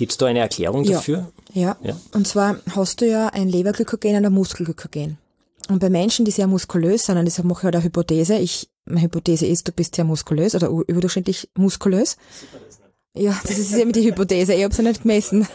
Gibt 0.00 0.12
es 0.12 0.16
da 0.16 0.24
eine 0.24 0.38
Erklärung 0.38 0.82
dafür? 0.84 1.30
Ja. 1.52 1.76
ja. 1.82 1.94
Und 2.14 2.26
zwar 2.26 2.56
hast 2.74 3.02
du 3.02 3.06
ja 3.06 3.26
ein 3.26 3.50
Leberglykogen 3.50 4.16
und 4.16 4.24
ein 4.24 4.32
Muskelglykogen. 4.32 5.18
Und 5.68 5.78
bei 5.78 5.90
Menschen, 5.90 6.24
die 6.24 6.30
sehr 6.30 6.46
muskulös 6.46 7.04
sind, 7.04 7.18
und 7.18 7.26
deshalb 7.26 7.46
mache 7.46 7.58
ich 7.58 7.64
halt 7.64 7.74
eine 7.74 7.84
Hypothese, 7.84 8.36
ich, 8.36 8.70
meine 8.86 9.02
Hypothese 9.02 9.44
ist, 9.44 9.68
du 9.68 9.72
bist 9.72 9.96
sehr 9.96 10.06
muskulös 10.06 10.54
oder 10.54 10.68
überdurchschnittlich 10.68 11.50
muskulös. 11.54 12.16
Ja, 13.14 13.38
das 13.42 13.58
ist 13.58 13.72
ja 13.72 13.80
immer 13.80 13.92
die 13.92 14.06
Hypothese, 14.06 14.54
ich 14.54 14.64
habe 14.64 14.72
sie 14.74 14.84
nicht 14.84 15.02
gemessen. 15.02 15.46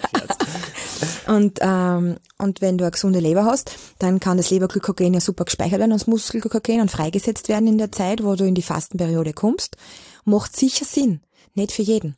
und, 1.28 1.58
ähm, 1.62 2.18
und 2.38 2.62
wenn 2.62 2.78
du 2.78 2.84
eine 2.84 2.92
gesunde 2.92 3.22
Leber 3.22 3.46
hast, 3.46 3.72
dann 3.98 4.20
kann 4.20 4.38
das 4.38 4.52
Leberglykogen 4.52 5.16
ja 5.16 5.22
super 5.22 5.46
gespeichert 5.46 5.80
werden 5.80 5.92
als 5.92 6.06
Muskelglykogen 6.06 6.82
und 6.82 6.92
freigesetzt 6.92 7.50
werden 7.50 7.68
in 7.68 7.80
der 7.80 7.92
Zeit, 7.92 8.24
wo 8.24 8.36
du 8.36 8.46
in 8.46 8.54
die 8.54 8.62
Fastenperiode 8.62 9.34
kommst. 9.34 9.76
Macht 10.24 10.56
sicher 10.56 10.86
Sinn. 10.86 11.22
Nicht 11.56 11.72
für 11.72 11.82
jeden. 11.82 12.16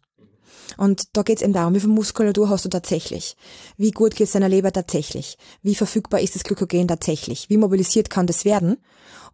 Und 0.77 1.15
da 1.15 1.23
geht 1.23 1.37
es 1.37 1.43
eben 1.43 1.53
darum, 1.53 1.73
wie 1.75 1.79
viel 1.79 1.89
Muskulatur 1.89 2.49
hast 2.49 2.65
du 2.65 2.69
tatsächlich? 2.69 3.35
Wie 3.77 3.91
gut 3.91 4.15
geht 4.15 4.27
es 4.27 4.33
deiner 4.33 4.49
Leber 4.49 4.71
tatsächlich? 4.71 5.37
Wie 5.61 5.75
verfügbar 5.75 6.19
ist 6.19 6.35
das 6.35 6.43
Glykogen 6.43 6.87
tatsächlich? 6.87 7.49
Wie 7.49 7.57
mobilisiert 7.57 8.09
kann 8.09 8.27
das 8.27 8.45
werden? 8.45 8.77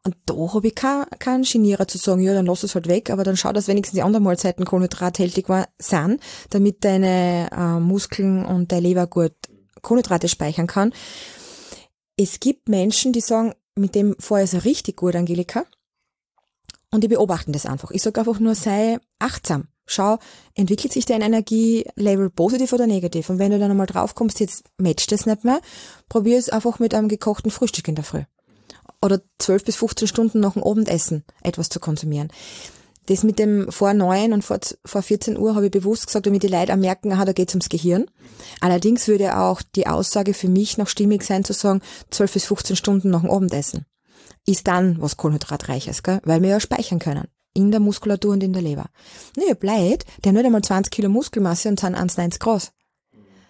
Und 0.05 0.15
da 0.25 0.53
habe 0.53 0.67
ich 0.67 0.75
keinen 0.75 1.05
kein 1.19 1.43
Genierer 1.43 1.87
zu 1.87 1.97
sagen, 1.97 2.21
ja, 2.21 2.33
dann 2.33 2.45
lass 2.45 2.63
es 2.63 2.75
halt 2.75 2.87
weg, 2.87 3.09
aber 3.09 3.23
dann 3.23 3.37
schau, 3.37 3.53
dass 3.53 3.69
wenigstens 3.69 3.95
die 3.95 4.01
anderen 4.01 4.23
Mahlzeiten 4.23 4.65
kohlenhydrathältig 4.65 5.47
sind, 5.79 6.21
damit 6.49 6.83
deine 6.83 7.49
äh, 7.51 7.79
Muskeln 7.79 8.45
und 8.45 8.71
deine 8.71 8.81
Leber 8.81 9.07
gut 9.07 9.33
Kohlenhydrate 9.81 10.27
speichern 10.27 10.67
kann. 10.67 10.93
Es 12.17 12.39
gibt 12.39 12.69
Menschen, 12.69 13.13
die 13.13 13.21
sagen, 13.21 13.53
mit 13.75 13.95
dem 13.95 14.15
vorher 14.19 14.47
er 14.51 14.65
richtig 14.65 14.97
gut, 14.97 15.15
Angelika. 15.15 15.65
Und 16.91 17.03
die 17.03 17.07
beobachten 17.07 17.53
das 17.53 17.65
einfach. 17.65 17.91
Ich 17.91 18.03
sage 18.03 18.19
einfach 18.19 18.39
nur, 18.39 18.55
sei 18.55 18.99
achtsam 19.19 19.67
schau, 19.85 20.17
entwickelt 20.55 20.93
sich 20.93 21.05
dein 21.05 21.21
Energielevel 21.21 22.29
positiv 22.29 22.73
oder 22.73 22.87
negativ? 22.87 23.29
Und 23.29 23.39
wenn 23.39 23.51
du 23.51 23.59
dann 23.59 23.71
einmal 23.71 23.87
draufkommst, 23.87 24.39
jetzt 24.39 24.65
matcht 24.77 25.11
das 25.11 25.25
nicht 25.25 25.43
mehr, 25.43 25.61
probier 26.09 26.37
es 26.37 26.49
einfach 26.49 26.79
mit 26.79 26.93
einem 26.93 27.09
gekochten 27.09 27.51
Frühstück 27.51 27.87
in 27.87 27.95
der 27.95 28.03
Früh. 28.03 28.23
Oder 29.01 29.21
12 29.39 29.65
bis 29.65 29.75
15 29.75 30.07
Stunden 30.07 30.39
nach 30.39 30.53
dem 30.53 30.63
Abendessen 30.63 31.23
etwas 31.41 31.69
zu 31.69 31.79
konsumieren. 31.79 32.29
Das 33.07 33.23
mit 33.23 33.37
dem 33.37 33.69
vor 33.69 33.93
neun 33.93 34.31
und 34.31 34.43
vor, 34.43 34.59
vor 34.85 35.01
14 35.01 35.37
Uhr 35.37 35.55
habe 35.55 35.65
ich 35.65 35.71
bewusst 35.71 36.07
gesagt, 36.07 36.25
damit 36.25 36.43
die 36.43 36.47
Leute 36.47 36.73
auch 36.73 36.77
merken, 36.77 37.11
aha, 37.11 37.25
da 37.25 37.33
geht's 37.33 37.53
ums 37.53 37.67
Gehirn. 37.67 38.05
Allerdings 38.61 39.09
würde 39.09 39.37
auch 39.37 39.61
die 39.61 39.87
Aussage 39.87 40.33
für 40.33 40.47
mich 40.47 40.77
noch 40.77 40.87
stimmig 40.87 41.23
sein 41.23 41.43
zu 41.43 41.51
sagen, 41.51 41.81
12 42.11 42.33
bis 42.33 42.45
15 42.45 42.75
Stunden 42.77 43.09
nach 43.09 43.21
dem 43.21 43.29
Abendessen. 43.29 43.85
Ist 44.45 44.67
dann 44.67 45.01
was 45.01 45.17
Kohlenhydratreiches, 45.17 46.03
gell? 46.03 46.21
weil 46.23 46.41
wir 46.41 46.49
ja 46.49 46.59
speichern 46.61 46.99
können 46.99 47.27
in 47.53 47.71
der 47.71 47.79
Muskulatur 47.79 48.33
und 48.33 48.43
in 48.43 48.53
der 48.53 48.61
Leber. 48.61 48.85
Naja, 49.35 49.53
Bleit, 49.53 50.05
die 50.23 50.29
haben 50.29 50.35
nicht 50.35 50.45
einmal 50.45 50.63
20 50.63 50.91
Kilo 50.91 51.09
Muskelmasse 51.09 51.69
und 51.69 51.79
sind 51.79 51.95
1,90 51.95 52.39
groß. 52.39 52.71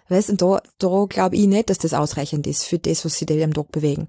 Weißt, 0.08 0.30
und 0.30 0.42
da, 0.42 0.60
da 0.78 1.06
glaube 1.08 1.36
ich 1.36 1.46
nicht, 1.46 1.70
dass 1.70 1.78
das 1.78 1.94
ausreichend 1.94 2.46
ist 2.46 2.64
für 2.64 2.78
das, 2.78 3.04
was 3.04 3.14
sie 3.14 3.24
da 3.24 3.34
am 3.42 3.54
Tag 3.54 3.72
bewegen. 3.72 4.08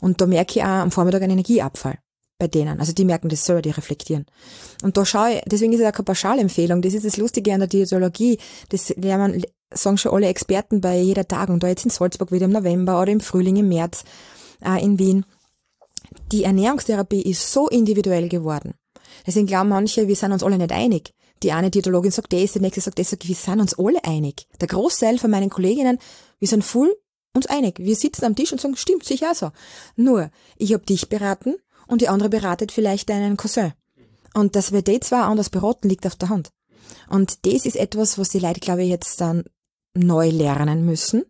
Und 0.00 0.20
da 0.20 0.26
merke 0.26 0.58
ich 0.58 0.64
auch 0.64 0.68
am 0.68 0.90
Vormittag 0.90 1.22
einen 1.22 1.32
Energieabfall 1.32 1.98
bei 2.38 2.48
denen. 2.48 2.80
Also 2.80 2.92
die 2.92 3.04
merken 3.04 3.28
das 3.28 3.44
selber, 3.44 3.62
die 3.62 3.70
reflektieren. 3.70 4.26
Und 4.82 4.96
da 4.96 5.04
schaue 5.04 5.34
ich, 5.34 5.42
deswegen 5.46 5.72
ist 5.72 5.80
es 5.80 5.86
auch 5.86 5.92
keine 5.92 6.04
Pauschalempfehlung. 6.04 6.82
Das 6.82 6.94
ist 6.94 7.06
das 7.06 7.16
Lustige 7.16 7.52
an 7.52 7.60
der 7.60 7.68
Diätologie. 7.68 8.38
Das 8.68 8.90
lernen, 8.96 9.42
sagen 9.72 9.98
schon 9.98 10.12
alle 10.12 10.26
Experten 10.26 10.80
bei 10.80 11.00
jeder 11.00 11.26
Tagung, 11.26 11.60
da 11.60 11.68
jetzt 11.68 11.84
in 11.84 11.90
Salzburg 11.90 12.32
wieder 12.32 12.46
im 12.46 12.52
November 12.52 13.00
oder 13.00 13.12
im 13.12 13.20
Frühling, 13.20 13.56
im 13.56 13.68
März, 13.68 14.04
äh, 14.64 14.82
in 14.82 14.98
Wien. 14.98 15.24
Die 16.32 16.44
Ernährungstherapie 16.44 17.22
ist 17.22 17.52
so 17.52 17.68
individuell 17.68 18.28
geworden 18.28 18.74
Deswegen 19.28 19.46
glauben 19.46 19.68
manche, 19.68 20.08
wir 20.08 20.16
sind 20.16 20.32
uns 20.32 20.42
alle 20.42 20.56
nicht 20.56 20.72
einig. 20.72 21.12
Die 21.42 21.52
eine 21.52 21.70
Diätologin 21.70 22.10
sagt 22.10 22.32
das, 22.32 22.52
die 22.52 22.60
nächste 22.60 22.80
sagt 22.80 22.98
das, 22.98 23.12
wir 23.12 23.34
sind 23.34 23.60
uns 23.60 23.78
alle 23.78 24.02
einig. 24.02 24.46
Der 24.58 24.68
Großteil 24.68 25.18
von 25.18 25.30
meinen 25.30 25.50
Kolleginnen, 25.50 25.98
wir 26.38 26.48
sind 26.48 26.64
voll 26.64 26.96
uns 27.34 27.44
einig. 27.44 27.78
Wir 27.78 27.94
sitzen 27.94 28.24
am 28.24 28.34
Tisch 28.34 28.52
und 28.52 28.60
sagen, 28.62 28.74
stimmt, 28.76 29.04
sicher 29.04 29.34
so. 29.34 29.50
Nur, 29.96 30.30
ich 30.56 30.72
hab 30.72 30.86
dich 30.86 31.10
beraten 31.10 31.56
und 31.86 32.00
die 32.00 32.08
andere 32.08 32.30
beratet 32.30 32.72
vielleicht 32.72 33.10
deinen 33.10 33.36
Cousin. 33.36 33.74
Und 34.32 34.56
dass 34.56 34.72
wir 34.72 34.80
die 34.80 34.98
zwei 35.00 35.20
anders 35.20 35.50
beraten, 35.50 35.90
liegt 35.90 36.06
auf 36.06 36.16
der 36.16 36.30
Hand. 36.30 36.48
Und 37.10 37.44
das 37.44 37.66
ist 37.66 37.76
etwas, 37.76 38.16
was 38.16 38.30
die 38.30 38.38
Leute, 38.38 38.60
glaube 38.60 38.82
ich, 38.82 38.88
jetzt 38.88 39.20
dann 39.20 39.44
neu 39.92 40.30
lernen 40.30 40.86
müssen. 40.86 41.26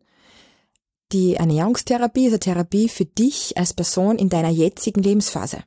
Die 1.11 1.35
Ernährungstherapie 1.35 2.27
ist 2.27 2.33
eine 2.33 2.39
Therapie 2.39 2.89
für 2.89 3.07
dich 3.07 3.59
als 3.59 3.75
Person 3.75 4.19
in 4.19 4.29
deiner 4.29 4.51
jetzigen 4.51 5.03
Lebensphase. 5.03 5.65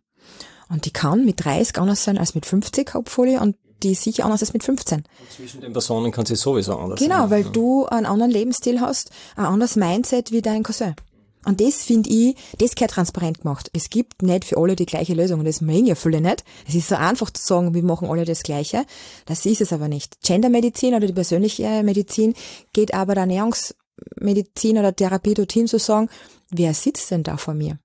Und 0.72 0.86
die 0.86 0.92
kann 0.92 1.26
mit 1.26 1.44
30 1.44 1.78
anders 1.78 2.04
sein 2.04 2.18
als 2.18 2.34
mit 2.34 2.46
50 2.46 2.94
Hauptfolie 2.94 3.40
und 3.42 3.56
die 3.84 3.92
ist 3.92 4.04
sicher 4.04 4.26
anders 4.26 4.42
als 4.42 4.54
mit 4.54 4.64
15. 4.64 5.00
Und 5.00 5.06
zwischen 5.32 5.62
den 5.62 5.74
Personen 5.74 6.12
kann 6.12 6.26
sie 6.26 6.36
sowieso 6.36 6.78
anders 6.78 7.00
genau, 7.00 7.28
sein. 7.28 7.30
Genau, 7.30 7.32
weil 7.32 7.52
du 7.52 7.86
einen 7.88 8.06
anderen 8.06 8.32
Lebensstil 8.32 8.80
hast, 8.80 9.12
ein 9.36 9.46
anderes 9.46 9.76
Mindset 9.76 10.32
wie 10.32 10.42
dein 10.42 10.64
Cousin. 10.64 10.96
Und 11.44 11.60
das 11.60 11.84
finde 11.84 12.10
ich, 12.10 12.36
das 12.60 12.76
gehört 12.76 12.92
transparent 12.92 13.42
gemacht. 13.42 13.72
Es 13.74 13.90
gibt 13.90 14.22
nicht 14.22 14.46
für 14.46 14.58
alle 14.58 14.76
die 14.76 14.86
gleiche 14.86 15.16
Lösung 15.16 15.40
und 15.40 15.46
das 15.46 15.62
mögen 15.62 15.88
ja 15.88 15.96
viele 15.96 16.22
nicht. 16.22 16.44
Es 16.68 16.76
ist 16.76 16.90
so 16.90 16.96
einfach 16.96 17.32
zu 17.32 17.44
sagen, 17.44 17.74
wir 17.74 17.84
machen 17.84 18.08
alle 18.08 18.26
das 18.26 18.44
Gleiche. 18.44 18.86
Das 19.26 19.46
ist 19.46 19.62
es 19.62 19.74
aber 19.74 19.88
nicht. 19.88 20.22
Gendermedizin 20.22 20.94
oder 20.94 21.08
die 21.08 21.14
persönliche 21.14 21.82
Medizin 21.84 22.36
geht 22.74 22.94
aber 22.94 23.16
der 23.16 23.22
Ernährungsmedizin 23.22 24.78
oder 24.78 24.96
Therapie 24.96 25.34
dorthin 25.34 25.68
zu 25.68 25.80
sagen, 25.80 26.10
wer 26.52 26.76
sitzt 26.76 27.10
denn 27.10 27.24
da 27.24 27.38
vor 27.38 27.56
mir? 27.56 27.80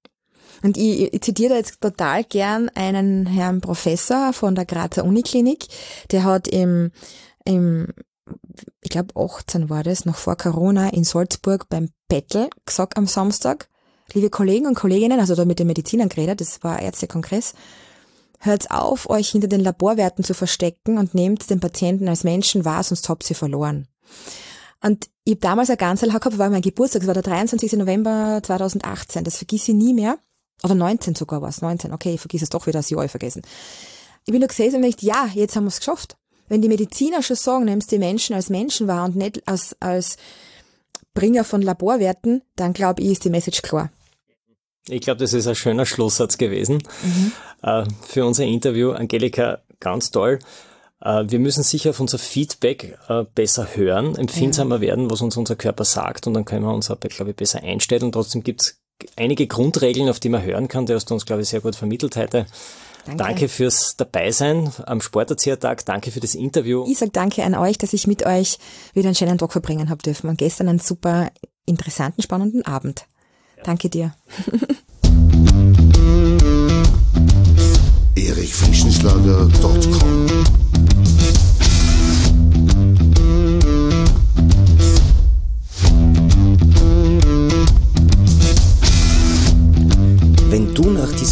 Und 0.63 0.77
ich, 0.77 1.13
ich 1.13 1.21
zitiere 1.21 1.51
da 1.51 1.57
jetzt 1.57 1.81
total 1.81 2.25
gern 2.25 2.69
einen 2.71 3.27
Herrn 3.27 3.61
Professor 3.61 4.33
von 4.33 4.55
der 4.55 4.65
Grazer 4.65 5.05
Uniklinik, 5.05 5.67
der 6.11 6.25
hat 6.25 6.49
im, 6.49 6.91
im 7.45 7.89
ich 8.83 8.91
glaube 8.91 9.15
18 9.17 9.71
war 9.71 9.83
das, 9.83 10.05
noch 10.05 10.17
vor 10.17 10.37
Corona 10.37 10.89
in 10.89 11.05
Salzburg 11.05 11.69
beim 11.69 11.91
Bettel 12.09 12.49
gesagt 12.65 12.97
am 12.97 13.07
Samstag, 13.07 13.69
liebe 14.13 14.31
Kollegen 14.31 14.67
und 14.67 14.75
Kolleginnen, 14.75 15.21
also 15.21 15.35
da 15.35 15.45
mit 15.45 15.59
den 15.59 15.67
Medizinern 15.67 16.09
geredet, 16.09 16.41
das 16.41 16.63
war 16.63 16.81
Ärztekongress, 16.81 17.55
hört 18.41 18.71
auf, 18.71 19.09
euch 19.09 19.31
hinter 19.31 19.49
den 19.49 19.61
Laborwerten 19.61 20.25
zu 20.25 20.35
verstecken 20.35 20.99
und 20.99 21.15
nehmt 21.15 21.49
den 21.51 21.61
Patienten 21.61 22.09
als 22.09 22.25
Menschen 22.25 22.65
wahr, 22.65 22.83
sonst 22.83 23.09
habt 23.09 23.29
ihr 23.29 23.37
verloren. 23.37 23.89
Und 24.83 25.09
ich 25.25 25.33
habe 25.33 25.41
damals 25.41 25.71
ein 25.71 25.79
Ganzl 25.79 26.07
gehabt, 26.07 26.39
war 26.39 26.51
mein 26.51 26.63
Geburtstag, 26.63 27.01
das 27.01 27.07
war 27.07 27.15
der 27.15 27.23
23. 27.23 27.73
November 27.75 28.41
2018, 28.43 29.25
das 29.25 29.37
vergiss 29.37 29.69
ich 29.69 29.75
nie 29.75 29.95
mehr. 29.95 30.19
Oder 30.63 30.75
19 30.75 31.15
sogar 31.15 31.43
war 31.43 31.49
es, 31.49 31.63
19, 31.63 31.93
okay, 31.93 32.15
ich 32.15 32.21
vergiss 32.21 32.43
es 32.43 32.49
doch 32.49 32.67
wieder, 32.67 32.79
das 32.79 32.91
Jahr 32.91 33.09
vergessen. 33.09 33.43
Ich 34.25 34.33
bin 34.33 34.41
nur 34.41 34.49
gesessen 34.49 34.77
und 34.77 34.85
ich 34.85 35.01
ja, 35.03 35.29
jetzt 35.35 35.55
haben 35.55 35.65
wir 35.65 35.69
es 35.69 35.79
geschafft. 35.79 36.17
Wenn 36.49 36.63
die 36.63 36.69
Mediziner 36.69 37.23
schon 37.23 37.37
sagen, 37.37 37.65
nimmst 37.65 37.91
die 37.93 37.99
Menschen 37.99 38.35
als 38.35 38.51
Menschen 38.51 38.89
wahr 38.89 39.05
und 39.05 39.17
nicht 39.17 39.47
als, 39.47 39.77
als 39.81 40.17
Bringer 41.15 41.45
von 41.45 41.63
Laborwerten, 41.63 42.43
dann 42.57 42.73
glaube 42.73 43.03
ich, 43.03 43.11
ist 43.11 43.25
die 43.25 43.31
Message 43.31 43.63
klar. 43.63 43.91
Ich 44.89 45.01
glaube, 45.01 45.19
das 45.19 45.33
ist 45.33 45.49
ein 45.49 45.57
schöner 45.57 45.87
Schlusssatz 45.87 46.39
gewesen 46.39 46.83
mhm. 47.03 47.33
äh, 47.63 47.85
für 48.07 48.25
unser 48.25 48.45
Interview. 48.45 48.93
Angelika, 48.93 49.63
ganz 49.81 50.13
toll. 50.13 50.39
Äh, 51.01 51.25
wir 51.27 51.41
müssen 51.41 51.65
sicher 51.65 51.91
auf 51.91 52.01
unser 52.01 52.19
Feedback 52.19 52.97
äh, 53.09 53.25
besser 53.35 53.75
hören, 53.75 54.17
empfindsamer 54.17 54.77
ja. 54.77 54.83
werden, 54.83 55.11
was 55.11 55.23
uns 55.23 55.37
unser 55.37 55.57
Körper 55.57 55.85
sagt 55.85 56.29
und 56.29 56.35
dann 56.35 56.45
können 56.45 56.65
wir 56.65 56.73
uns, 56.73 56.87
glaube 56.87 57.31
ich, 57.31 57.37
besser 57.37 57.63
einstellen. 57.63 58.05
Und 58.05 58.13
trotzdem 58.13 58.45
gibt 58.45 58.63
es 58.63 58.81
einige 59.17 59.47
Grundregeln, 59.47 60.09
auf 60.09 60.21
die 60.21 60.29
man 60.29 60.43
hören 60.43 60.69
kann. 60.69 60.87
Die 60.87 60.95
hast 60.95 61.11
du 61.11 61.15
uns, 61.15 61.27
glaube 61.27 61.43
ich, 61.43 61.49
sehr 61.49 61.61
gut 61.61 61.77
vermittelt 61.77 62.17
heute. 62.17 62.47
Danke. 63.05 63.23
danke 63.23 63.49
fürs 63.49 63.97
Dabeisein 63.97 64.73
am 64.85 65.01
Sporterziehertag. 65.01 65.85
Danke 65.85 66.11
für 66.11 66.19
das 66.19 66.35
Interview. 66.35 66.85
Ich 66.89 66.99
sage 66.99 67.13
danke 67.13 67.45
an 67.45 67.55
euch, 67.55 67.79
dass 67.79 67.93
ich 67.93 68.09
mit 68.09 68.27
euch 68.27 68.59
wieder 68.95 69.07
einen 69.07 69.15
schönen 69.15 69.39
Tag 69.39 69.53
verbringen 69.53 69.91
habe 69.91 70.03
dürfen 70.03 70.29
und 70.29 70.39
gestern 70.39 70.69
einen 70.69 70.81
super 70.81 71.31
interessanten, 71.67 72.23
spannenden 72.23 72.67
Abend. 72.67 73.07
Ja. 73.59 73.63
Danke 73.63 73.89
dir. 73.89 74.13
erichfrischenschlager.com 78.17 80.66